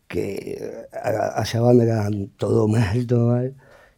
que 0.08 0.88
haya 1.04 1.62
bandas 1.62 1.86
que 1.86 1.92
hagan 1.92 2.28
todo 2.38 2.68
mal, 2.68 3.08
todo 3.08 3.28
mal 3.28 3.56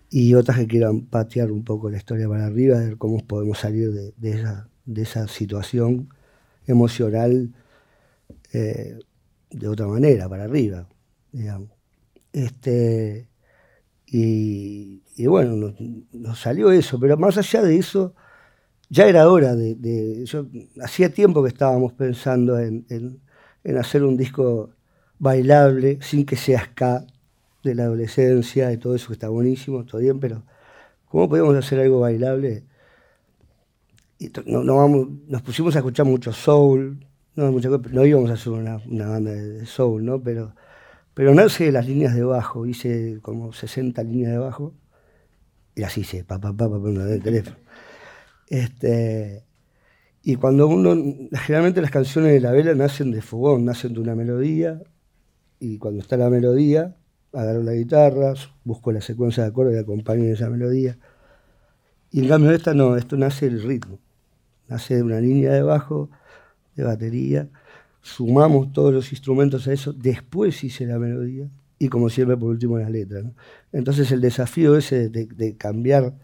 y 0.09 0.33
otras 0.33 0.57
que 0.57 0.67
quieran 0.67 1.01
patear 1.01 1.51
un 1.51 1.63
poco 1.63 1.89
la 1.89 1.97
historia 1.97 2.27
para 2.27 2.47
arriba, 2.47 2.79
ver 2.79 2.97
cómo 2.97 3.19
podemos 3.25 3.59
salir 3.59 3.91
de, 3.91 4.31
esa, 4.31 4.69
de 4.85 5.01
esa, 5.03 5.27
situación 5.27 6.09
emocional 6.67 7.53
eh, 8.53 8.99
de 9.51 9.67
otra 9.67 9.87
manera, 9.87 10.27
para 10.29 10.45
arriba. 10.45 10.87
Este, 12.33 13.27
y, 14.07 15.01
bueno, 15.27 15.75
nos, 16.11 16.39
salió 16.39 16.71
eso, 16.71 16.99
pero 16.99 17.17
más 17.17 17.37
allá 17.37 17.61
de 17.61 17.77
eso, 17.77 18.15
ya 18.89 19.07
era 19.07 19.29
hora 19.29 19.55
de... 19.55 20.25
yo, 20.25 20.47
hacía 20.81 21.13
tiempo 21.13 21.43
que 21.43 21.49
estábamos 21.49 21.93
pensando 21.93 22.59
en, 22.59 22.85
en 22.89 23.77
hacer 23.77 24.03
un 24.03 24.17
disco 24.17 24.71
bailable, 25.19 25.99
sin 26.01 26.25
que 26.25 26.35
sea 26.35 26.65
ska, 26.65 27.05
de 27.63 27.75
la 27.75 27.83
adolescencia, 27.83 28.71
y 28.71 28.77
todo 28.77 28.95
eso 28.95 29.07
que 29.07 29.13
está 29.13 29.29
buenísimo, 29.29 29.85
todo 29.85 30.01
bien, 30.01 30.19
pero 30.19 30.43
¿cómo 31.09 31.29
podemos 31.29 31.55
hacer 31.55 31.79
algo 31.81 31.99
bailable? 31.99 32.63
Y 34.17 34.31
no, 34.45 34.75
vamos, 34.75 35.07
nos 35.27 35.41
pusimos 35.41 35.75
a 35.75 35.79
escuchar 35.79 36.05
mucho 36.05 36.31
soul, 36.33 37.05
no, 37.35 37.51
no 37.51 38.05
íbamos 38.05 38.29
a 38.29 38.33
hacer 38.33 38.53
una, 38.53 38.77
banda 38.85 39.31
de 39.31 39.65
soul, 39.65 40.05
¿no? 40.05 40.21
Pero, 40.21 40.55
pero 41.13 41.33
nace 41.33 41.65
de 41.65 41.71
las 41.71 41.87
líneas 41.87 42.15
de 42.15 42.23
bajo, 42.23 42.65
hice 42.65 43.19
como 43.21 43.53
60 43.53 44.01
líneas 44.03 44.31
de 44.31 44.37
bajo, 44.39 44.73
y 45.75 45.83
así 45.83 46.01
hice, 46.01 46.23
pa, 46.23 46.39
pa, 46.39 46.53
pa, 46.53 46.69
pa, 46.69 46.81
pa 46.81 47.19
teléfono. 47.23 47.57
Este, 48.47 49.43
y 50.23 50.35
cuando 50.35 50.67
uno, 50.67 50.95
generalmente 51.31 51.81
las 51.81 51.91
canciones 51.91 52.33
de 52.33 52.41
la 52.41 52.51
vela 52.51 52.73
nacen 52.73 53.11
de 53.11 53.21
fogón, 53.21 53.65
nacen 53.65 53.93
de 53.93 53.99
una 53.99 54.15
melodía, 54.15 54.81
y 55.59 55.77
cuando 55.77 56.01
está 56.01 56.17
la 56.17 56.29
melodía, 56.29 56.95
agarro 57.33 57.63
la 57.63 57.73
guitarra, 57.73 58.33
busco 58.63 58.91
la 58.91 59.01
secuencia 59.01 59.43
de 59.43 59.49
acordes 59.49 59.73
que 59.73 59.79
acompañen 59.79 60.31
esa 60.31 60.49
melodía. 60.49 60.97
Y 62.11 62.21
en 62.21 62.27
cambio 62.27 62.51
esta 62.51 62.73
no, 62.73 62.95
esto 62.95 63.17
nace 63.17 63.49
del 63.49 63.61
ritmo, 63.61 63.99
nace 64.67 64.95
de 64.95 65.03
una 65.03 65.19
línea 65.19 65.51
de 65.51 65.61
bajo, 65.61 66.09
de 66.75 66.83
batería, 66.83 67.49
sumamos 68.01 68.71
todos 68.73 68.93
los 68.93 69.11
instrumentos 69.11 69.67
a 69.67 69.73
eso, 69.73 69.93
después 69.93 70.63
hice 70.63 70.85
la 70.85 70.97
melodía 70.97 71.49
y 71.77 71.87
como 71.87 72.09
siempre 72.09 72.35
por 72.37 72.49
último 72.49 72.79
la 72.79 72.89
letra. 72.89 73.21
Entonces 73.71 74.11
el 74.11 74.21
desafío 74.21 74.75
ese 74.75 75.09
de, 75.09 75.57
cambiar, 75.57 76.15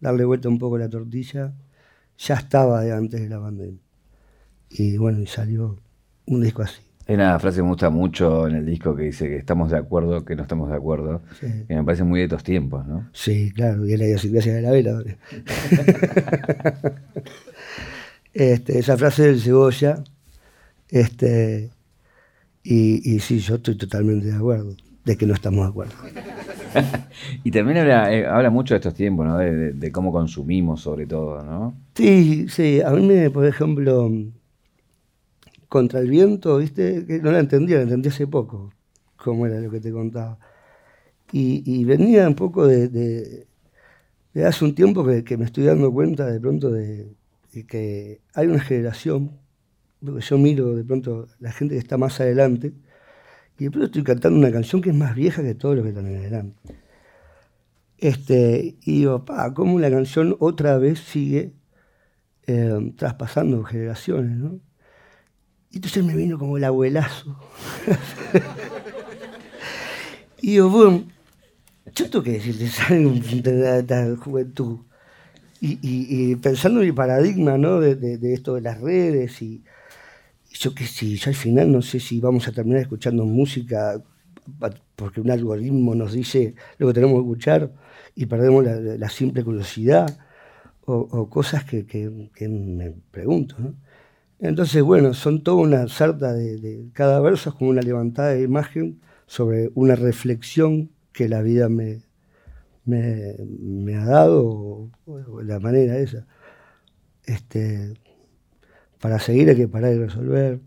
darle 0.00 0.24
vuelta 0.24 0.48
un 0.48 0.58
poco 0.58 0.78
la 0.78 0.88
tortilla, 0.88 1.54
ya 2.18 2.34
estaba 2.34 2.82
de 2.82 2.92
antes 2.92 3.20
de 3.20 3.28
la 3.28 3.40
pandemia. 3.40 3.80
Y 4.70 4.98
bueno, 4.98 5.20
y 5.20 5.26
salió 5.26 5.78
un 6.26 6.42
disco 6.42 6.62
así. 6.62 6.87
Hay 7.08 7.14
una 7.14 7.38
frase 7.38 7.56
que 7.56 7.62
me 7.62 7.70
gusta 7.70 7.88
mucho 7.88 8.46
en 8.46 8.56
el 8.56 8.66
disco 8.66 8.94
que 8.94 9.04
dice 9.04 9.28
que 9.28 9.38
estamos 9.38 9.70
de 9.70 9.78
acuerdo, 9.78 10.26
que 10.26 10.36
no 10.36 10.42
estamos 10.42 10.68
de 10.68 10.76
acuerdo. 10.76 11.22
Que 11.40 11.74
me 11.74 11.82
parece 11.82 12.04
muy 12.04 12.20
de 12.20 12.26
estos 12.26 12.44
tiempos, 12.44 12.86
¿no? 12.86 13.08
Sí, 13.14 13.50
claro, 13.50 13.86
y 13.86 13.94
es 13.94 13.98
la 13.98 14.04
idiosincrasia 14.04 14.52
de 14.52 14.60
la 14.60 14.70
vela. 14.72 15.02
este, 18.34 18.78
esa 18.78 18.98
frase 18.98 19.22
del 19.22 19.40
cebolla, 19.40 20.04
este, 20.90 21.70
y, 22.62 23.14
y, 23.14 23.20
sí, 23.20 23.38
yo 23.38 23.54
estoy 23.54 23.78
totalmente 23.78 24.26
de 24.26 24.36
acuerdo, 24.36 24.76
de 25.06 25.16
que 25.16 25.24
no 25.24 25.32
estamos 25.32 25.64
de 25.64 25.70
acuerdo. 25.70 25.94
y 27.42 27.50
también 27.50 27.78
habla, 27.78 28.12
eh, 28.12 28.26
habla, 28.26 28.50
mucho 28.50 28.74
de 28.74 28.80
estos 28.80 28.92
tiempos, 28.92 29.26
¿no? 29.26 29.38
De, 29.38 29.72
de, 29.72 29.92
cómo 29.92 30.12
consumimos 30.12 30.82
sobre 30.82 31.06
todo, 31.06 31.42
¿no? 31.42 31.74
Sí, 31.94 32.50
sí, 32.50 32.82
a 32.82 32.90
mí 32.90 33.00
me, 33.00 33.30
por 33.30 33.46
ejemplo 33.46 34.10
contra 35.68 36.00
el 36.00 36.08
viento, 36.10 36.58
¿viste? 36.58 37.04
Que 37.06 37.20
no 37.20 37.30
la 37.32 37.40
entendía, 37.40 37.76
la 37.76 37.82
entendí 37.84 38.08
hace 38.08 38.26
poco, 38.26 38.72
cómo 39.16 39.46
era 39.46 39.60
lo 39.60 39.70
que 39.70 39.80
te 39.80 39.92
contaba. 39.92 40.38
Y, 41.32 41.84
venía 41.84 42.26
un 42.26 42.34
poco 42.34 42.66
de, 42.66 43.46
hace 44.46 44.64
un 44.64 44.74
tiempo 44.74 45.04
que, 45.04 45.36
me 45.36 45.44
estoy 45.44 45.64
dando 45.64 45.92
cuenta 45.92 46.26
de 46.26 46.40
pronto 46.40 46.70
de, 46.70 47.14
que 47.68 48.20
hay 48.34 48.46
una 48.46 48.60
generación, 48.60 49.32
porque 50.04 50.22
yo 50.22 50.38
miro 50.38 50.74
de 50.74 50.84
pronto 50.84 51.28
la 51.40 51.52
gente 51.52 51.74
que 51.74 51.80
está 51.80 51.98
más 51.98 52.20
adelante, 52.20 52.72
y 53.58 53.64
de 53.64 53.70
pronto 53.70 53.86
estoy 53.86 54.04
cantando 54.04 54.38
una 54.38 54.52
canción 54.52 54.80
que 54.80 54.90
es 54.90 54.96
más 54.96 55.14
vieja 55.14 55.42
que 55.42 55.54
todo 55.54 55.74
lo 55.74 55.82
que 55.82 55.90
están 55.90 56.06
adelante. 56.06 56.56
Este, 57.98 58.76
y 58.82 59.00
digo, 59.00 59.24
pa, 59.24 59.52
cómo 59.54 59.78
la 59.80 59.90
canción 59.90 60.36
otra 60.38 60.78
vez 60.78 61.00
sigue 61.00 61.52
eh, 62.46 62.92
traspasando 62.96 63.64
generaciones, 63.64 64.36
¿no? 64.38 64.60
Y 65.70 65.76
entonces 65.76 66.04
me 66.04 66.14
vino 66.14 66.38
como 66.38 66.56
el 66.56 66.64
abuelazo. 66.64 67.38
y 70.40 70.54
yo, 70.54 70.70
bueno, 70.70 71.04
yo 71.94 72.08
tengo 72.08 72.22
que 72.22 72.32
decirte, 72.32 72.64
de 73.42 73.84
la 73.86 74.16
juventud. 74.16 74.78
Y, 75.60 76.36
pensando 76.36 76.80
en 76.80 76.88
el 76.88 76.94
paradigma 76.94 77.58
¿no? 77.58 77.80
de, 77.80 78.32
esto 78.32 78.54
de 78.54 78.60
las 78.60 78.80
redes 78.80 79.42
y, 79.42 79.64
yo 80.50 80.74
que 80.74 80.86
sí, 80.86 81.16
yo 81.16 81.30
al 81.30 81.34
final 81.34 81.70
no 81.70 81.82
sé 81.82 82.00
si 82.00 82.20
vamos 82.20 82.48
a 82.48 82.52
terminar 82.52 82.80
escuchando 82.80 83.24
música 83.24 84.02
porque 84.96 85.20
un 85.20 85.30
algoritmo 85.30 85.94
nos 85.94 86.12
dice 86.12 86.54
lo 86.78 86.88
que 86.88 86.94
tenemos 86.94 87.16
que 87.16 87.20
escuchar 87.20 87.72
y 88.14 88.26
perdemos 88.26 88.64
la, 88.64 89.08
simple 89.08 89.44
curiosidad 89.44 90.18
o, 90.86 91.28
cosas 91.28 91.64
que, 91.64 91.86
que, 91.86 92.48
me 92.48 92.92
pregunto. 93.10 93.56
¿no? 93.58 93.74
Entonces, 94.40 94.82
bueno, 94.82 95.14
son 95.14 95.42
toda 95.42 95.58
una 95.58 95.88
sarta 95.88 96.32
de, 96.32 96.90
cada 96.92 97.20
verso 97.20 97.50
es 97.50 97.56
como 97.56 97.70
una 97.70 97.82
levantada 97.82 98.30
de 98.30 98.42
imagen 98.42 99.00
sobre 99.26 99.70
una 99.74 99.96
reflexión 99.96 100.90
que 101.12 101.28
la 101.28 101.42
vida 101.42 101.68
me, 101.68 102.02
ha 103.96 104.04
dado, 104.04 104.90
o, 105.06 105.42
la 105.42 105.58
manera 105.58 105.98
esa. 105.98 106.26
Este, 107.24 107.94
para 109.00 109.18
seguir 109.18 109.48
hay 109.50 109.56
que 109.56 109.68
parar 109.68 109.92
y 109.92 109.98
resolver. 109.98 110.60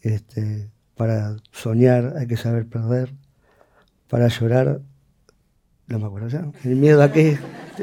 Este, 0.00 0.68
para 0.96 1.36
soñar 1.52 2.14
hay 2.18 2.26
que 2.26 2.36
saber 2.36 2.66
perder. 2.66 3.14
Para 4.08 4.28
llorar, 4.28 4.82
no 5.86 5.98
me 6.00 6.06
acuerdo 6.06 6.28
ya. 6.28 6.50
El 6.64 6.76
miedo 6.76 7.00
a 7.02 7.12
qué. 7.12 7.38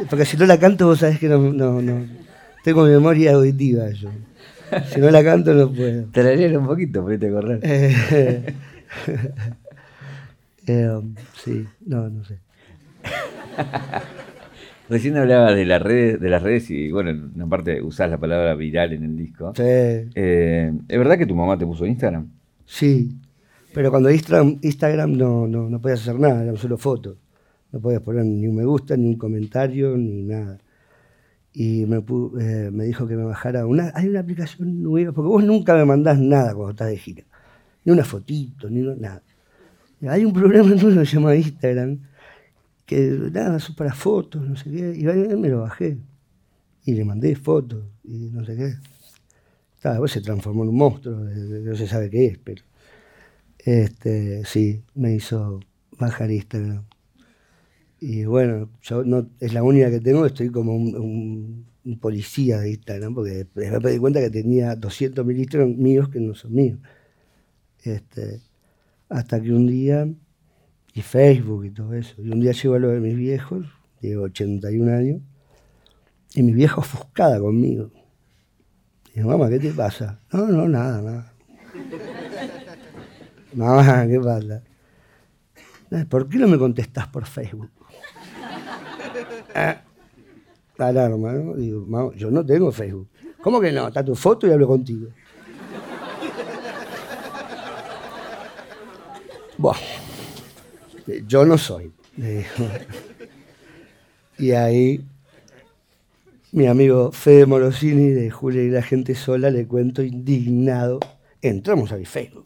Porque 0.10 0.26
si 0.26 0.38
no 0.38 0.46
la 0.46 0.60
canto, 0.60 0.88
vos 0.88 1.00
sabés 1.00 1.20
que 1.20 1.30
no, 1.30 1.40
no, 1.54 1.82
no. 1.82 2.06
Tengo 2.64 2.84
memoria 2.84 3.34
auditiva 3.34 3.90
yo. 3.92 4.10
Si 4.94 5.00
no 5.00 5.10
la 5.10 5.24
canto, 5.24 5.54
no 5.54 5.72
puedo. 5.72 6.06
Te 6.06 6.24
la 6.24 6.34
leer 6.36 6.58
un 6.58 6.68
poquito, 6.68 7.02
ponete 7.02 7.28
a 7.28 7.32
correr. 7.32 7.60
Eh, 7.64 8.56
eh, 10.68 11.02
sí, 11.36 11.66
no, 11.86 12.10
no 12.10 12.24
sé. 12.24 12.40
Recién 14.90 15.18
hablabas 15.18 15.56
de 15.56 15.66
las 15.66 15.82
redes, 15.82 16.20
de 16.20 16.30
las 16.30 16.42
redes 16.42 16.72
y 16.72 16.92
bueno, 16.92 17.12
en 17.12 17.32
una 17.36 17.48
parte 17.48 17.82
usás 17.82 18.10
la 18.10 18.18
palabra 18.18 18.56
viral 18.56 18.94
en 18.94 19.04
el 19.04 19.16
disco. 19.16 19.54
Sí. 19.56 19.64
Eh, 19.64 20.74
¿Es 20.88 20.98
verdad 20.98 21.18
que 21.18 21.28
tu 21.28 21.36
mamá 21.36 21.58
te 21.58 21.66
puso 21.66 21.86
Instagram? 21.86 22.28
Sí, 22.66 23.16
pero 23.74 23.92
cuando 23.92 24.10
Instagram, 24.10 24.58
Instagram 24.62 25.16
no, 25.16 25.48
no, 25.48 25.70
no 25.70 25.80
podías 25.80 26.02
hacer 26.02 26.20
nada, 26.20 26.42
eran 26.42 26.58
solo 26.58 26.78
fotos. 26.78 27.18
No 27.72 27.80
podías 27.80 28.02
poner 28.02 28.26
ni 28.26 28.48
un 28.48 28.56
me 28.56 28.66
gusta, 28.66 28.98
ni 28.98 29.06
un 29.06 29.18
comentario, 29.18 29.96
ni 29.96 30.24
nada 30.24 30.58
y 31.54 31.86
me, 31.86 31.98
eh, 31.98 32.70
me, 32.72 32.86
dijo 32.86 33.08
que 33.08 33.16
me 33.16 33.24
bajara 33.24 33.66
una. 33.66 33.92
Hay 33.96 34.08
una 34.08 34.20
aplicación 34.20 34.84
nueva, 34.84 35.12
porque 35.12 35.28
vos 35.28 35.44
nunca 35.44 35.76
me 35.76 35.86
mandás 35.86 36.20
nada 36.20 36.54
cuando 36.54 36.72
estás 36.72 36.90
de 36.90 36.98
gira. 36.98 37.24
Ni 37.84 37.92
una 37.92 38.04
fotito, 38.04 38.70
ni 38.70 38.82
nada. 38.82 39.24
Hay 40.08 40.26
un 40.26 40.34
programa 40.34 40.70
nuevo 40.70 41.00
que 41.00 41.06
se 41.06 41.16
llama 41.16 41.36
Instagram, 41.36 42.00
que 42.86 43.30
nada, 43.32 43.58
eso 43.58 43.76
para 43.76 43.94
fotos, 43.94 44.48
no 44.48 44.56
sé 44.56 44.70
qué. 44.70 44.96
Y 44.96 45.04
me 45.36 45.50
lo 45.50 45.62
bajé. 45.62 45.98
Y 46.86 46.94
le 46.94 47.04
mandé 47.04 47.36
fotos, 47.36 47.84
y 48.04 48.30
no 48.32 48.46
sé 48.46 48.56
qué. 48.56 48.76
después 49.90 50.12
se 50.12 50.22
transformó 50.22 50.64
en 50.64 50.70
un 50.70 50.78
monstruo, 50.78 51.16
no 51.16 51.76
se 51.76 51.88
sabe 51.88 52.10
qué 52.10 52.28
es, 52.28 52.38
pero. 52.38 52.64
Este, 53.58 54.46
sí, 54.46 54.82
me 54.96 55.14
hizo 55.14 55.60
bajar 56.00 56.32
Instagram. 56.32 56.86
Y 58.02 58.24
bueno, 58.26 58.70
yo 58.82 59.04
no, 59.04 59.28
es 59.40 59.54
la 59.54 59.62
única 59.62 59.90
que 59.90 60.00
tengo, 60.00 60.26
estoy 60.26 60.50
como 60.50 60.74
un, 60.76 61.68
policía 62.00 62.60
de 62.60 62.72
Instagram, 62.72 63.16
porque 63.16 63.32
después 63.32 63.84
me 63.84 63.92
di 63.92 63.98
cuenta 63.98 64.20
que 64.20 64.30
tenía 64.30 64.76
200 64.76 65.26
mil 65.26 65.48
míos 65.78 66.08
que 66.10 66.20
no 66.20 66.36
son 66.36 66.54
míos. 66.54 66.80
Este, 67.84 68.42
hasta 69.10 69.42
que 69.42 69.52
un 69.52 69.68
día, 69.68 70.08
y 70.94 71.02
Facebook 71.02 71.66
y 71.66 71.72
todo 71.72 71.94
eso, 71.94 72.22
y 72.22 72.30
un 72.30 72.40
día 72.40 72.52
llego 72.52 72.76
a 72.76 72.80
lo 72.80 72.90
de 72.90 73.00
mis 73.00 73.18
viejos, 73.18 73.66
llevo 74.02 74.26
81 74.26 74.94
años, 74.94 75.22
y 76.36 76.44
mi 76.44 76.54
vieja 76.54 76.78
ofuscada 76.78 77.40
conmigo. 77.40 77.92
Digo, 79.14 79.30
mamá, 79.30 79.50
¿qué 79.50 79.60
te 79.60 79.72
pasa? 79.72 80.22
No, 80.32 80.48
no, 80.48 80.70
nada, 80.70 81.02
nada. 81.02 81.34
mamá, 83.54 84.08
¿qué 84.08 84.20
pasa? 84.20 84.64
¿Por 86.08 86.30
qué 86.30 86.38
no 86.38 86.48
me 86.48 86.60
contestás 86.60 87.08
por 87.08 87.26
Facebook? 87.26 87.72
Ah, 89.56 89.82
alarma, 90.78 91.34
¿no? 91.34 91.56
Digo, 91.56 92.14
yo 92.14 92.32
no 92.32 92.46
tengo 92.46 92.72
Facebook. 92.72 93.08
¿Cómo 93.42 93.60
que 93.60 93.72
no? 93.72 93.88
Está 93.88 94.04
tu 94.04 94.16
foto 94.16 94.48
y 94.48 94.52
hablo 94.52 94.68
contigo. 94.68 95.10
Bueno, 99.58 99.80
yo 101.28 101.46
no 101.46 101.58
soy. 101.58 101.92
Y 104.38 104.52
ahí 104.52 105.04
mi 106.52 106.68
amigo 106.68 107.12
Fede 107.12 107.46
Morosini 107.46 108.10
de 108.10 108.32
Julia 108.32 108.64
y 108.64 108.70
la 108.70 108.82
gente 108.82 109.16
sola 109.16 109.50
le 109.50 109.68
cuento 109.68 110.02
indignado. 110.02 111.00
Entramos 111.42 111.92
a 111.92 111.98
mi 111.98 112.06
Facebook. 112.06 112.46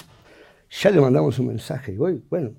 Ya 0.82 0.90
le 0.90 1.00
mandamos 1.02 1.38
un 1.38 1.48
mensaje 1.48 1.92
y 1.92 1.98
voy, 1.98 2.22
bueno, 2.30 2.54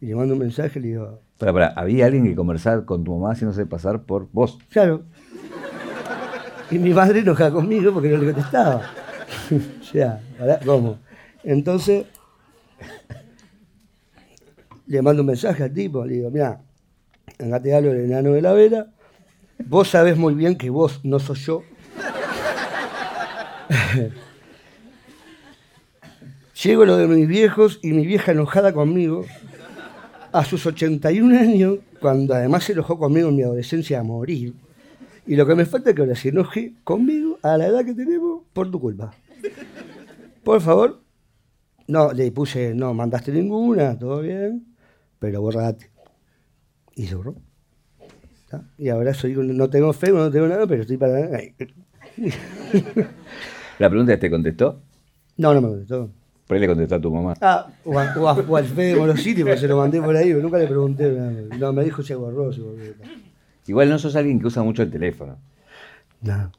y 0.00 0.06
le 0.06 0.14
mando 0.14 0.34
un 0.34 0.40
mensaje 0.40 0.78
y 0.78 0.82
le 0.82 0.88
digo. 0.88 1.20
¿Había 1.48 2.06
alguien 2.06 2.24
que 2.24 2.34
conversar 2.34 2.84
con 2.84 3.04
tu 3.04 3.16
mamá 3.16 3.32
haciéndose 3.32 3.66
pasar 3.66 4.02
por 4.02 4.28
vos? 4.32 4.58
Claro. 4.70 5.02
Y 6.70 6.78
mi 6.78 6.94
madre 6.94 7.20
enojaba 7.20 7.52
conmigo 7.52 7.92
porque 7.92 8.08
no 8.08 8.18
le 8.18 8.32
contestaba. 8.32 8.82
o 9.80 9.84
sea, 9.84 10.20
¿cómo? 10.64 10.98
Entonces, 11.42 12.06
le 14.86 15.02
mando 15.02 15.22
un 15.22 15.26
mensaje 15.26 15.62
al 15.62 15.72
tipo, 15.72 16.04
le 16.04 16.14
digo, 16.14 16.30
mira, 16.30 16.60
acá 17.38 17.60
te 17.60 17.74
hablo 17.74 17.92
el 17.92 18.06
enano 18.06 18.32
de 18.32 18.42
la 18.42 18.52
vera, 18.52 18.86
Vos 19.58 19.88
sabés 19.88 20.16
muy 20.16 20.34
bien 20.34 20.56
que 20.56 20.68
vos 20.68 21.00
no 21.04 21.20
sos 21.20 21.46
yo. 21.46 21.62
Llego 26.62 26.84
lo 26.84 26.96
de 26.96 27.06
mis 27.06 27.26
viejos 27.28 27.78
y 27.82 27.92
mi 27.92 28.06
vieja 28.06 28.32
enojada 28.32 28.72
conmigo, 28.72 29.24
a 30.34 30.44
sus 30.44 30.66
81 30.66 31.38
años, 31.38 31.78
cuando 32.00 32.34
además 32.34 32.64
se 32.64 32.72
enojó 32.72 32.98
conmigo 32.98 33.28
en 33.28 33.36
mi 33.36 33.44
adolescencia 33.44 34.00
a 34.00 34.02
morir. 34.02 34.52
Y 35.28 35.36
lo 35.36 35.46
que 35.46 35.54
me 35.54 35.64
falta 35.64 35.90
es 35.90 35.96
que 35.96 36.02
ahora 36.02 36.16
se 36.16 36.30
enoje 36.30 36.74
conmigo 36.82 37.38
a 37.42 37.56
la 37.56 37.68
edad 37.68 37.84
que 37.84 37.94
tenemos 37.94 38.42
por 38.52 38.68
tu 38.68 38.80
culpa. 38.80 39.14
Por 40.42 40.60
favor. 40.60 41.00
No, 41.86 42.12
le 42.12 42.32
puse, 42.32 42.74
no 42.74 42.92
mandaste 42.94 43.30
ninguna, 43.30 43.96
todo 43.96 44.22
bien, 44.22 44.74
pero 45.20 45.40
borrate. 45.40 45.92
Y 46.96 47.06
se 47.06 47.14
borró. 47.14 47.36
Y 48.76 48.88
ahora 48.88 49.14
soy, 49.14 49.34
no 49.36 49.70
tengo 49.70 49.92
fe, 49.92 50.10
no 50.10 50.32
tengo 50.32 50.48
nada, 50.48 50.66
pero 50.66 50.82
estoy 50.82 50.96
para... 50.96 51.30
La 53.78 53.88
pregunta 53.88 54.14
es, 54.14 54.18
¿te 54.18 54.30
contestó? 54.30 54.82
No, 55.36 55.54
no 55.54 55.60
me 55.60 55.68
contestó. 55.68 56.10
Por 56.46 56.56
ahí 56.56 56.60
le 56.60 56.66
contestó 56.66 56.96
a 56.96 57.00
tu 57.00 57.10
mamá. 57.10 57.34
Ah, 57.40 57.68
o, 57.84 57.98
a, 57.98 58.14
o, 58.14 58.56
al 58.56 58.66
Fede 58.66 58.96
Morositi, 58.96 59.42
porque 59.42 59.58
se 59.58 59.68
lo 59.68 59.78
mandé 59.78 60.00
por 60.00 60.14
ahí, 60.14 60.32
nunca 60.34 60.58
le 60.58 60.66
pregunté. 60.66 61.10
No, 61.58 61.72
me 61.72 61.84
dijo 61.84 62.02
se 62.02 62.14
borró, 62.14 62.52
se 62.52 62.60
borró. 62.60 62.82
Igual 63.66 63.88
no 63.88 63.98
sos 63.98 64.14
alguien 64.16 64.38
que 64.38 64.46
usa 64.46 64.62
mucho 64.62 64.82
el 64.82 64.90
teléfono. 64.90 65.38
No. 66.20 66.52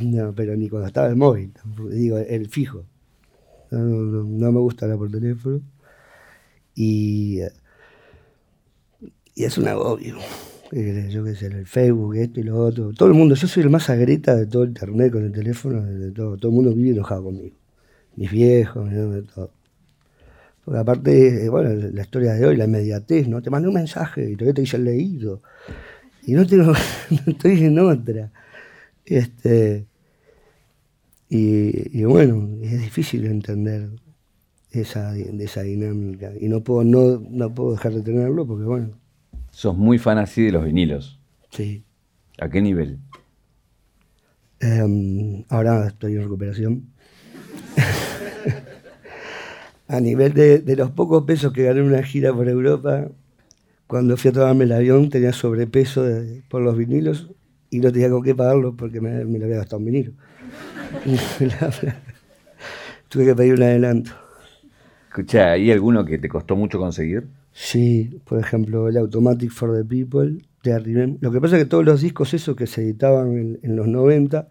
No, 0.00 0.32
pero 0.34 0.56
ni 0.56 0.68
cuando 0.68 0.88
estaba 0.88 1.08
el 1.08 1.16
móvil, 1.16 1.52
digo, 1.90 2.18
el 2.18 2.48
fijo. 2.48 2.84
No, 3.70 3.78
no, 3.78 4.52
me 4.52 4.58
gusta 4.60 4.84
hablar 4.84 4.98
por 4.98 5.10
teléfono. 5.10 5.60
Y, 6.74 7.40
y 9.34 9.44
es 9.44 9.58
un 9.58 9.68
agobio 9.68 10.16
yo 10.72 11.24
qué 11.24 11.34
sé, 11.34 11.46
el 11.46 11.66
Facebook, 11.66 12.14
esto 12.16 12.40
y 12.40 12.44
lo 12.44 12.58
otro. 12.58 12.92
Todo 12.92 13.08
el 13.08 13.14
mundo, 13.14 13.34
yo 13.34 13.48
soy 13.48 13.64
el 13.64 13.70
más 13.70 13.90
agreta 13.90 14.36
de 14.36 14.46
todo 14.46 14.62
el 14.62 14.68
internet 14.70 15.12
con 15.12 15.24
el 15.24 15.32
teléfono, 15.32 15.82
de 15.82 16.12
todo. 16.12 16.36
Todo 16.36 16.50
el 16.50 16.54
mundo 16.54 16.72
vive 16.72 16.90
enojado 16.90 17.24
conmigo. 17.24 17.56
Mis 18.20 18.30
viejos, 18.30 18.90
todo. 19.34 19.50
Porque 20.62 20.78
aparte, 20.78 21.46
eh, 21.46 21.48
bueno, 21.48 21.70
la 21.70 22.02
historia 22.02 22.34
de 22.34 22.44
hoy, 22.44 22.54
la 22.54 22.66
inmediatez, 22.66 23.26
¿no? 23.26 23.40
Te 23.40 23.48
mandé 23.48 23.68
un 23.68 23.74
mensaje 23.74 24.30
y 24.30 24.34
todavía 24.34 24.52
te 24.52 24.60
dice 24.60 24.76
el 24.76 24.84
leído. 24.84 25.40
Y 26.26 26.34
no 26.34 26.46
tengo, 26.46 26.66
no 27.10 27.32
estoy 27.32 27.64
en 27.64 27.78
otra. 27.78 28.30
Este, 29.06 29.86
y, 31.30 32.04
bueno, 32.04 32.58
es 32.62 32.82
difícil 32.82 33.24
entender 33.24 33.88
esa, 34.70 35.16
esa 35.16 35.62
dinámica. 35.62 36.30
Y 36.38 36.50
no 36.50 36.62
puedo, 36.62 36.84
no, 36.84 37.22
no 37.26 37.54
puedo 37.54 37.72
dejar 37.72 37.94
de 37.94 38.02
tenerlo 38.02 38.46
porque, 38.46 38.64
bueno, 38.64 39.00
Sos 39.50 39.76
muy 39.78 39.98
fan 39.98 40.18
así 40.18 40.42
de 40.42 40.52
los 40.52 40.64
vinilos. 40.64 41.18
Sí. 41.50 41.84
¿A 42.38 42.50
qué 42.50 42.60
nivel? 42.60 42.98
Em, 44.60 45.42
ahora 45.48 45.86
estoy 45.86 46.16
en 46.16 46.22
recuperación. 46.22 46.84
a 49.90 50.00
nivel 50.00 50.32
de, 50.34 50.76
los 50.76 50.92
pocos 50.92 51.24
pesos 51.24 51.52
que 51.52 51.64
gané 51.64 51.80
en 51.80 51.86
una 51.86 52.02
gira 52.04 52.32
por 52.32 52.48
Europa, 52.48 53.08
cuando 53.88 54.16
fui 54.16 54.30
a 54.30 54.32
tomarme 54.32 54.64
el 54.64 54.72
avión 54.72 55.10
tenía 55.10 55.32
sobrepeso 55.32 56.06
por 56.48 56.62
los 56.62 56.76
vinilos 56.76 57.28
y 57.70 57.80
no 57.80 57.90
tenía 57.90 58.08
con 58.08 58.22
qué 58.22 58.32
pagarlo 58.34 58.76
porque 58.76 59.00
me, 59.00 59.24
lo 59.24 59.44
había 59.44 59.56
gastado 59.56 59.78
un 59.78 59.86
vinilo. 59.86 60.12
Tuve 63.08 63.24
que 63.24 63.34
pedir 63.34 63.54
un 63.54 63.64
adelanto. 63.64 64.12
Escucha, 65.08 65.50
¿hay 65.50 65.72
alguno 65.72 66.04
que 66.04 66.18
te 66.18 66.28
costó 66.28 66.54
mucho 66.54 66.78
conseguir? 66.78 67.26
Sí, 67.52 68.20
por 68.24 68.38
ejemplo, 68.38 68.88
el 68.88 68.96
Automatic 68.96 69.50
for 69.50 69.76
the 69.76 69.84
People 69.84 70.38
de 70.62 71.18
Lo 71.20 71.32
que 71.32 71.40
pasa 71.40 71.56
es 71.56 71.64
que 71.64 71.68
todos 71.68 71.84
los 71.84 72.00
discos 72.00 72.32
esos 72.32 72.54
que 72.54 72.68
se 72.68 72.82
editaban 72.82 73.58
en, 73.60 73.76
los 73.76 73.88
90, 73.88 74.46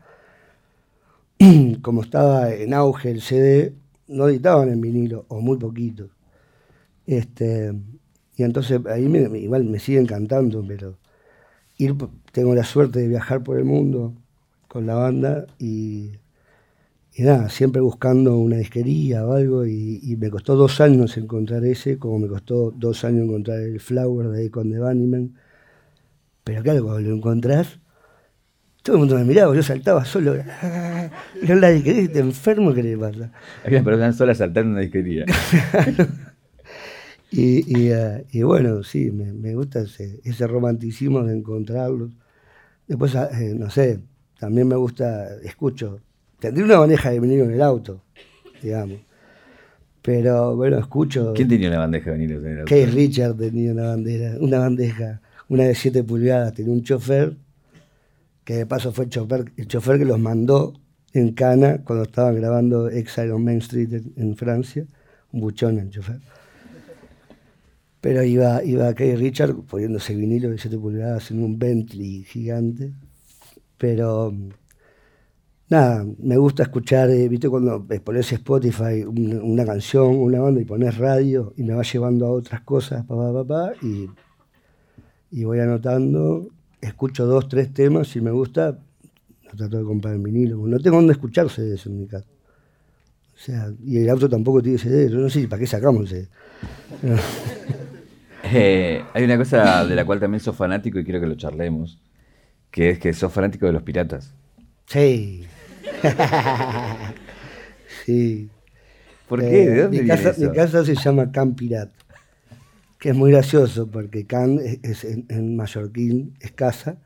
como 1.81 2.01
estaba 2.01 2.51
en 2.51 2.73
auge 2.73 3.09
el 3.11 3.21
CD, 3.21 3.73
no 4.09 4.27
editaban 4.27 4.69
en 4.69 4.81
vinilo, 4.81 5.25
o 5.29 5.41
muy 5.41 5.57
poquito. 5.57 6.09
Este, 7.07 7.73
y 8.35 8.43
entonces 8.43 8.81
ahí 8.87 9.05
igual 9.05 9.65
me 9.65 9.79
sigue 9.79 9.99
encantando, 9.99 10.63
pero 10.67 10.97
ir, 11.77 11.95
tengo 12.31 12.55
la 12.55 12.63
suerte 12.63 12.99
de 12.99 13.07
viajar 13.07 13.43
por 13.43 13.57
el 13.57 13.65
mundo 13.65 14.13
con 14.67 14.85
la 14.85 14.95
banda 14.95 15.47
y 15.59 16.11
nada, 17.23 17.49
siempre 17.49 17.81
buscando 17.81 18.37
una 18.37 18.57
disquería 18.57 19.25
o 19.25 19.33
algo, 19.33 19.65
y, 19.65 20.15
me 20.19 20.29
costó 20.29 20.55
dos 20.55 20.81
años 20.81 21.17
encontrar 21.17 21.65
ese, 21.65 21.97
como 21.97 22.19
me 22.19 22.27
costó 22.27 22.71
dos 22.71 23.03
años 23.03 23.25
encontrar 23.25 23.59
el 23.59 23.79
Flower 23.79 24.29
de 24.29 24.45
Icon 24.45 24.71
de 24.71 24.79
Bunnyman. 24.79 25.35
Pero 26.43 26.63
claro, 26.63 26.83
cuando 26.83 27.09
lo 27.09 27.15
encontrás, 27.15 27.79
todo 28.81 28.95
el 28.95 28.99
mundo 28.99 29.15
me 29.15 29.25
miraba, 29.25 29.55
yo 29.55 29.63
saltaba 29.63 30.05
solo. 30.05 30.35
Era 30.35 31.55
la 31.55 31.69
disquería, 31.69 32.03
este 32.03 32.19
enfermo 32.19 32.73
que 32.73 32.83
le 32.83 32.97
pasa. 32.97 33.31
Había 33.65 33.83
personas 33.83 34.15
solas 34.15 34.37
saltando 34.37 34.69
en 34.69 34.73
una 34.73 34.81
disquería. 34.81 35.25
y, 37.31 37.91
uh, 37.91 38.23
y, 38.31 38.41
bueno, 38.43 38.83
sí, 38.83 39.11
me, 39.11 39.33
me 39.33 39.55
gusta 39.55 39.81
ese, 39.81 40.19
ese, 40.23 40.47
romanticismo 40.47 41.23
de 41.23 41.37
encontrarlos. 41.37 42.11
Después, 42.87 43.13
eh, 43.15 43.53
no 43.55 43.69
sé, 43.69 43.99
también 44.39 44.67
me 44.67 44.75
gusta, 44.75 45.35
escucho 45.43 46.01
Tendría 46.39 46.65
una 46.65 46.79
bandeja 46.79 47.11
de 47.11 47.19
vinilo 47.19 47.43
en 47.43 47.51
el 47.51 47.61
auto, 47.61 48.01
digamos. 48.61 48.99
Pero 50.01 50.55
bueno, 50.55 50.77
escucho. 50.79 51.33
¿Quién 51.35 51.49
tenía 51.49 51.67
una 51.67 51.79
bandeja 51.79 52.11
de 52.11 52.17
vinilo 52.17 52.39
en 52.39 52.45
el 52.45 52.59
auto? 52.59 52.69
Keith 52.69 52.93
Richard 52.93 53.35
tenía 53.35 53.73
una 53.73 53.87
bandera, 53.89 54.37
una 54.39 54.59
bandeja, 54.59 55.21
una 55.49 55.63
de 55.63 55.75
7 55.75 56.03
pulgadas, 56.03 56.53
tenía 56.53 56.71
un 56.71 56.81
chofer, 56.81 57.35
que 58.49 58.55
de 58.55 58.65
paso 58.65 58.91
fue 58.91 59.05
el 59.05 59.11
chofer, 59.11 59.45
el 59.55 59.67
que 59.99 60.05
los 60.05 60.17
mandó 60.17 60.73
en 61.13 61.33
Cana 61.33 61.83
cuando 61.83 62.05
estaban 62.05 62.35
grabando 62.35 62.89
Exile 62.89 63.31
on 63.31 63.43
Main 63.43 63.59
Street 63.59 64.01
en, 64.15 64.35
Francia, 64.35 64.87
un 65.31 65.41
buchón 65.41 65.77
el 65.77 65.91
chofer. 65.91 66.19
Pero 68.01 68.23
iba, 68.23 68.63
iba 68.63 68.91
Keith 68.95 69.19
Richard 69.19 69.53
poniéndose 69.69 70.15
vinilo 70.15 70.49
de 70.49 70.57
7 70.57 70.79
pulgadas 70.79 71.29
en 71.29 71.43
un 71.43 71.59
Bentley 71.59 72.23
gigante. 72.23 72.91
Pero 73.77 74.33
nada, 75.69 76.07
me 76.17 76.37
gusta 76.37 76.63
escuchar, 76.63 77.11
eh, 77.11 77.29
viste, 77.29 77.49
cuando 77.49 77.85
pones 78.03 78.31
Spotify 78.31 79.03
una, 79.05 79.63
canción, 79.63 80.15
una 80.15 80.39
banda 80.39 80.59
y 80.59 80.65
pones 80.65 80.97
radio 80.97 81.53
y 81.55 81.61
me 81.61 81.75
va 81.75 81.83
llevando 81.83 82.25
a 82.25 82.31
otras 82.31 82.61
cosas, 82.61 83.05
papá, 83.05 83.31
papá, 83.31 83.73
y, 83.83 84.09
y 85.29 85.43
voy 85.43 85.59
anotando, 85.59 86.47
escucho 86.81 87.25
dos, 87.25 87.47
tres 87.47 87.73
temas, 87.73 88.07
si 88.07 88.21
me 88.21 88.31
gusta, 88.31 88.77
no 89.43 89.57
trato 89.57 89.77
de 89.77 89.83
comprar 89.83 90.15
el 90.15 90.21
vinilo. 90.21 90.57
No 90.67 90.79
tengo 90.79 90.97
dónde 90.97 91.13
escucharse 91.13 91.61
de 91.61 91.75
eso 91.75 91.89
en 91.89 91.99
mi 91.99 92.07
casa. 92.07 92.27
O 93.35 93.41
sea, 93.41 93.71
y 93.85 93.99
el 93.99 94.09
auto 94.09 94.27
tampoco 94.27 94.61
tiene 94.61 94.77
CD, 94.77 95.09
yo 95.09 95.17
no 95.17 95.29
sé 95.29 95.47
para 95.47 95.59
qué 95.59 95.67
sacamos 95.67 96.09
CD. 96.09 96.27
Eh, 98.51 99.03
hay 99.13 99.25
una 99.25 99.37
cosa 99.37 99.85
de 99.85 99.95
la 99.95 100.05
cual 100.05 100.19
también 100.19 100.39
sos 100.39 100.55
fanático 100.55 100.97
y 100.97 101.03
quiero 101.03 101.19
que 101.19 101.27
lo 101.27 101.35
charlemos, 101.35 101.99
que 102.71 102.91
es 102.91 102.97
que 102.97 103.13
sos 103.13 103.31
fanático 103.31 103.65
de 103.65 103.73
los 103.73 103.83
piratas. 103.83 104.33
Sí. 104.87 105.43
sí. 108.05 108.49
¿Por 109.27 109.41
qué? 109.41 109.63
Eh, 109.63 109.69
¿De 109.69 109.81
dónde 109.83 109.97
mi, 109.97 110.03
viene 110.03 110.07
casa, 110.07 110.29
eso? 110.31 110.49
mi 110.49 110.55
casa 110.55 110.85
se 110.85 110.95
llama 110.95 111.31
Can 111.31 111.53
Pirat, 111.53 111.91
que 112.99 113.09
es 113.09 113.15
muy 113.15 113.31
gracioso 113.31 113.87
porque 113.87 114.25
Can 114.25 114.59
es, 114.59 114.79
es 114.83 115.03
en, 115.05 115.25
en 115.29 115.55
mallorquín 115.55 116.35
es 116.41 116.51
casa, 116.51 116.97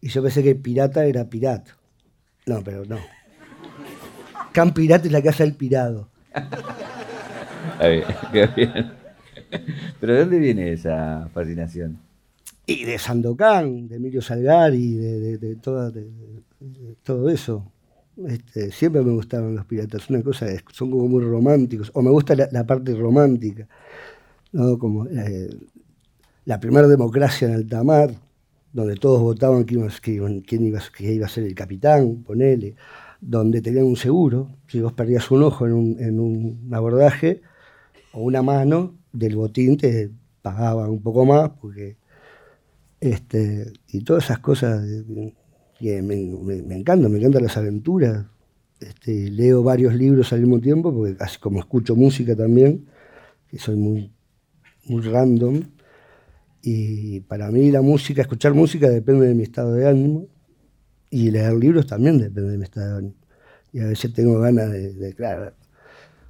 y 0.00 0.08
yo 0.08 0.22
pensé 0.22 0.42
que 0.42 0.54
pirata 0.54 1.04
era 1.06 1.28
pirata. 1.28 1.76
No, 2.46 2.62
pero 2.62 2.84
no. 2.84 2.98
Can 4.52 4.72
Pirat 4.72 5.04
es 5.06 5.12
la 5.12 5.22
casa 5.22 5.44
del 5.44 5.54
pirado. 5.54 6.08
Está 6.34 7.88
bien, 7.88 8.04
quedó 8.32 8.54
bien. 8.56 8.92
Pero 10.00 10.14
¿de 10.14 10.20
dónde 10.20 10.38
viene 10.38 10.72
esa 10.72 11.28
fascinación? 11.32 11.98
Y 12.66 12.84
de 12.84 12.98
Sandokan, 12.98 13.88
de 13.88 13.96
Emilio 13.96 14.20
Salgari, 14.22 14.94
de, 14.94 15.20
de, 15.20 15.38
de 15.38 15.56
toda- 15.56 15.90
de 15.90 16.06
todo 17.02 17.28
eso. 17.30 17.70
Este, 18.26 18.70
siempre 18.72 19.02
me 19.02 19.12
gustaron 19.12 19.54
los 19.54 19.64
piratas. 19.64 20.10
Una 20.10 20.22
cosa 20.22 20.46
es, 20.50 20.62
son 20.72 20.90
como 20.90 21.06
muy 21.08 21.22
románticos. 21.22 21.90
O 21.94 22.02
me 22.02 22.10
gusta 22.10 22.34
la, 22.34 22.48
la 22.50 22.66
parte 22.66 22.94
romántica. 22.94 23.66
¿No? 24.52 24.78
Como 24.78 25.06
eh, 25.06 25.50
la 26.44 26.60
primera 26.60 26.88
democracia 26.88 27.48
en 27.48 27.54
alta 27.54 27.84
mar, 27.84 28.14
donde 28.72 28.96
todos 28.96 29.20
votaban 29.22 29.64
quién 29.64 29.80
iba, 29.82 29.90
quién 30.46 30.64
iba, 30.66 30.80
iba 31.00 31.26
a 31.26 31.28
ser 31.28 31.44
el 31.44 31.54
capitán, 31.54 32.22
ponele, 32.26 32.74
donde 33.20 33.60
tenían 33.62 33.84
un 33.86 33.96
seguro. 33.96 34.50
Si 34.68 34.80
vos 34.80 34.92
perdías 34.92 35.30
un 35.30 35.42
ojo 35.42 35.66
en 35.66 35.72
un, 35.72 35.96
en 36.00 36.20
un 36.20 36.68
abordaje 36.72 37.42
o 38.12 38.22
una 38.22 38.42
mano 38.42 38.94
del 39.12 39.36
botín, 39.36 39.76
te 39.76 40.10
pagaban 40.42 40.90
un 40.90 41.02
poco 41.02 41.24
más 41.26 41.50
porque 41.60 41.96
este, 43.00 43.72
y 43.88 44.00
todas 44.02 44.24
esas 44.24 44.40
cosas 44.40 44.82
de- 44.86 45.34
que 45.78 46.02
me, 46.02 46.16
me- 46.16 46.62
me 46.62 46.76
encantan, 46.76 47.10
me 47.12 47.18
encantan 47.18 47.42
las 47.44 47.56
aventuras. 47.56 48.26
Este, 48.80 49.30
leo 49.30 49.62
varios 49.62 49.94
libros 49.94 50.32
al 50.32 50.40
mismo 50.40 50.60
tiempo, 50.60 50.92
porque 50.92 51.16
así 51.20 51.38
como 51.38 51.58
escucho 51.60 51.96
música 51.96 52.34
también, 52.36 52.86
que 53.50 53.58
soy 53.58 53.76
muy, 53.76 54.12
muy 54.88 55.02
random. 55.02 55.62
Y 56.62 57.20
para 57.20 57.50
mí 57.50 57.70
la 57.70 57.82
música, 57.82 58.22
escuchar 58.22 58.54
música 58.54 58.88
depende 58.88 59.26
de 59.26 59.34
mi 59.34 59.42
estado 59.44 59.74
de 59.74 59.88
ánimo. 59.88 60.26
Y 61.10 61.30
leer 61.30 61.54
libros 61.54 61.86
también 61.86 62.18
depende 62.18 62.50
de 62.50 62.58
mi 62.58 62.64
estado 62.64 62.90
de 62.92 62.98
ánimo. 62.98 63.14
Y 63.72 63.80
a 63.80 63.86
veces 63.86 64.12
tengo 64.12 64.38
ganas 64.40 64.70
de, 64.70 65.14
claro, 65.14 65.52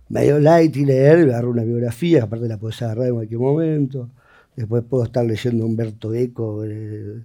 medio 0.08 0.38
light 0.40 0.76
y 0.76 0.84
leer, 0.84 1.28
agarro 1.30 1.50
una 1.50 1.64
biografía, 1.64 2.24
aparte 2.24 2.48
la 2.48 2.58
puedes 2.58 2.80
agarrar 2.82 3.08
en 3.08 3.14
cualquier 3.14 3.40
momento. 3.40 4.10
Después 4.56 4.82
puedo 4.84 5.04
estar 5.04 5.24
leyendo 5.24 5.64
Humberto 5.66 6.12
Eco, 6.14 6.64
eh, 6.64 7.22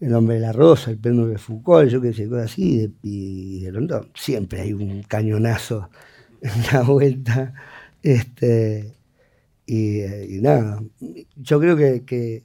El 0.00 0.14
hombre 0.14 0.36
de 0.36 0.40
la 0.40 0.52
rosa, 0.52 0.90
El 0.90 0.98
péndulo 0.98 1.28
de 1.28 1.38
Foucault, 1.38 1.90
yo 1.90 2.00
qué 2.00 2.12
sé, 2.14 2.28
cosas 2.28 2.46
así. 2.52 2.78
de- 2.78 2.92
y 3.02 3.60
de 3.64 3.72
pronto 3.72 4.06
siempre 4.14 4.62
hay 4.62 4.72
un 4.72 5.02
cañonazo 5.02 5.90
en 6.40 6.52
la 6.72 6.82
vuelta. 6.82 7.52
Este, 8.02 8.94
y, 9.74 10.02
y 10.36 10.40
nada, 10.42 10.82
yo 11.36 11.60
creo 11.60 11.76
que, 11.76 12.04
que 12.04 12.44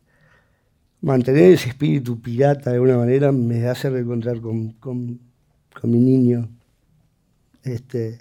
mantener 1.02 1.54
ese 1.54 1.70
espíritu 1.70 2.20
pirata 2.22 2.70
de 2.72 2.76
alguna 2.78 2.98
manera 2.98 3.32
me 3.32 3.68
hace 3.68 3.90
reencontrar 3.90 4.42
con, 4.42 4.72
con- 4.74 5.20
con 5.80 5.92
mi 5.92 6.00
niño. 6.00 6.50
Este, 7.64 8.20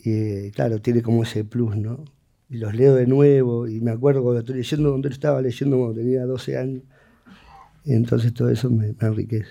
y 0.00 0.50
claro, 0.52 0.80
tiene 0.80 1.02
como 1.02 1.22
ese 1.22 1.44
plus, 1.44 1.76
¿no? 1.76 2.04
Y 2.50 2.58
los 2.58 2.74
leo 2.74 2.94
de 2.94 3.06
nuevo, 3.06 3.68
y 3.68 3.80
me 3.80 3.92
acuerdo 3.92 4.22
cuando 4.22 4.40
estoy 4.40 4.56
leyendo, 4.56 4.90
cuando 4.90 5.08
estaba 5.08 5.42
leyendo 5.42 5.78
cuando 5.78 5.96
tenía 5.96 6.26
12 6.26 6.56
años. 6.58 6.82
Y 7.84 7.94
entonces 7.94 8.34
todo 8.34 8.50
eso 8.50 8.70
me, 8.70 8.88
me 8.88 9.08
enriquece. 9.08 9.50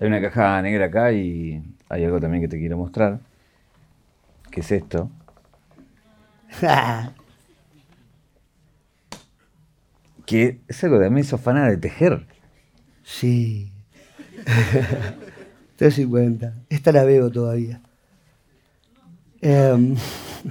Hay 0.00 0.08
una 0.08 0.20
caja 0.20 0.60
negra 0.62 0.86
acá 0.86 1.12
y 1.12 1.62
hay 1.88 2.04
algo 2.04 2.20
también 2.20 2.42
que 2.42 2.48
te 2.48 2.58
quiero 2.58 2.76
mostrar. 2.78 3.20
¿Qué 4.50 4.60
es 4.60 4.72
esto? 4.72 5.10
Que 10.30 10.60
es 10.68 10.84
algo 10.84 11.00
de 11.00 11.10
mí, 11.10 11.24
sos 11.24 11.40
fana 11.40 11.68
de 11.68 11.76
tejer. 11.76 12.24
sí. 13.02 13.72
350. 15.76 16.66
Esta 16.68 16.92
la 16.92 17.02
veo 17.02 17.32
todavía. 17.32 17.80
Em, 19.40 19.96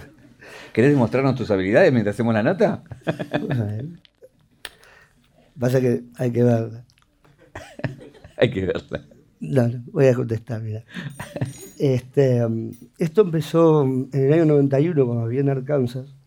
¿Querés 0.74 0.98
mostrarnos 0.98 1.36
tus 1.36 1.50
habilidades 1.50 1.94
mientras 1.94 2.18
hacemos 2.18 2.34
la 2.34 2.44
nota? 2.44 2.84
Pasa 5.58 5.80
que 5.80 6.04
hay 6.18 6.32
que 6.32 6.44
verla. 6.44 6.84
Hay 8.36 8.52
que 8.52 8.66
verla. 8.66 9.06
No, 9.40 9.68
no, 9.68 9.84
voy 9.94 10.08
a 10.08 10.14
contestar, 10.14 10.62
mira. 10.62 10.84
Este, 11.78 12.46
um, 12.46 12.72
esto 12.98 13.22
empezó 13.22 13.84
en 13.84 14.10
el 14.12 14.34
año 14.34 14.46
91, 14.46 15.06
cuando 15.06 15.28
vivía 15.28 15.42
en 15.42 15.50
Arkansas, 15.50 16.19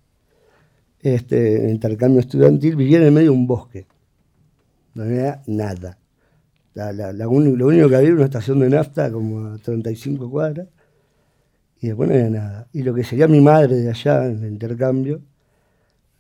este, 1.03 1.69
intercambio 1.71 2.21
estudiantil, 2.21 2.77
vivía 2.77 2.99
en 2.99 3.05
el 3.05 3.13
medio 3.13 3.33
de 3.33 3.37
un 3.37 3.47
bosque. 3.47 3.87
No 4.95 5.03
había 5.05 5.43
nada. 5.47 5.99
La- 6.75 6.93
la- 6.93 7.13
lo 7.13 7.29
único 7.31 7.89
que 7.89 7.97
había 7.97 8.09
era 8.09 8.15
una 8.15 8.25
estación 8.25 8.61
de 8.61 8.71
nafta 8.71 9.11
como 9.13 9.47
a 9.47 9.59
35 9.59 10.31
cuadras, 10.31 10.69
y 11.81 11.89
después 11.89 12.09
no 12.09 12.15
había 12.15 12.31
nada. 12.31 12.69
Y 12.73 12.83
lo 12.83 12.95
que 12.95 13.05
sería 13.05 13.27
mi 13.29 13.41
madre 13.41 13.77
de 13.77 13.91
allá, 13.91 14.27
en 14.27 14.45
el 14.45 14.53
intercambio, 14.53 15.21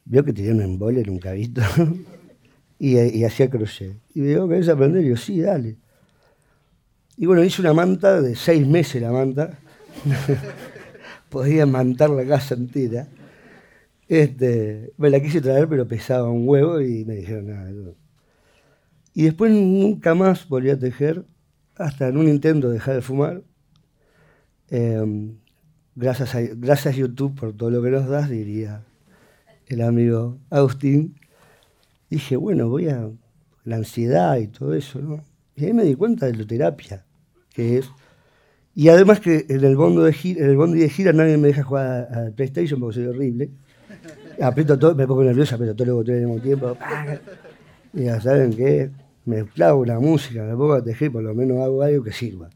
vio 0.05 0.24
que 0.24 0.33
tenía 0.33 0.53
un 0.53 0.61
embole, 0.62 1.01
en 1.03 1.11
un 1.11 1.18
cabito, 1.18 1.62
y, 2.78 2.99
y 2.99 3.24
hacía 3.24 3.49
crochet. 3.49 3.97
Y 4.14 4.20
me 4.20 4.28
dijo, 4.28 4.49
¿querés 4.49 4.68
aprender? 4.68 5.05
Y 5.05 5.11
yo, 5.11 5.16
sí, 5.16 5.41
dale. 5.41 5.76
Y 7.16 7.26
bueno, 7.26 7.45
hice 7.45 7.61
una 7.62 7.72
manta 7.72 8.20
de 8.20 8.35
seis 8.35 8.66
meses 8.66 9.01
la 9.01 9.12
manta. 9.12 9.59
Podía 11.28 11.64
mantar 11.66 12.11
la 12.11 12.24
casa 12.26 12.55
entera. 12.55 13.07
Este, 14.12 14.92
me 14.98 15.08
la 15.08 15.22
quise 15.22 15.40
traer, 15.40 15.66
pero 15.66 15.88
pesaba 15.88 16.28
un 16.28 16.46
huevo 16.46 16.82
y 16.82 17.02
me 17.06 17.14
dijeron 17.14 17.46
nada. 17.46 17.70
no". 17.70 17.94
Y 19.14 19.22
después 19.22 19.50
nunca 19.50 20.14
más 20.14 20.46
volví 20.48 20.68
a 20.68 20.78
tejer, 20.78 21.24
hasta 21.76 22.08
en 22.08 22.18
un 22.18 22.28
intento 22.28 22.68
de 22.68 22.74
dejar 22.74 22.96
de 22.96 23.00
fumar. 23.00 23.42
Em, 24.68 25.38
gracias, 25.94 26.34
a, 26.34 26.42
gracias 26.42 26.94
YouTube 26.94 27.34
por 27.34 27.54
todo 27.56 27.70
lo 27.70 27.82
que 27.82 27.88
nos 27.88 28.06
das, 28.06 28.28
diría 28.28 28.84
el 29.68 29.80
amigo 29.80 30.36
Agustín. 30.50 31.18
Dije, 32.10 32.36
bueno, 32.36 32.68
voy 32.68 32.88
a 32.88 33.08
la 33.64 33.76
ansiedad 33.76 34.36
y 34.36 34.48
todo 34.48 34.74
eso, 34.74 34.98
¿no? 35.00 35.24
Y 35.56 35.64
ahí 35.64 35.72
me 35.72 35.84
di 35.84 35.94
cuenta 35.94 36.26
de 36.26 36.34
la 36.34 36.46
terapia, 36.46 37.06
que 37.54 37.78
es. 37.78 37.88
Y 38.74 38.90
además 38.90 39.20
que 39.20 39.46
en 39.48 39.64
el, 39.64 39.74
bondo 39.74 40.02
de 40.02 40.12
gira, 40.12 40.44
en 40.44 40.50
el 40.50 40.56
bondi 40.58 40.80
de 40.80 40.90
gira 40.90 41.14
nadie 41.14 41.38
me 41.38 41.48
deja 41.48 41.62
jugar 41.62 42.08
al 42.12 42.34
PlayStation 42.34 42.78
porque 42.78 42.96
soy 42.96 43.06
horrible. 43.06 43.50
Aprieto 44.40 44.78
todo, 44.78 44.95
me 44.95 45.07
pongo 45.07 45.24
nervioso, 45.24 45.55
aprieto 45.55 45.74
todos 45.74 45.88
los 45.88 45.97
botones 45.97 46.22
al 46.22 46.28
mismo 46.28 46.43
tiempo. 46.43 46.76
Y 47.95 48.05
ya 48.05 48.20
saben 48.20 48.55
qué, 48.55 48.90
me 49.24 49.45
clavo 49.45 49.84
la 49.84 49.99
música, 50.01 50.43
me 50.43 50.53
pongo 50.53 50.74
a 50.74 50.82
tejer, 50.82 51.12
por 51.12 51.22
lo 51.22 51.34
menos 51.34 51.59
hago 51.61 51.82
algo 51.82 52.03
que 52.03 52.12
sirva. 52.12 52.51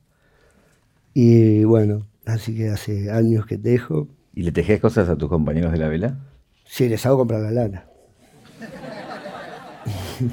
Y 1.14 1.64
bueno, 1.64 2.07
así 2.24 2.57
que 2.57 2.70
hace 2.70 3.11
años 3.11 3.47
que 3.47 3.59
tejo. 3.59 4.09
¿Y 4.34 4.43
le 4.43 4.53
tejes 4.53 4.80
cosas 4.80 5.09
a 5.09 5.16
tus 5.16 5.28
compañeros 5.28 5.72
de 5.72 5.78
la 5.78 5.89
vela? 5.89 6.18
Sí, 6.64 6.89
les 6.89 7.05
hago 7.07 7.18
comprar 7.18 7.41
la 7.41 7.51
lana. 7.51 7.87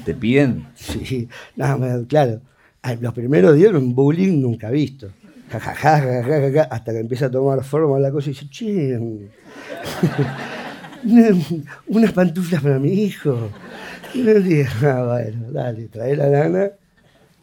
¿Te 0.04 0.14
piden? 0.14 0.66
Sí, 0.74 1.28
nada 1.56 1.76
más, 1.76 2.00
claro. 2.08 2.40
Ay, 2.82 2.98
Los 3.00 3.14
primeros 3.14 3.54
días 3.54 3.72
un 3.72 3.94
bullying 3.94 4.40
nunca 4.40 4.70
visto. 4.70 5.08
Ja, 5.50 5.60
ja, 5.60 6.00
ja, 6.00 6.62
hasta 6.64 6.92
que 6.92 6.98
empieza 6.98 7.26
a 7.26 7.30
tomar 7.30 7.62
forma 7.62 7.98
la 7.98 8.10
cosa 8.10 8.30
y 8.30 8.32
dice, 8.32 8.48
che, 8.50 8.98
unas 11.88 12.12
pantuflas 12.12 12.62
para 12.62 12.78
mi 12.78 12.92
hijo. 12.92 13.50
Y 14.14 14.22
le 14.22 14.40
digo, 14.40 14.68
ah, 14.82 15.04
bueno, 15.12 15.52
dale, 15.52 15.88
trae 15.88 16.16
la 16.16 16.28
lana. 16.28 16.70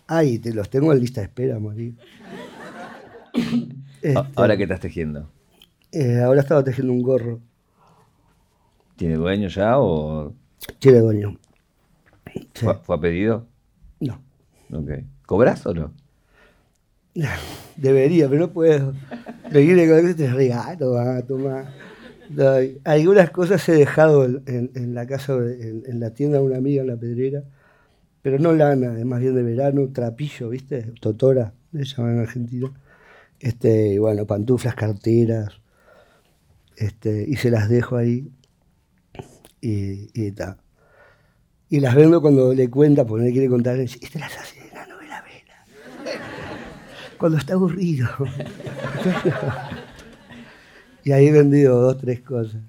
Ay, 0.08 0.40
te 0.40 0.54
los 0.54 0.70
tengo 0.70 0.92
en 0.94 1.00
lista 1.00 1.22
de 1.22 1.28
espera, 1.28 1.60
morir. 1.60 1.94
Este, 4.04 4.18
A- 4.18 4.28
Ahora 4.36 4.58
que 4.58 4.64
estás 4.64 4.80
tejiendo. 4.80 5.30
eh, 5.92 6.22
ahora 6.24 6.42
estaba 6.42 6.64
tejiendo 6.64 6.92
un 6.92 7.04
gorro. 7.04 7.40
¿Tiene 8.96 9.14
dueño 9.16 9.48
ya 9.48 9.78
o 9.80 10.34
Tiene 10.80 11.00
dueño. 11.00 11.38
Sí. 12.34 12.66
fue, 12.66 12.76
fue 12.84 12.96
a 12.96 13.00
pedido? 13.00 13.46
No. 14.00 14.20
Ok. 14.74 14.90
¿Cobras 15.28 15.64
o 15.68 15.74
no? 15.76 15.94
Debería, 17.76 18.28
pero 18.28 18.42
no 18.42 18.52
puedo. 18.52 18.94
Le 19.52 19.66
quiere 19.66 19.88
con 19.88 20.08
este 20.10 20.32
regalo, 20.34 20.94
va, 20.94 21.22
toma. 21.22 21.66
Algunas 22.84 23.32
cosas 23.32 23.68
he 23.70 23.74
dejado 23.74 24.26
en, 24.26 24.94
la 24.94 25.06
casa, 25.08 25.34
en, 25.34 26.00
la 26.00 26.14
tienda 26.14 26.40
de 26.40 26.44
una 26.44 26.58
amiga 26.58 26.82
en 26.82 26.88
la 26.88 26.98
pedrera, 26.98 27.44
pero 28.22 28.40
no 28.40 28.54
lana, 28.54 28.98
es 28.98 29.06
más 29.06 29.20
bien 29.20 29.36
de 29.36 29.44
verano, 29.44 29.90
trapillo, 29.92 30.50
¿viste? 30.50 30.94
Totora, 31.00 31.54
le 31.72 31.84
llaman 31.84 32.14
en 32.14 32.20
Argentina. 32.20 32.72
Este, 33.40 33.98
bueno, 34.00 34.26
pantuflas, 34.28 34.76
carteras, 34.76 35.62
este, 36.78 37.26
y 37.28 37.36
se 37.36 37.50
las 37.50 37.70
dejo 37.70 37.98
ahí. 37.98 38.32
Y, 39.62 40.10
y. 40.14 40.34
Y 41.70 41.80
las 41.80 41.96
vendo 41.96 42.22
cuando 42.22 42.54
le 42.54 42.70
cuenta, 42.70 43.06
porque 43.06 43.22
no 43.22 43.28
le 43.28 43.32
quiere 43.32 43.48
contar. 43.48 43.80
Esta 43.80 44.20
las 44.20 44.38
hace 44.38 44.60
de 44.60 44.72
la 44.74 44.86
novela 44.88 45.24
vela. 45.24 45.66
Cuando 47.18 47.38
está 47.38 47.54
aburrido. 47.54 48.10
y 51.04 51.12
ahí 51.12 51.28
he 51.28 51.32
vendido 51.32 51.80
dos, 51.80 51.98
tres 51.98 52.22
cosas. 52.22 52.62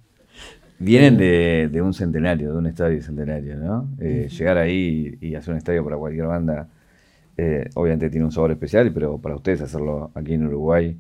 Vienen 0.78 1.16
de, 1.16 1.83
un 1.83 1.95
centenario, 1.95 2.53
de 2.53 2.59
un 2.59 2.66
estadio 2.66 3.01
centenario, 3.03 3.57
¿no? 3.57 3.89
Eh, 4.01 4.28
llegar 4.28 4.59
ahí 4.59 5.16
y 5.20 5.35
hacer 5.37 5.53
un 5.53 5.59
estadio 5.59 5.85
para 5.85 5.97
cualquier 5.97 6.26
banda, 6.26 6.68
eh, 7.37 7.70
obviamente 7.74 8.11
tiene 8.11 8.24
un 8.24 8.33
sabor 8.33 8.51
especial, 8.51 8.93
pero 8.93 9.18
para 9.18 9.37
ustedes 9.37 9.61
hacerlo 9.61 10.11
aquí 10.14 10.35
en 10.35 10.47
Uruguay, 10.47 10.97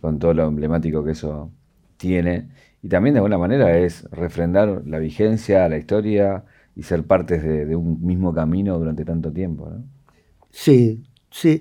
con 0.00 0.18
todo 0.18 0.34
lo 0.34 0.48
emblemático 0.48 1.04
que 1.04 1.12
eso 1.12 1.50
tiene, 1.96 2.48
y 2.82 2.88
también 2.88 3.14
de 3.14 3.18
alguna 3.18 3.38
manera 3.38 3.78
es 3.78 4.02
refrendar 4.10 4.82
la 4.86 4.98
vigencia, 4.98 5.68
la 5.68 5.76
historia, 5.76 6.44
y 6.74 6.82
ser 6.82 7.04
parte 7.04 7.38
de, 7.38 7.76
un 7.76 8.04
mismo 8.04 8.32
camino 8.32 8.78
durante 8.78 9.04
tanto 9.04 9.30
tiempo. 9.30 9.68
¿no? 9.68 9.84
Sí, 10.50 11.02
sí. 11.30 11.60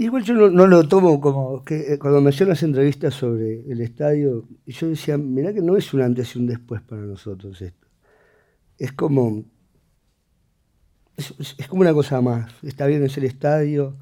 Igual 0.00 0.24
yo 0.24 0.32
no, 0.32 0.66
lo 0.66 0.88
tomo 0.88 1.20
como 1.20 1.62
eh, 1.68 1.98
cuando 1.98 2.22
me 2.22 2.30
hacían 2.30 2.48
las 2.48 2.62
entrevistas 2.62 3.12
sobre 3.12 3.70
el 3.70 3.82
estadio, 3.82 4.48
yo 4.66 4.88
decía, 4.88 5.18
mirá 5.18 5.52
que 5.52 5.60
no 5.60 5.76
es 5.76 5.92
un 5.92 6.00
antes 6.00 6.34
y 6.34 6.38
un 6.38 6.46
después 6.46 6.80
para 6.80 7.02
nosotros 7.02 7.60
esto. 7.60 7.86
Es 8.78 8.92
como, 8.92 9.44
es, 11.18 11.66
como 11.68 11.82
una 11.82 11.92
cosa 11.92 12.22
más. 12.22 12.50
Está 12.62 12.86
bien 12.86 13.04
es 13.04 13.18
el 13.18 13.24
estadio, 13.24 13.94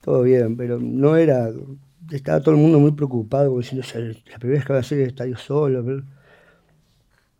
todo 0.00 0.22
bien, 0.22 0.56
pero 0.56 0.80
no 0.80 1.14
era, 1.14 1.52
estaba 2.10 2.40
todo 2.40 2.56
el 2.56 2.60
mundo 2.60 2.80
muy 2.80 2.90
preocupado, 2.90 3.56
diciendo, 3.56 3.86
la 4.32 4.38
primera 4.40 4.58
vez 4.58 4.66
que 4.66 4.72
va 4.72 4.78
a 4.78 4.80
hacer 4.80 4.98
el 4.98 5.06
estadio 5.10 5.36
solo. 5.36 6.02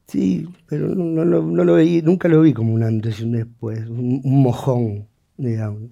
Sí, 0.07 0.49
pero 0.69 0.95
no, 0.95 1.25
lo 1.25 1.75
veí, 1.75 2.03
nunca 2.03 2.29
lo 2.29 2.41
vi 2.41 2.53
como 2.53 2.73
un 2.73 2.85
antes 2.85 3.19
y 3.19 3.25
un 3.25 3.33
después, 3.33 3.85
un, 3.89 4.23
mojón, 4.25 5.09
digamos. 5.37 5.91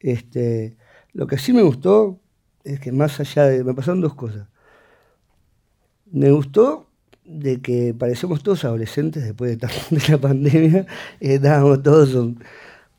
Este, 0.00 0.76
lo 1.12 1.26
que 1.26 1.38
sí 1.38 1.52
me 1.52 1.62
gustó 1.62 2.20
es 2.64 2.80
que 2.80 2.92
más 2.92 3.20
allá 3.20 3.44
de. 3.46 3.64
Me 3.64 3.74
pasaron 3.74 4.00
dos 4.00 4.14
cosas. 4.14 4.48
Me 6.10 6.30
gustó 6.30 6.88
de 7.24 7.60
que 7.60 7.94
parecemos 7.94 8.42
todos 8.42 8.64
adolescentes 8.64 9.22
después 9.22 9.58
de, 9.58 9.68
la 10.08 10.18
pandemia, 10.18 10.86
estábamos 11.20 11.82
todos 11.82 12.14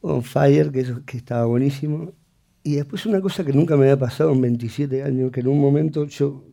on, 0.02 0.24
fire, 0.24 0.72
que 0.72 0.82
eso 0.82 1.02
que 1.06 1.18
estaba 1.18 1.46
buenísimo. 1.46 2.14
Y 2.64 2.76
después 2.76 3.06
una 3.06 3.22
cosa 3.22 3.44
que 3.44 3.54
nunca 3.54 3.76
me 3.76 3.84
había 3.84 4.00
pasado 4.00 4.32
en 4.32 4.42
27 4.42 5.04
años, 5.04 5.32
que 5.32 5.42
en 5.42 5.48
un 5.48 5.60
momento 5.60 6.06
yo 6.06 6.46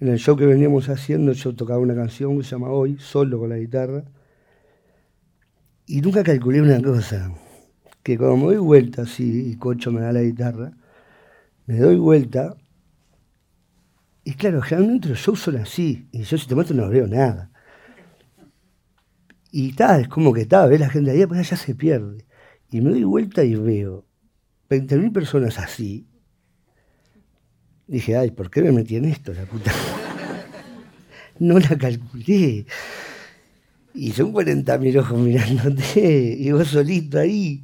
en 0.00 0.08
el 0.08 0.18
show 0.18 0.36
que 0.36 0.46
veníamos 0.46 0.88
haciendo 0.88 1.32
yo 1.32 1.54
tocaba 1.54 1.78
una 1.80 1.94
canción 1.94 2.36
que 2.38 2.44
se 2.44 2.50
llama 2.50 2.70
Hoy, 2.70 2.96
solo 2.98 3.38
con 3.38 3.50
la 3.50 3.58
guitarra. 3.58 4.04
Y 5.86 6.00
nunca 6.00 6.22
calculé 6.22 6.62
una 6.62 6.80
cosa, 6.80 7.32
que 8.02 8.18
cuando 8.18 8.36
me 8.36 8.44
doy 8.44 8.56
vuelta, 8.56 9.02
así, 9.02 9.50
y 9.50 9.56
Cocho 9.56 9.92
me 9.92 10.00
da 10.00 10.12
la 10.12 10.22
guitarra, 10.22 10.72
me 11.66 11.78
doy 11.78 11.96
vuelta, 11.96 12.56
y 14.24 14.34
claro, 14.34 14.62
generalmente 14.62 15.08
los 15.08 15.18
shows 15.18 15.40
son 15.40 15.56
así, 15.56 16.08
y 16.12 16.22
yo 16.22 16.38
si 16.38 16.46
te 16.46 16.54
muestro 16.54 16.76
no 16.76 16.88
veo 16.88 17.06
nada. 17.06 17.50
Y 19.50 19.72
tal, 19.74 20.02
es 20.02 20.08
como 20.08 20.32
que 20.32 20.46
tal, 20.46 20.70
ves 20.70 20.80
la 20.80 20.88
gente 20.88 21.10
ahí, 21.10 21.26
pues 21.26 21.50
ya 21.50 21.56
se 21.56 21.74
pierde. 21.74 22.24
Y 22.70 22.80
me 22.80 22.90
doy 22.90 23.04
vuelta 23.04 23.44
y 23.44 23.54
veo 23.54 24.06
20.000 24.70 25.12
personas 25.12 25.58
así, 25.58 26.08
Dije, 27.92 28.16
ay, 28.16 28.30
¿por 28.30 28.50
qué 28.50 28.62
me 28.62 28.72
metí 28.72 28.96
en 28.96 29.04
esto, 29.04 29.34
la 29.34 29.44
puta? 29.44 29.70
no 31.38 31.58
la 31.58 31.76
calculé. 31.76 32.64
Y 33.92 34.12
son 34.12 34.32
40.000 34.32 34.98
ojos 34.98 35.18
mirándote, 35.18 36.36
y 36.38 36.50
vos 36.52 36.68
solito 36.68 37.18
ahí. 37.18 37.62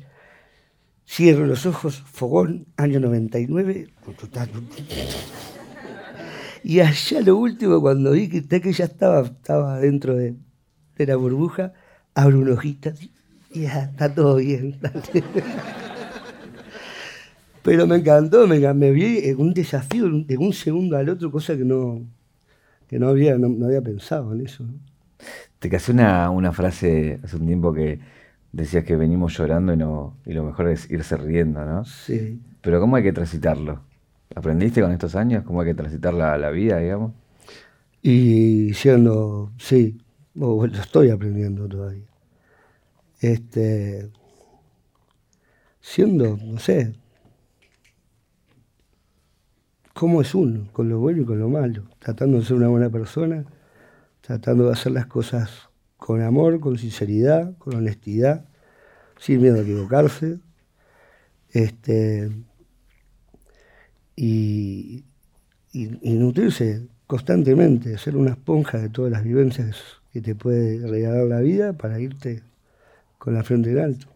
Cierro 1.09 1.47
los 1.47 1.65
ojos, 1.65 2.05
fogón, 2.13 2.67
año 2.77 3.01
99. 3.01 3.89
Y 6.63 6.81
allá 6.81 7.23
lo 7.23 7.37
último, 7.37 7.81
cuando 7.81 8.13
vi 8.13 8.29
que, 8.29 8.73
ya 8.73 8.85
estaba, 8.85 9.23
estaba 9.23 9.81
dentro 9.81 10.15
de, 10.15 10.37
la 10.99 11.17
burbuja, 11.17 11.73
abro 12.15 12.41
un 12.41 12.53
ojito 12.53 12.93
y 13.51 13.63
ya 13.63 13.85
está 13.85 14.15
todo 14.15 14.37
bien. 14.37 14.79
Pero 17.63 17.87
me 17.87 17.97
encantó, 17.97 18.47
me, 18.47 18.61
me 18.75 18.91
vi 18.91 19.21
en 19.25 19.41
un 19.41 19.55
desafío 19.55 20.11
de 20.11 20.37
un 20.37 20.53
segundo 20.53 20.99
al 20.99 21.09
otro, 21.09 21.33
cosa 21.33 21.57
que 21.57 21.65
no, 21.65 22.03
que 22.87 22.99
no, 22.99 23.09
había, 23.09 23.39
no, 23.39 23.65
había 23.65 23.81
pensado 23.81 24.35
en 24.35 24.45
eso. 24.45 24.63
Te 25.59 25.71
casé 25.71 25.93
una, 25.93 26.29
una 26.29 26.53
frase 26.53 27.19
hace 27.25 27.37
un 27.37 27.47
tiempo 27.47 27.73
que 27.73 27.99
decías 28.63 28.85
que 28.85 28.97
venimos 28.97 29.37
llorando 29.37 29.73
y, 29.73 29.77
no, 29.77 30.17
y 30.27 30.33
lo 30.33 30.45
mejor 30.45 30.69
es 30.69 30.91
irse 30.91 31.17
riendo, 31.17 31.65
¿no? 31.65 31.85
Sí. 31.85 32.41
Pero 32.61 32.81
¿cómo 32.81 32.97
hay 32.97 33.03
que 33.03 33.13
transitarlo? 33.13 33.81
¿Aprendiste 34.35 34.83
con 34.83 34.93
estos 34.93 35.15
años 35.15 35.45
cómo 35.45 35.61
hay 35.61 35.69
que 35.69 35.75
transitar 35.75 36.13
la, 36.13 36.37
la 36.37 36.51
vida, 36.51 36.79
digamos? 36.79 37.13
Y 38.03 38.75
siendo, 38.75 39.53
sí, 39.59 39.99
lo 40.35 40.65
estoy 40.67 41.11
aprendiendo 41.11 41.69
todavía. 41.69 42.07
Este, 43.21 44.11
siendo, 45.81 46.37
no 46.37 46.59
sé, 46.59 46.95
cómo 49.95 50.21
es 50.21 50.35
uno, 50.35 50.69
con 50.73 50.89
lo 50.89 51.01
bueno 51.01 51.23
y 51.23 51.25
con 51.25 51.41
lo 51.41 51.49
malo, 51.49 51.85
tratando 51.99 52.39
de 52.39 52.45
ser 52.45 52.57
una 52.57 52.69
buena 52.69 52.91
persona, 52.91 53.45
tratando 54.21 54.67
de 54.67 54.73
hacer 54.73 54.93
las 54.93 55.07
cosas 55.07 55.69
con 55.97 56.23
amor, 56.23 56.61
con 56.61 56.79
sinceridad, 56.79 57.57
con 57.59 57.75
honestidad, 57.75 58.48
sin 59.19 59.41
miedo 59.41 59.59
a 59.59 59.62
equivocarse. 59.62 60.39
Este, 61.51 62.31
y, 64.16 65.05
nutrirse 66.03 66.89
constantemente, 67.07 67.97
ser 67.99 68.16
una 68.16 68.33
esponja 68.33 68.79
de 68.79 68.89
todas 68.89 69.12
las 69.12 69.23
vivencias 69.23 69.77
que 70.12 70.21
te 70.21 70.35
puede 70.35 70.87
regalar 70.87 71.25
la 71.27 71.41
vida 71.41 71.73
para 71.73 72.01
irte 72.01 72.43
con 73.19 73.35
la 73.35 73.45
frente 73.45 73.71
en 73.71 73.79
alto. 73.79 74.07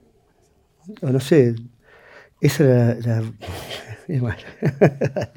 O 1.00 1.11
no 1.11 1.20
sé, 1.20 1.55
esa 2.40 2.96
era 2.96 3.20
la, 3.20 3.32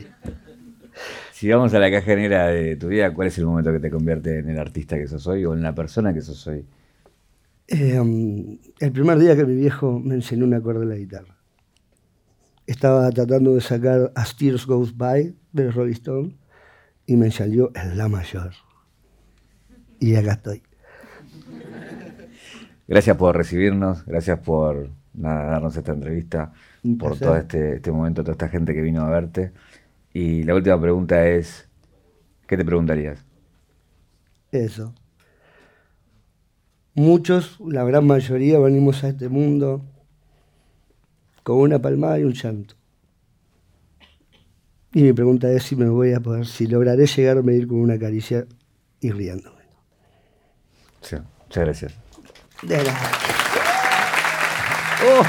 si 1.31 1.49
vamos 1.49 1.73
a 1.73 1.79
la 1.79 1.91
caja 1.91 2.15
negra 2.15 2.47
de 2.47 2.75
tu 2.75 2.87
vida, 2.87 3.13
¿cuál 3.13 3.27
es 3.27 3.37
el 3.37 3.45
momento 3.45 3.71
que 3.71 3.79
te 3.79 3.91
convierte 3.91 4.39
en 4.39 4.49
el 4.49 4.57
artista 4.57 4.97
que 4.97 5.07
sos 5.07 5.25
hoy 5.27 5.45
o 5.45 5.53
en 5.53 5.61
la 5.61 5.75
persona 5.75 6.13
que 6.13 6.21
sos 6.21 6.45
hoy? 6.47 6.65
Em, 7.67 8.59
el 8.79 8.91
primer 8.91 9.17
día 9.17 9.35
que 9.35 9.45
mi 9.45 9.55
viejo 9.55 9.99
me 9.99 10.15
enseñó 10.15 10.45
un 10.45 10.53
acorde 10.53 10.81
de 10.81 10.85
la 10.85 10.95
guitarra. 10.95 11.35
Estaba 12.67 13.09
tratando 13.11 13.53
de 13.55 13.61
sacar 13.61 14.11
As 14.15 14.35
Tears 14.35 14.65
Goes 14.65 14.95
By 14.95 15.35
de 15.51 15.71
Rolling 15.71 15.93
Stone 15.93 16.37
y 17.05 17.15
me 17.15 17.31
salió 17.31 17.71
en 17.75 17.97
La 17.97 18.07
Mayor. 18.07 18.53
Y 19.99 20.15
acá 20.15 20.33
estoy. 20.33 20.63
Gracias 22.87 23.17
por 23.17 23.35
recibirnos, 23.35 24.05
gracias 24.05 24.39
por 24.39 24.91
darnos 25.13 25.75
esta 25.75 25.93
entrevista 25.93 26.53
por 26.99 27.17
todo 27.17 27.35
este, 27.35 27.77
este, 27.77 27.91
momento, 27.91 28.21
toda 28.21 28.33
esta 28.33 28.49
gente 28.49 28.73
que 28.73 28.81
vino 28.81 29.01
a 29.01 29.09
verte. 29.09 29.53
Y 30.13 30.43
la 30.43 30.53
última 30.53 30.79
pregunta 30.79 31.27
es, 31.27 31.67
¿qué 32.47 32.57
te 32.57 32.65
preguntarías? 32.65 33.25
Eso. 34.51 34.93
Muchos, 36.97 37.59
la 37.59 37.83
gran 37.83 38.07
mayoría, 38.07 38.57
venimos 38.57 39.03
a 39.03 39.09
este 39.09 39.27
mundo 39.27 39.81
con 41.43 41.57
una 41.57 41.77
palmada 41.79 42.17
y 42.19 42.23
un 42.23 42.31
llanto. 42.31 42.75
Y 44.93 45.03
mi 45.03 45.11
pregunta 45.11 45.51
es 45.51 45.63
si 45.63 45.75
me 45.75 45.89
voy 45.89 46.13
a 46.13 46.21
poder, 46.21 46.47
si 46.47 46.67
lograré 46.67 47.05
llegar 47.05 47.37
a 47.37 47.41
medir 47.41 47.67
con 47.67 47.79
una 47.79 47.99
caricia 47.99 48.45
y 49.01 49.11
riéndome. 49.11 49.61
Sí, 51.01 51.17
muchas 51.43 51.65
gracias. 51.65 51.93
De 52.61 52.77
nada. 52.77 53.11
Oh. 55.05 55.25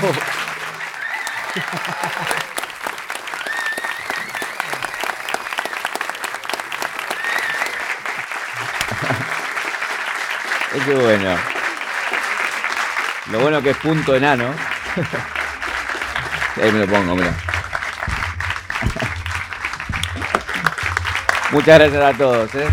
Qué 10.87 10.95
bueno. 10.95 11.56
Lo 13.31 13.41
bueno 13.41 13.61
que 13.61 13.71
es 13.71 13.77
punto 13.79 14.15
enano. 14.15 14.55
Ahí 16.63 16.73
me 16.73 16.79
lo 16.81 16.87
pongo, 16.87 17.15
mira. 17.17 17.35
Muchas 21.51 21.79
gracias 21.79 22.03
a 22.03 22.17
todos. 22.17 22.55
¿eh? 22.55 22.69